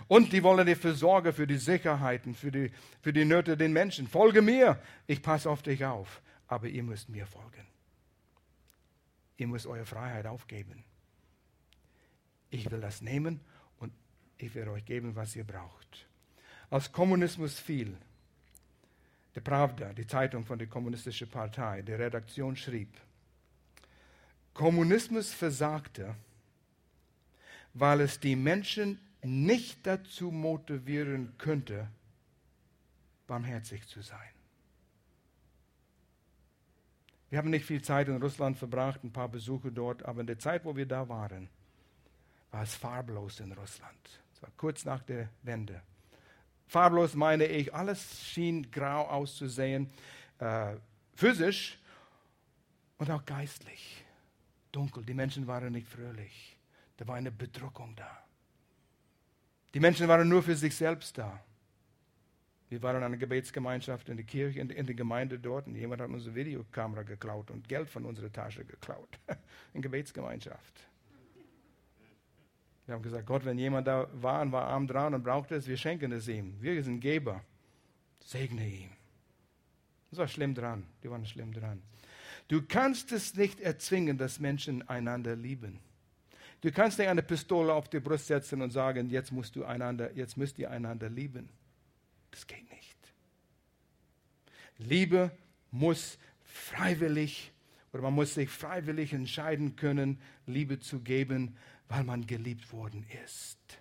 Und 0.08 0.32
die 0.32 0.42
wollen 0.42 0.66
dafür 0.66 0.94
Sorge 0.94 1.32
für 1.32 1.46
die 1.46 1.56
Sicherheiten, 1.56 2.34
für 2.34 2.52
die, 2.52 2.70
für 3.00 3.12
die 3.12 3.24
Nöte 3.24 3.56
den 3.56 3.72
Menschen. 3.72 4.06
Folge 4.06 4.42
mir, 4.42 4.78
ich 5.06 5.22
passe 5.22 5.48
auf 5.48 5.62
dich 5.62 5.84
auf, 5.84 6.20
aber 6.48 6.68
ihr 6.68 6.82
müsst 6.82 7.08
mir 7.08 7.26
folgen. 7.26 7.66
Ihr 9.36 9.46
müsst 9.46 9.66
eure 9.66 9.86
Freiheit 9.86 10.26
aufgeben. 10.26 10.84
Ich 12.50 12.70
will 12.70 12.80
das 12.80 13.02
nehmen 13.02 13.40
und 13.78 13.92
ich 14.38 14.54
werde 14.54 14.72
euch 14.72 14.84
geben, 14.84 15.14
was 15.14 15.36
ihr 15.36 15.44
braucht. 15.44 16.08
Als 16.70 16.90
Kommunismus 16.90 17.58
fiel, 17.58 17.96
die 19.34 19.40
Pravda, 19.40 19.92
die 19.92 20.06
Zeitung 20.06 20.44
von 20.44 20.58
der 20.58 20.68
Kommunistischen 20.68 21.28
Partei, 21.28 21.82
die 21.82 21.92
Redaktion 21.92 22.56
schrieb, 22.56 22.96
Kommunismus 24.54 25.34
versagte, 25.34 26.14
weil 27.74 28.00
es 28.00 28.18
die 28.18 28.36
Menschen 28.36 28.98
nicht 29.22 29.86
dazu 29.86 30.30
motivieren 30.30 31.34
könnte, 31.36 31.88
barmherzig 33.26 33.86
zu 33.86 34.00
sein. 34.00 34.35
Wir 37.30 37.38
haben 37.38 37.50
nicht 37.50 37.66
viel 37.66 37.82
Zeit 37.82 38.08
in 38.08 38.22
Russland 38.22 38.56
verbracht, 38.56 39.02
ein 39.02 39.12
paar 39.12 39.28
Besuche 39.28 39.72
dort, 39.72 40.04
aber 40.04 40.20
in 40.20 40.26
der 40.26 40.38
Zeit, 40.38 40.64
wo 40.64 40.76
wir 40.76 40.86
da 40.86 41.08
waren, 41.08 41.48
war 42.50 42.62
es 42.62 42.74
farblos 42.74 43.40
in 43.40 43.52
Russland. 43.52 44.20
Es 44.32 44.42
war 44.42 44.50
kurz 44.56 44.84
nach 44.84 45.02
der 45.02 45.28
Wende. 45.42 45.82
Farblos 46.68 47.14
meine 47.14 47.46
ich, 47.46 47.74
alles 47.74 48.24
schien 48.24 48.70
grau 48.70 49.02
auszusehen, 49.08 49.90
äh, 50.38 50.76
physisch 51.14 51.78
und 52.98 53.10
auch 53.10 53.24
geistlich. 53.24 54.04
Dunkel, 54.72 55.04
die 55.04 55.14
Menschen 55.14 55.46
waren 55.46 55.72
nicht 55.72 55.88
fröhlich. 55.88 56.56
Da 56.96 57.06
war 57.06 57.16
eine 57.16 57.30
Bedrückung 57.30 57.94
da. 57.96 58.24
Die 59.74 59.80
Menschen 59.80 60.08
waren 60.08 60.28
nur 60.28 60.42
für 60.42 60.56
sich 60.56 60.74
selbst 60.74 61.18
da. 61.18 61.40
Wir 62.68 62.82
waren 62.82 62.96
in 62.96 63.02
einer 63.04 63.16
Gebetsgemeinschaft 63.16 64.08
in 64.08 64.16
der 64.16 64.26
Kirche, 64.26 64.60
in, 64.60 64.70
in 64.70 64.86
der 64.86 64.94
Gemeinde 64.94 65.38
dort, 65.38 65.66
und 65.68 65.76
jemand 65.76 66.00
hat 66.02 66.08
unsere 66.08 66.34
Videokamera 66.34 67.02
geklaut 67.02 67.50
und 67.50 67.68
Geld 67.68 67.88
von 67.88 68.04
unserer 68.04 68.32
Tasche 68.32 68.64
geklaut. 68.64 69.18
in 69.74 69.82
Gebetsgemeinschaft. 69.82 70.88
Wir 72.86 72.94
haben 72.94 73.02
gesagt, 73.02 73.26
Gott, 73.26 73.44
wenn 73.44 73.58
jemand 73.58 73.86
da 73.86 74.08
war 74.12 74.42
und 74.42 74.52
war 74.52 74.66
arm 74.66 74.86
dran 74.86 75.14
und 75.14 75.22
brauchte 75.22 75.56
es, 75.56 75.66
wir 75.66 75.76
schenken 75.76 76.12
es 76.12 76.28
ihm. 76.28 76.54
Wir 76.60 76.82
sind 76.82 77.00
Geber. 77.00 77.42
Segne 78.24 78.66
ihn. 78.66 78.90
Das 80.10 80.20
war 80.20 80.28
schlimm 80.28 80.54
dran. 80.54 80.86
Die 81.02 81.10
waren 81.10 81.26
schlimm 81.26 81.52
dran. 81.52 81.82
Du 82.48 82.62
kannst 82.62 83.10
es 83.10 83.34
nicht 83.34 83.60
erzwingen, 83.60 84.18
dass 84.18 84.38
Menschen 84.38 84.88
einander 84.88 85.34
lieben. 85.34 85.80
Du 86.60 86.70
kannst 86.70 86.98
nicht 86.98 87.08
eine 87.08 87.22
Pistole 87.22 87.72
auf 87.72 87.88
die 87.88 88.00
Brust 88.00 88.28
setzen 88.28 88.62
und 88.62 88.70
sagen, 88.70 89.10
jetzt 89.10 89.32
musst 89.32 89.56
du 89.56 89.64
einander, 89.64 90.12
jetzt 90.14 90.36
müsst 90.36 90.58
ihr 90.58 90.70
einander 90.70 91.10
lieben. 91.10 91.48
Das 92.36 92.46
geht 92.46 92.70
nicht. 92.70 92.98
Liebe 94.76 95.30
muss 95.70 96.18
freiwillig 96.44 97.50
oder 97.94 98.02
man 98.02 98.12
muss 98.12 98.34
sich 98.34 98.50
freiwillig 98.50 99.14
entscheiden 99.14 99.74
können, 99.76 100.20
Liebe 100.44 100.78
zu 100.78 101.00
geben, 101.00 101.56
weil 101.88 102.04
man 102.04 102.26
geliebt 102.26 102.72
worden 102.72 103.06
ist. 103.24 103.78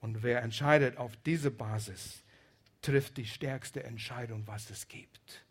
Und 0.00 0.22
wer 0.22 0.42
entscheidet 0.42 0.98
auf 0.98 1.16
diese 1.26 1.50
Basis, 1.50 2.22
trifft 2.80 3.16
die 3.16 3.26
stärkste 3.26 3.82
Entscheidung, 3.82 4.46
was 4.46 4.70
es 4.70 4.86
gibt. 4.86 5.44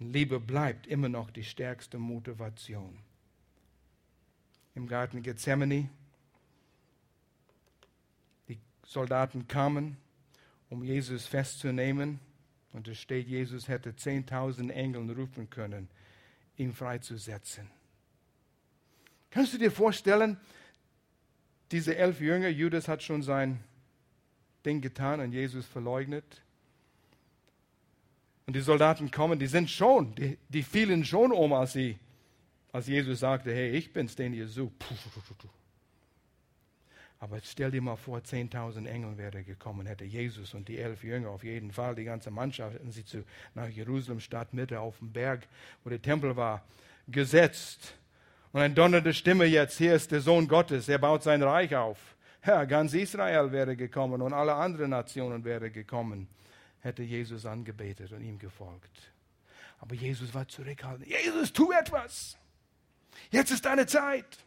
Liebe 0.00 0.40
bleibt 0.40 0.88
immer 0.88 1.08
noch 1.08 1.30
die 1.30 1.44
stärkste 1.44 1.98
Motivation. 1.98 2.98
Im 4.74 4.88
Garten 4.88 5.22
Gethsemane, 5.22 5.90
die 8.48 8.58
Soldaten 8.84 9.46
kamen 9.46 9.96
um 10.70 10.84
Jesus 10.84 11.26
festzunehmen. 11.26 12.20
Und 12.72 12.88
es 12.88 12.98
steht, 12.98 13.26
Jesus 13.26 13.68
hätte 13.68 13.90
10.000 13.92 14.70
Engeln 14.70 15.10
rufen 15.10 15.48
können, 15.50 15.88
ihn 16.56 16.72
freizusetzen. 16.72 17.70
Kannst 19.30 19.54
du 19.54 19.58
dir 19.58 19.70
vorstellen, 19.70 20.38
diese 21.70 21.96
elf 21.96 22.20
Jünger, 22.20 22.48
Judas 22.48 22.88
hat 22.88 23.02
schon 23.02 23.22
sein 23.22 23.62
Ding 24.64 24.80
getan 24.80 25.20
und 25.20 25.32
Jesus 25.32 25.66
verleugnet. 25.66 26.42
Und 28.46 28.56
die 28.56 28.60
Soldaten 28.60 29.10
kommen, 29.10 29.38
die 29.38 29.46
sind 29.46 29.70
schon, 29.70 30.14
die, 30.14 30.38
die 30.48 30.62
fielen 30.62 31.04
schon 31.04 31.32
um, 31.32 31.52
als, 31.52 31.74
sie, 31.74 31.98
als 32.72 32.86
Jesus 32.86 33.20
sagte, 33.20 33.52
hey, 33.52 33.70
ich 33.70 33.92
bin's, 33.92 34.16
den 34.16 34.32
ihr 34.32 34.48
sucht. 34.48 34.84
Aber 37.20 37.38
stell 37.42 37.72
dir 37.72 37.82
mal 37.82 37.96
vor, 37.96 38.18
10.000 38.18 38.86
Engel 38.86 39.18
wäre 39.18 39.42
gekommen, 39.42 39.86
hätte 39.86 40.04
Jesus 40.04 40.54
und 40.54 40.68
die 40.68 40.78
elf 40.78 41.02
Jünger 41.02 41.30
auf 41.30 41.42
jeden 41.42 41.72
Fall, 41.72 41.96
die 41.96 42.04
ganze 42.04 42.30
Mannschaft, 42.30 42.74
hätten 42.74 42.92
sie 42.92 43.04
zu, 43.04 43.24
nach 43.54 43.68
Jerusalem 43.68 44.20
Stadtmitte 44.20 44.78
auf 44.78 44.98
dem 44.98 45.12
Berg, 45.12 45.48
wo 45.82 45.90
der 45.90 46.00
Tempel 46.00 46.36
war, 46.36 46.64
gesetzt. 47.08 47.94
Und 48.52 48.60
eine 48.60 48.72
donnernde 48.72 49.12
Stimme 49.12 49.46
jetzt, 49.46 49.78
hier 49.78 49.94
ist 49.94 50.12
der 50.12 50.20
Sohn 50.20 50.46
Gottes, 50.46 50.88
er 50.88 50.98
baut 50.98 51.24
sein 51.24 51.42
Reich 51.42 51.74
auf. 51.74 51.98
Ja, 52.46 52.64
ganz 52.64 52.94
Israel 52.94 53.50
wäre 53.50 53.76
gekommen 53.76 54.22
und 54.22 54.32
alle 54.32 54.54
anderen 54.54 54.90
Nationen 54.90 55.44
wäre 55.44 55.70
gekommen, 55.70 56.28
hätte 56.80 57.02
Jesus 57.02 57.44
angebetet 57.46 58.12
und 58.12 58.22
ihm 58.22 58.38
gefolgt. 58.38 59.12
Aber 59.80 59.94
Jesus 59.94 60.32
war 60.34 60.46
zurückhaltend. 60.46 61.08
Jesus, 61.08 61.52
tu 61.52 61.72
etwas. 61.72 62.36
Jetzt 63.30 63.50
ist 63.50 63.64
deine 63.64 63.86
Zeit. 63.86 64.38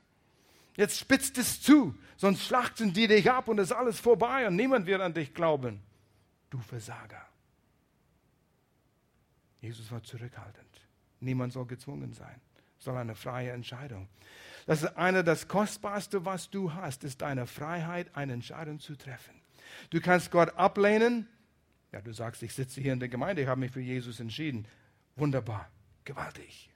Jetzt 0.75 0.99
spitzt 0.99 1.37
es 1.37 1.61
zu, 1.61 1.95
sonst 2.15 2.43
schlachten 2.43 2.93
die 2.93 3.07
dich 3.07 3.29
ab 3.29 3.47
und 3.47 3.59
es 3.59 3.71
ist 3.71 3.75
alles 3.75 3.99
vorbei 3.99 4.47
und 4.47 4.55
niemand 4.55 4.85
wird 4.85 5.01
an 5.01 5.13
dich 5.13 5.33
glauben. 5.33 5.81
Du 6.49 6.59
Versager. 6.59 7.25
Jesus 9.59 9.91
war 9.91 10.01
zurückhaltend. 10.03 10.67
Niemand 11.19 11.53
soll 11.53 11.65
gezwungen 11.65 12.13
sein. 12.13 12.41
Soll 12.79 12.97
eine 12.97 13.15
freie 13.15 13.51
Entscheidung. 13.51 14.07
Das 14.65 14.81
ist 14.83 14.97
eine 14.97 15.23
das 15.23 15.47
Kostbarste, 15.47 16.25
was 16.25 16.49
du 16.49 16.73
hast, 16.73 17.03
ist 17.03 17.21
deine 17.21 17.45
Freiheit, 17.45 18.15
eine 18.15 18.33
Entscheidung 18.33 18.79
zu 18.79 18.95
treffen. 18.95 19.39
Du 19.89 20.01
kannst 20.01 20.31
Gott 20.31 20.55
ablehnen. 20.55 21.27
Ja, 21.91 22.01
du 22.01 22.13
sagst, 22.13 22.41
ich 22.41 22.53
sitze 22.53 22.81
hier 22.81 22.93
in 22.93 22.99
der 22.99 23.09
Gemeinde, 23.09 23.41
ich 23.41 23.47
habe 23.47 23.59
mich 23.59 23.71
für 23.71 23.81
Jesus 23.81 24.19
entschieden. 24.19 24.65
Wunderbar, 25.15 25.69
gewaltig. 26.05 26.71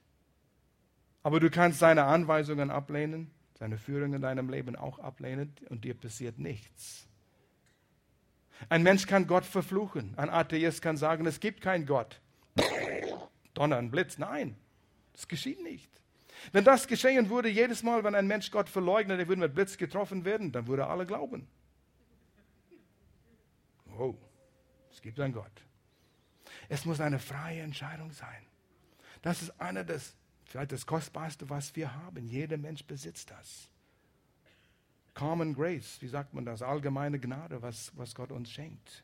Aber 1.22 1.40
du 1.40 1.50
kannst 1.50 1.78
seine 1.78 2.04
Anweisungen 2.04 2.70
ablehnen 2.70 3.30
seine 3.58 3.78
Führung 3.78 4.12
in 4.12 4.22
deinem 4.22 4.50
Leben 4.50 4.76
auch 4.76 4.98
ablehnen 4.98 5.54
und 5.70 5.84
dir 5.84 5.94
passiert 5.94 6.38
nichts. 6.38 7.08
Ein 8.68 8.82
Mensch 8.82 9.06
kann 9.06 9.26
Gott 9.26 9.44
verfluchen. 9.44 10.14
Ein 10.16 10.30
Atheist 10.30 10.82
kann 10.82 10.96
sagen, 10.96 11.26
es 11.26 11.40
gibt 11.40 11.60
keinen 11.60 11.86
Gott. 11.86 12.20
Donner, 13.54 13.76
ein 13.76 13.90
Blitz. 13.90 14.18
Nein, 14.18 14.56
das 15.12 15.28
geschieht 15.28 15.62
nicht. 15.62 15.90
Wenn 16.52 16.64
das 16.64 16.86
geschehen 16.86 17.30
würde, 17.30 17.48
jedes 17.48 17.82
Mal, 17.82 18.04
wenn 18.04 18.14
ein 18.14 18.26
Mensch 18.26 18.50
Gott 18.50 18.68
verleugnet, 18.68 19.18
er 19.18 19.28
würde 19.28 19.40
mit 19.40 19.54
Blitz 19.54 19.76
getroffen 19.76 20.24
werden, 20.24 20.52
dann 20.52 20.66
würde 20.66 20.86
alle 20.86 21.06
glauben. 21.06 21.48
Oh, 23.98 24.14
es 24.90 25.00
gibt 25.00 25.18
einen 25.18 25.32
Gott. 25.32 25.62
Es 26.68 26.84
muss 26.84 27.00
eine 27.00 27.18
freie 27.18 27.62
Entscheidung 27.62 28.12
sein. 28.12 28.46
Das 29.22 29.40
ist 29.40 29.58
einer 29.60 29.84
des 29.84 30.14
Vielleicht 30.46 30.72
das 30.72 30.86
Kostbarste, 30.86 31.50
was 31.50 31.74
wir 31.76 31.94
haben. 31.94 32.28
Jeder 32.28 32.56
Mensch 32.56 32.84
besitzt 32.84 33.30
das. 33.30 33.68
Common 35.14 35.54
Grace, 35.54 36.00
wie 36.00 36.08
sagt 36.08 36.34
man 36.34 36.44
das? 36.44 36.62
Allgemeine 36.62 37.18
Gnade, 37.18 37.62
was, 37.62 37.90
was 37.96 38.14
Gott 38.14 38.30
uns 38.30 38.50
schenkt. 38.50 39.02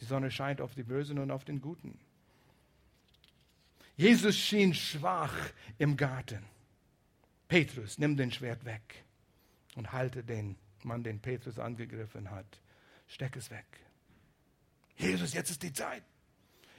Die 0.00 0.04
Sonne 0.04 0.30
scheint 0.30 0.60
auf 0.60 0.74
die 0.74 0.82
Bösen 0.82 1.18
und 1.18 1.30
auf 1.30 1.44
den 1.44 1.60
Guten. 1.60 1.98
Jesus 3.96 4.36
schien 4.36 4.74
schwach 4.74 5.34
im 5.78 5.96
Garten. 5.96 6.44
Petrus, 7.48 7.98
nimm 7.98 8.16
den 8.16 8.32
Schwert 8.32 8.64
weg 8.64 9.04
und 9.76 9.92
halte 9.92 10.24
den 10.24 10.56
Mann, 10.82 11.04
den 11.04 11.20
Petrus 11.20 11.58
angegriffen 11.58 12.30
hat. 12.30 12.60
Steck 13.06 13.36
es 13.36 13.50
weg. 13.50 13.66
Jesus, 14.96 15.32
jetzt 15.34 15.50
ist 15.50 15.62
die 15.62 15.72
Zeit. 15.72 16.02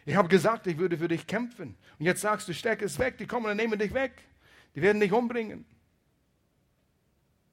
Ich 0.05 0.15
habe 0.15 0.27
gesagt, 0.27 0.67
ich 0.67 0.77
würde 0.77 0.97
für 0.97 1.07
dich 1.07 1.25
kämpfen. 1.25 1.75
Und 1.97 2.05
jetzt 2.05 2.21
sagst 2.21 2.47
du, 2.47 2.53
steck 2.53 2.81
es 2.81 2.99
weg, 2.99 3.17
die 3.17 3.25
kommen 3.25 3.49
und 3.49 3.57
nehmen 3.57 3.79
dich 3.79 3.93
weg. 3.93 4.13
Die 4.75 4.81
werden 4.81 4.99
dich 4.99 5.11
umbringen. 5.11 5.65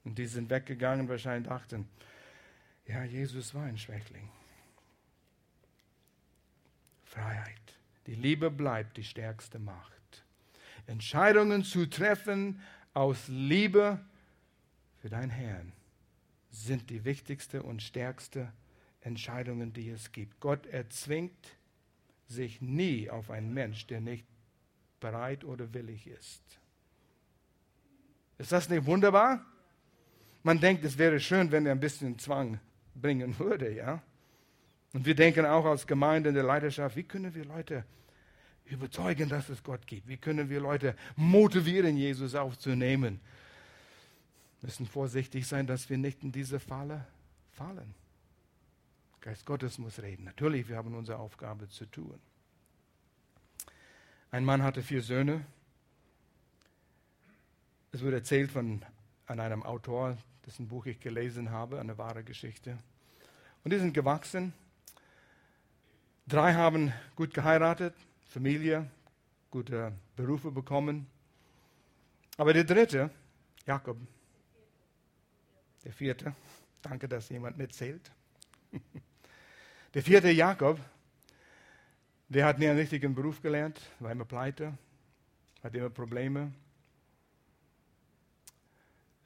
Und 0.05 0.19
die 0.19 0.27
sind 0.27 0.51
weggegangen, 0.51 1.09
wahrscheinlich 1.09 1.49
dachten, 1.49 1.89
ja, 2.87 3.05
Jesus 3.05 3.55
war 3.55 3.65
ein 3.65 3.79
Schwächling. 3.79 4.29
Freiheit. 7.05 7.79
Die 8.07 8.17
Liebe 8.17 8.51
bleibt 8.51 8.97
die 8.97 9.05
stärkste 9.05 9.59
Macht. 9.59 10.25
Entscheidungen 10.87 11.63
zu 11.65 11.89
treffen 11.89 12.61
aus 12.93 13.29
Liebe 13.29 14.01
für 15.01 15.09
dein 15.09 15.31
Herrn 15.31 15.73
sind 16.51 16.91
die 16.91 17.05
wichtigste 17.05 17.63
und 17.63 17.83
stärkste 17.83 18.53
Entscheidungen, 19.01 19.73
die 19.73 19.89
es 19.89 20.13
gibt. 20.13 20.39
Gott 20.41 20.67
erzwingt 20.67 21.57
sich 22.33 22.61
nie 22.61 23.09
auf 23.11 23.31
einen 23.31 23.53
Mensch, 23.55 23.87
der 23.87 24.01
nicht 24.01 24.27
bereit 25.01 25.45
oder 25.45 25.73
willig 25.73 26.07
ist. 26.07 26.43
Ist 28.39 28.53
das 28.53 28.69
nicht 28.69 28.87
wunderbar? 28.87 29.45
Man 30.43 30.61
denkt, 30.61 30.85
es 30.85 30.99
wäre 30.99 31.21
schön, 31.21 31.53
wenn 31.53 31.67
er 31.67 31.73
ein 31.73 31.81
bisschen 31.81 32.19
Zwang 32.19 32.59
bringen 32.95 33.39
würde, 33.39 33.73
ja? 33.73 34.03
Und 34.93 35.07
wir 35.07 35.15
denken 35.15 35.47
auch 35.47 35.65
als 35.65 35.87
Gemeinde 35.87 36.31
in 36.31 36.35
der 36.35 36.45
Leiterschaft, 36.45 36.97
wie 36.97 37.05
können 37.05 37.35
wir 37.35 37.45
Leute 37.45 37.85
überzeugen, 38.65 39.29
dass 39.29 39.49
es 39.49 39.63
Gott 39.63 39.87
gibt? 39.87 40.09
Wie 40.09 40.17
können 40.17 40.51
wir 40.51 40.61
Leute 40.61 40.97
motivieren, 41.17 41.97
Jesus 41.97 42.35
aufzunehmen? 42.35 43.21
Wir 44.61 44.67
müssen 44.67 44.87
vorsichtig 44.87 45.47
sein, 45.47 45.67
dass 45.67 45.89
wir 45.89 45.99
nicht 45.99 46.23
in 46.23 46.33
diese 46.33 46.61
Falle 46.61 47.07
fallen. 47.53 47.95
Geist 49.23 49.47
Gottes 49.47 49.79
muss 49.79 50.03
reden. 50.03 50.25
Natürlich, 50.25 50.69
wir 50.69 50.77
haben 50.77 50.97
unsere 50.97 51.21
Aufgabe 51.21 51.69
zu 51.69 51.87
tun. 51.87 52.19
Ein 54.33 54.45
Mann 54.45 54.65
hatte 54.65 54.83
vier 54.83 55.01
Söhne. 55.01 55.47
Es 57.93 58.01
wird 58.01 58.15
erzählt 58.15 58.51
von 58.51 58.85
an 59.27 59.39
einem 59.39 59.63
Autor, 59.63 60.19
dessen 60.45 60.67
Buch 60.67 60.87
ich 60.87 60.99
gelesen 60.99 61.53
habe, 61.53 61.79
eine 61.79 61.99
wahre 61.99 62.25
Geschichte. 62.25 62.77
Und 63.63 63.73
die 63.73 63.79
sind 63.79 63.95
gewachsen. 63.95 64.53
Drei 66.27 66.55
haben 66.55 66.93
gut 67.15 67.33
geheiratet, 67.33 67.95
Familie, 68.27 68.91
gute 69.53 69.93
Berufe 70.17 70.51
bekommen. 70.51 71.07
Aber 72.39 72.53
der 72.53 72.65
dritte, 72.65 73.09
Jakob, 73.67 73.99
der 75.85 75.93
vierte, 75.93 76.35
danke, 76.83 77.09
dass 77.09 77.29
jemand 77.29 77.57
mitzählt. 77.57 78.11
Der 79.95 80.03
vierte 80.03 80.31
Jakob, 80.31 80.81
der 82.29 82.47
hat 82.47 82.59
nie 82.59 82.67
einen 82.67 82.79
richtigen 82.79 83.15
Beruf 83.15 83.43
gelernt, 83.43 83.79
war 84.01 84.11
immer 84.11 84.25
pleite, 84.25 84.79
hat 85.63 85.75
immer 85.75 85.91
Probleme, 85.91 86.51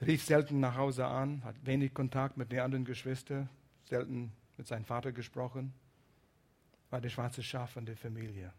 rief 0.00 0.24
selten 0.24 0.58
nach 0.58 0.76
Hause 0.76 1.06
an, 1.06 1.44
hat 1.44 1.54
wenig 1.64 1.94
Kontakt 1.94 2.36
mit 2.36 2.50
den 2.50 2.60
anderen 2.60 2.84
Geschwistern, 2.84 3.48
selten 3.84 4.32
mit 4.56 4.66
seinem 4.66 4.84
Vater 4.84 5.12
gesprochen. 5.12 5.72
war 6.90 7.00
der 7.00 7.10
schwarze 7.10 7.42
Schaf 7.42 7.70
von 7.70 7.84
der 7.84 7.96
Familie. 7.96 8.52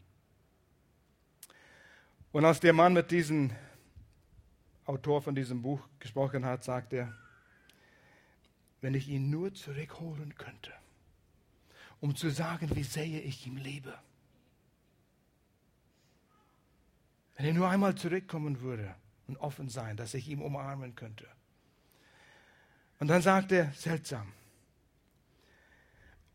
Und 2.32 2.46
als 2.46 2.60
der 2.60 2.74
Mann 2.74 2.94
mit 2.94 3.12
diesem 3.12 3.52
Autor 4.86 5.22
von 5.22 5.36
diesem 5.36 5.62
Buch 5.62 5.88
gesprochen 6.00 6.46
hat, 6.46 6.64
sagt 6.64 6.94
er, 6.94 7.14
wenn 8.80 8.94
ich 8.94 9.10
ihn 9.10 9.30
nur 9.30 9.54
zurückholen 9.54 10.36
könnte, 10.36 10.72
um 12.00 12.16
zu 12.16 12.30
sagen, 12.30 12.76
wie 12.76 12.84
sehr 12.84 13.26
ich 13.26 13.46
ihm 13.48 13.58
liebe. 13.58 13.98
Wenn 17.36 17.46
er 17.46 17.54
nur 17.54 17.70
einmal 17.70 17.96
zurückkommen 17.96 18.62
würde 18.62 18.96
und 19.28 19.38
offen 19.38 19.70
sein, 19.70 19.98
dass 19.98 20.14
ich 20.14 20.28
ihn 20.28 20.42
umarmen 20.42 20.96
könnte. 20.96 21.28
Und 23.00 23.08
dann 23.08 23.22
sagt 23.22 23.52
er, 23.52 23.72
seltsam, 23.74 24.32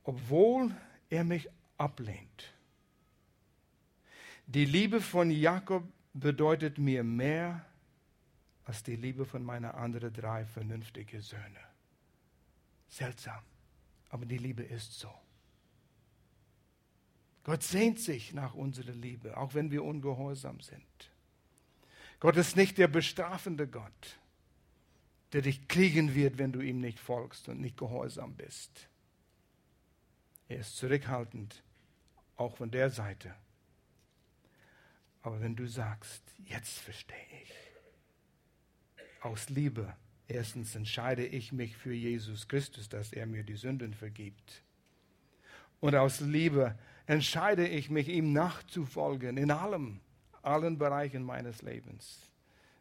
obwohl 0.05 0.75
er 1.11 1.25
mich 1.25 1.49
ablehnt, 1.77 2.53
die 4.47 4.65
Liebe 4.65 5.01
von 5.01 5.31
Jakob 5.31 5.85
bedeutet 6.13 6.79
mir 6.79 7.03
mehr 7.03 7.65
als 8.65 8.83
die 8.83 8.97
Liebe 8.97 9.25
von 9.25 9.43
meiner 9.43 9.75
anderen 9.75 10.13
drei 10.13 10.45
vernünftigen 10.45 11.21
Söhne. 11.21 11.61
Seltsam, 12.89 13.43
aber 14.11 14.27
die 14.27 14.39
Liebe 14.39 14.63
ist 14.63 14.99
so. 14.99 15.22
Gott 17.45 17.63
sehnt 17.63 17.99
sich 17.99 18.33
nach 18.33 18.55
unserer 18.55 18.93
Liebe, 18.93 19.37
auch 19.37 19.55
wenn 19.55 19.71
wir 19.71 19.85
ungehorsam 19.85 20.61
sind. 20.61 21.11
Gott 22.21 22.37
ist 22.37 22.57
nicht 22.57 22.79
der 22.79 22.87
bestrafende 22.87 23.67
Gott, 23.67 24.19
der 25.33 25.43
dich 25.43 25.67
kriegen 25.67 26.15
wird, 26.15 26.39
wenn 26.39 26.53
du 26.53 26.61
ihm 26.61 26.81
nicht 26.81 27.01
folgst 27.01 27.49
und 27.49 27.61
nicht 27.61 27.77
gehorsam 27.77 28.37
bist. 28.37 28.89
Er 30.49 30.59
ist 30.59 30.77
zurückhaltend, 30.77 31.65
auch 32.37 32.57
von 32.57 32.71
der 32.71 32.91
Seite. 32.91 33.35
Aber 35.23 35.41
wenn 35.41 35.57
du 35.57 35.67
sagst, 35.67 36.23
jetzt 36.45 36.79
verstehe 36.79 37.17
ich, 37.43 37.53
aus 39.21 39.49
Liebe, 39.49 39.97
erstens 40.29 40.75
entscheide 40.75 41.25
ich 41.25 41.53
mich 41.53 41.77
für 41.77 41.93
Jesus 41.93 42.47
Christus, 42.47 42.89
dass 42.89 43.13
er 43.13 43.27
mir 43.27 43.45
die 43.45 43.57
Sünden 43.57 43.95
vergibt. 43.95 44.63
Und 45.81 45.95
aus 45.95 46.21
Liebe 46.21 46.79
entscheide 47.07 47.67
ich 47.67 47.91
mich, 47.91 48.09
ihm 48.09 48.33
nachzufolgen 48.33 49.37
in 49.37 49.51
allem, 49.51 50.01
allen 50.43 50.79
Bereichen 50.79 51.23
meines 51.23 51.63
Lebens. 51.63 52.31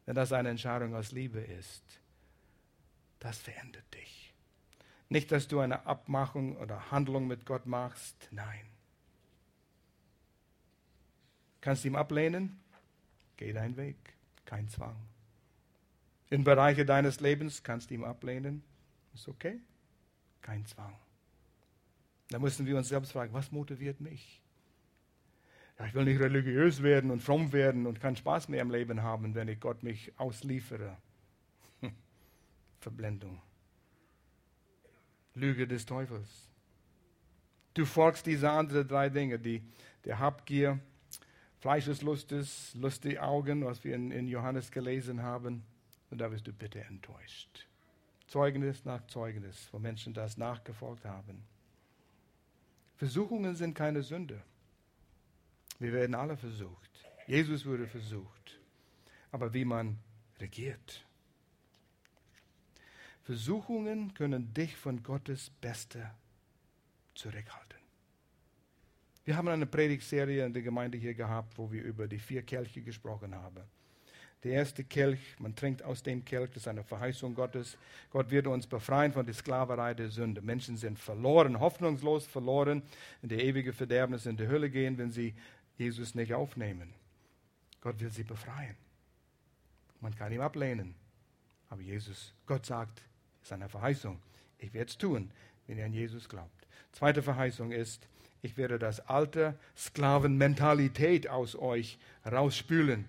Wenn 0.06 0.16
das 0.16 0.34
eine 0.34 0.50
Entscheidung 0.50 0.96
aus 0.96 1.12
Liebe 1.12 1.40
ist, 1.40 1.84
das 3.20 3.38
verändert 3.38 3.94
dich. 3.94 4.34
Nicht, 5.10 5.32
dass 5.32 5.48
du 5.48 5.60
eine 5.60 5.86
Abmachung 5.86 6.58
oder 6.58 6.92
Handlung 6.92 7.28
mit 7.28 7.46
Gott 7.46 7.66
machst, 7.66 8.30
nein. 8.32 8.66
Kannst 11.60 11.84
du 11.84 11.90
ihm 11.90 11.96
ablehnen? 11.96 12.60
Geh 13.38 13.54
deinen 13.54 13.78
Weg, 13.78 13.98
kein 14.46 14.70
Zwang. 14.70 14.96
In 16.30 16.44
Bereiche 16.44 16.86
deines 16.86 17.20
Lebens 17.20 17.62
kannst 17.62 17.90
du 17.90 17.96
ihm 17.96 18.04
ablehnen, 18.04 18.64
ist 19.14 19.28
okay, 19.28 19.60
kein 20.42 20.66
Zwang. 20.66 20.98
Da 22.32 22.40
müssen 22.40 22.66
wir 22.66 22.78
uns 22.78 22.88
selbst 22.88 23.12
fragen, 23.12 23.34
was 23.34 23.52
motiviert 23.52 24.00
mich? 24.00 24.42
Ja, 25.78 25.86
ich 25.86 25.94
will 25.94 26.06
nicht 26.06 26.22
religiös 26.22 26.82
werden 26.82 27.12
und 27.12 27.22
fromm 27.22 27.52
werden 27.52 27.86
und 27.86 28.00
keinen 28.00 28.16
Spaß 28.16 28.48
mehr 28.48 28.62
im 28.62 28.72
Leben 28.72 29.04
haben, 29.04 29.36
wenn 29.36 29.50
ich 29.50 29.60
Gott 29.60 29.84
mich 29.84 30.18
ausliefere. 30.18 30.98
Verblendung. 32.80 33.42
Lüge 35.36 35.68
des 35.68 35.86
Teufels. 35.86 36.50
Du 37.74 37.86
folgst 37.86 38.26
diese 38.26 38.50
anderen 38.50 38.88
drei 38.88 39.10
Dinge, 39.10 39.38
die 39.38 39.62
der 40.06 40.20
Habgier, 40.20 40.80
Fleischeslustes, 41.60 42.74
lustige 42.76 43.22
Augen, 43.22 43.66
was 43.66 43.84
wir 43.84 43.94
in, 43.96 44.12
in 44.12 44.28
Johannes 44.28 44.72
gelesen 44.72 45.22
haben, 45.22 45.64
und 46.10 46.20
da 46.20 46.32
wirst 46.32 46.48
du 46.48 46.54
bitte 46.54 46.82
enttäuscht. 46.82 47.68
Zeugnis 48.28 48.86
nach 48.86 49.06
Zeugnis, 49.08 49.68
wo 49.72 49.80
Menschen 49.80 50.14
das 50.14 50.38
nachgefolgt 50.38 51.06
haben. 51.06 51.44
Versuchungen 53.02 53.56
sind 53.56 53.74
keine 53.74 54.04
Sünde. 54.04 54.44
Wir 55.80 55.92
werden 55.92 56.14
alle 56.14 56.38
versucht. 56.38 56.92
Jesus 57.26 57.66
wurde 57.66 57.88
versucht. 57.88 58.60
Aber 59.32 59.52
wie 59.56 59.66
man 59.66 59.98
regiert. 60.40 61.04
Versuchungen 63.24 64.14
können 64.14 64.54
dich 64.54 64.78
von 64.78 65.02
Gottes 65.02 65.50
Beste 65.50 66.12
zurückhalten. 67.16 67.80
Wir 69.26 69.36
haben 69.36 69.48
eine 69.48 69.66
Predigtserie 69.66 70.46
in 70.46 70.54
der 70.54 70.62
Gemeinde 70.62 71.00
hier 71.00 71.16
gehabt, 71.16 71.58
wo 71.58 71.72
wir 71.72 71.82
über 71.82 72.08
die 72.08 72.20
vier 72.20 72.44
Kelche 72.44 72.84
gesprochen 72.84 73.34
haben. 73.34 73.64
Der 74.44 74.54
erste 74.54 74.84
Kelch, 74.84 75.20
man 75.38 75.56
trinkt 75.56 75.84
aus 75.84 76.02
dem 76.02 76.26
Kelch, 76.26 76.50
das 76.50 76.64
ist 76.64 76.68
eine 76.68 76.84
Verheißung 76.84 77.36
Gottes. 77.36 77.78
Gott 78.10 78.32
wird 78.32 78.48
uns 78.48 78.66
befreien 78.66 79.14
von 79.14 79.26
der 79.26 79.36
Sklaverei 79.36 79.94
der 79.94 80.10
Sünde. 80.10 80.42
Menschen 80.42 80.78
sind 80.78 80.98
verloren, 80.98 81.60
hoffnungslos 81.60 82.26
verloren, 82.26 82.82
in 83.22 83.30
der 83.30 83.44
ewige 83.44 83.72
Verderbnis 83.72 84.26
in 84.26 84.38
die 84.38 84.48
Hölle 84.48 84.72
gehen, 84.72 84.98
wenn 84.98 85.12
sie 85.12 85.36
Jesus 85.78 86.16
nicht 86.16 86.34
aufnehmen. 86.34 86.92
Gott 87.82 88.00
will 88.00 88.12
sie 88.12 88.24
befreien. 88.24 88.76
Man 90.00 90.16
kann 90.16 90.32
ihn 90.32 90.42
ablehnen. 90.42 90.96
Aber 91.70 91.82
Jesus, 91.82 92.34
Gott 92.48 92.66
sagt, 92.66 93.04
ist 93.44 93.54
eine 93.54 93.70
Verheißung. 93.70 94.20
Ich 94.58 94.74
werde 94.74 94.90
es 94.90 94.98
tun, 94.98 95.32
wenn 95.68 95.78
ihr 95.78 95.86
an 95.86 95.94
Jesus 95.94 96.28
glaubt. 96.28 96.68
Zweite 96.94 97.22
Verheißung 97.22 97.72
ist, 97.72 98.08
ich 98.42 98.58
werde 98.58 98.80
das 98.80 99.02
alte 99.02 99.56
Sklavenmentalität 99.78 101.30
aus 101.30 101.56
euch 101.56 102.00
rausspülen 102.26 103.06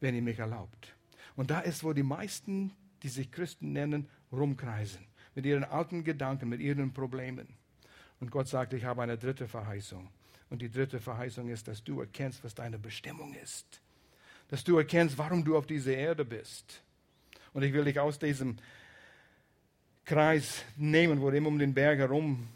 wenn 0.00 0.14
ihr 0.14 0.22
mich 0.22 0.38
erlaubt. 0.38 0.94
Und 1.36 1.50
da 1.50 1.60
ist, 1.60 1.84
wo 1.84 1.92
die 1.92 2.02
meisten, 2.02 2.72
die 3.02 3.08
sich 3.08 3.30
Christen 3.30 3.72
nennen, 3.72 4.08
rumkreisen. 4.32 5.06
Mit 5.34 5.46
ihren 5.46 5.64
alten 5.64 6.02
Gedanken, 6.02 6.48
mit 6.48 6.60
ihren 6.60 6.92
Problemen. 6.92 7.48
Und 8.20 8.30
Gott 8.30 8.48
sagt, 8.48 8.72
ich 8.72 8.84
habe 8.84 9.02
eine 9.02 9.18
dritte 9.18 9.46
Verheißung. 9.46 10.08
Und 10.48 10.62
die 10.62 10.70
dritte 10.70 11.00
Verheißung 11.00 11.48
ist, 11.48 11.68
dass 11.68 11.84
du 11.84 12.00
erkennst, 12.00 12.42
was 12.44 12.54
deine 12.54 12.78
Bestimmung 12.78 13.34
ist. 13.34 13.82
Dass 14.48 14.64
du 14.64 14.78
erkennst, 14.78 15.18
warum 15.18 15.44
du 15.44 15.56
auf 15.56 15.66
dieser 15.66 15.94
Erde 15.94 16.24
bist. 16.24 16.82
Und 17.52 17.62
ich 17.62 17.72
will 17.72 17.84
dich 17.84 17.98
aus 17.98 18.18
diesem 18.18 18.56
Kreis 20.04 20.64
nehmen, 20.76 21.20
wo 21.20 21.30
du 21.30 21.36
immer 21.36 21.48
um 21.48 21.58
den 21.58 21.74
Berg 21.74 21.98
herum 21.98 22.48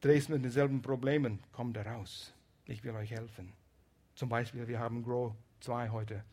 drehst 0.00 0.28
mit 0.28 0.42
denselben 0.42 0.80
Problemen. 0.80 1.40
Komm 1.52 1.72
da 1.72 1.82
raus. 1.82 2.32
Ich 2.66 2.82
will 2.84 2.92
euch 2.92 3.10
helfen. 3.10 3.52
Zum 4.14 4.28
Beispiel, 4.28 4.68
wir 4.68 4.78
haben 4.78 5.02
Grow 5.02 5.34
2 5.60 5.90
heute 5.90 6.24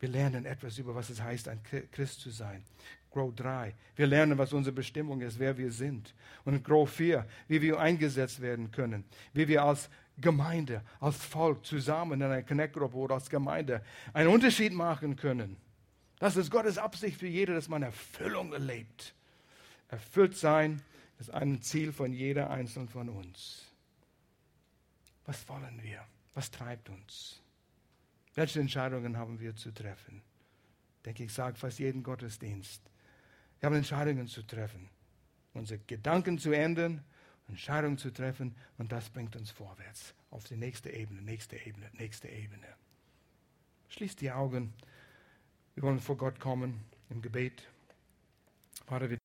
wir 0.00 0.08
lernen 0.08 0.44
etwas 0.44 0.78
über, 0.78 0.94
was 0.94 1.10
es 1.10 1.20
heißt, 1.20 1.48
ein 1.48 1.60
Christ 1.90 2.20
zu 2.20 2.30
sein. 2.30 2.62
Grow 3.10 3.34
3. 3.34 3.74
Wir 3.96 4.06
lernen, 4.06 4.38
was 4.38 4.52
unsere 4.52 4.74
Bestimmung 4.74 5.20
ist, 5.22 5.38
wer 5.38 5.56
wir 5.56 5.72
sind. 5.72 6.14
Und 6.44 6.62
Grow 6.62 6.88
4, 6.88 7.26
wie 7.48 7.62
wir 7.62 7.80
eingesetzt 7.80 8.40
werden 8.40 8.70
können. 8.70 9.04
Wie 9.32 9.48
wir 9.48 9.62
als 9.62 9.88
Gemeinde, 10.18 10.82
als 11.00 11.16
Volk 11.16 11.64
zusammen 11.64 12.20
in 12.20 12.22
einer 12.22 12.42
Connect-Gruppe 12.42 12.96
oder 12.96 13.14
als 13.14 13.30
Gemeinde 13.30 13.82
einen 14.12 14.28
Unterschied 14.28 14.72
machen 14.72 15.16
können. 15.16 15.56
Das 16.18 16.36
ist 16.36 16.50
Gottes 16.50 16.78
Absicht 16.78 17.18
für 17.18 17.28
jeder, 17.28 17.54
dass 17.54 17.68
man 17.68 17.82
Erfüllung 17.82 18.52
erlebt. 18.52 19.14
Erfüllt 19.88 20.36
sein 20.36 20.82
ist 21.18 21.30
ein 21.30 21.62
Ziel 21.62 21.92
von 21.92 22.12
jeder 22.12 22.50
Einzelnen 22.50 22.88
von 22.88 23.08
uns. 23.08 23.64
Was 25.24 25.48
wollen 25.48 25.80
wir? 25.82 26.04
Was 26.34 26.50
treibt 26.50 26.88
uns? 26.88 27.40
Welche 28.38 28.60
Entscheidungen 28.60 29.16
haben 29.16 29.40
wir 29.40 29.56
zu 29.56 29.72
treffen? 29.72 30.22
Ich 30.98 31.02
denke, 31.02 31.24
ich 31.24 31.32
sage 31.32 31.56
fast 31.56 31.80
jeden 31.80 32.04
Gottesdienst. 32.04 32.80
Wir 33.58 33.66
haben 33.66 33.74
Entscheidungen 33.74 34.28
zu 34.28 34.44
treffen, 34.44 34.88
unsere 35.54 35.80
Gedanken 35.80 36.38
zu 36.38 36.52
ändern, 36.52 37.02
Entscheidungen 37.48 37.98
zu 37.98 38.12
treffen 38.12 38.54
und 38.76 38.92
das 38.92 39.10
bringt 39.10 39.34
uns 39.34 39.50
vorwärts 39.50 40.14
auf 40.30 40.44
die 40.44 40.54
nächste 40.54 40.88
Ebene, 40.90 41.20
nächste 41.20 41.56
Ebene, 41.56 41.90
nächste 41.94 42.28
Ebene. 42.28 42.68
Schließt 43.88 44.20
die 44.20 44.30
Augen. 44.30 44.72
Wir 45.74 45.82
wollen 45.82 45.98
vor 45.98 46.16
Gott 46.16 46.38
kommen 46.38 46.84
im 47.10 47.20
Gebet. 47.20 47.66
Vater, 48.86 49.10
wir 49.10 49.16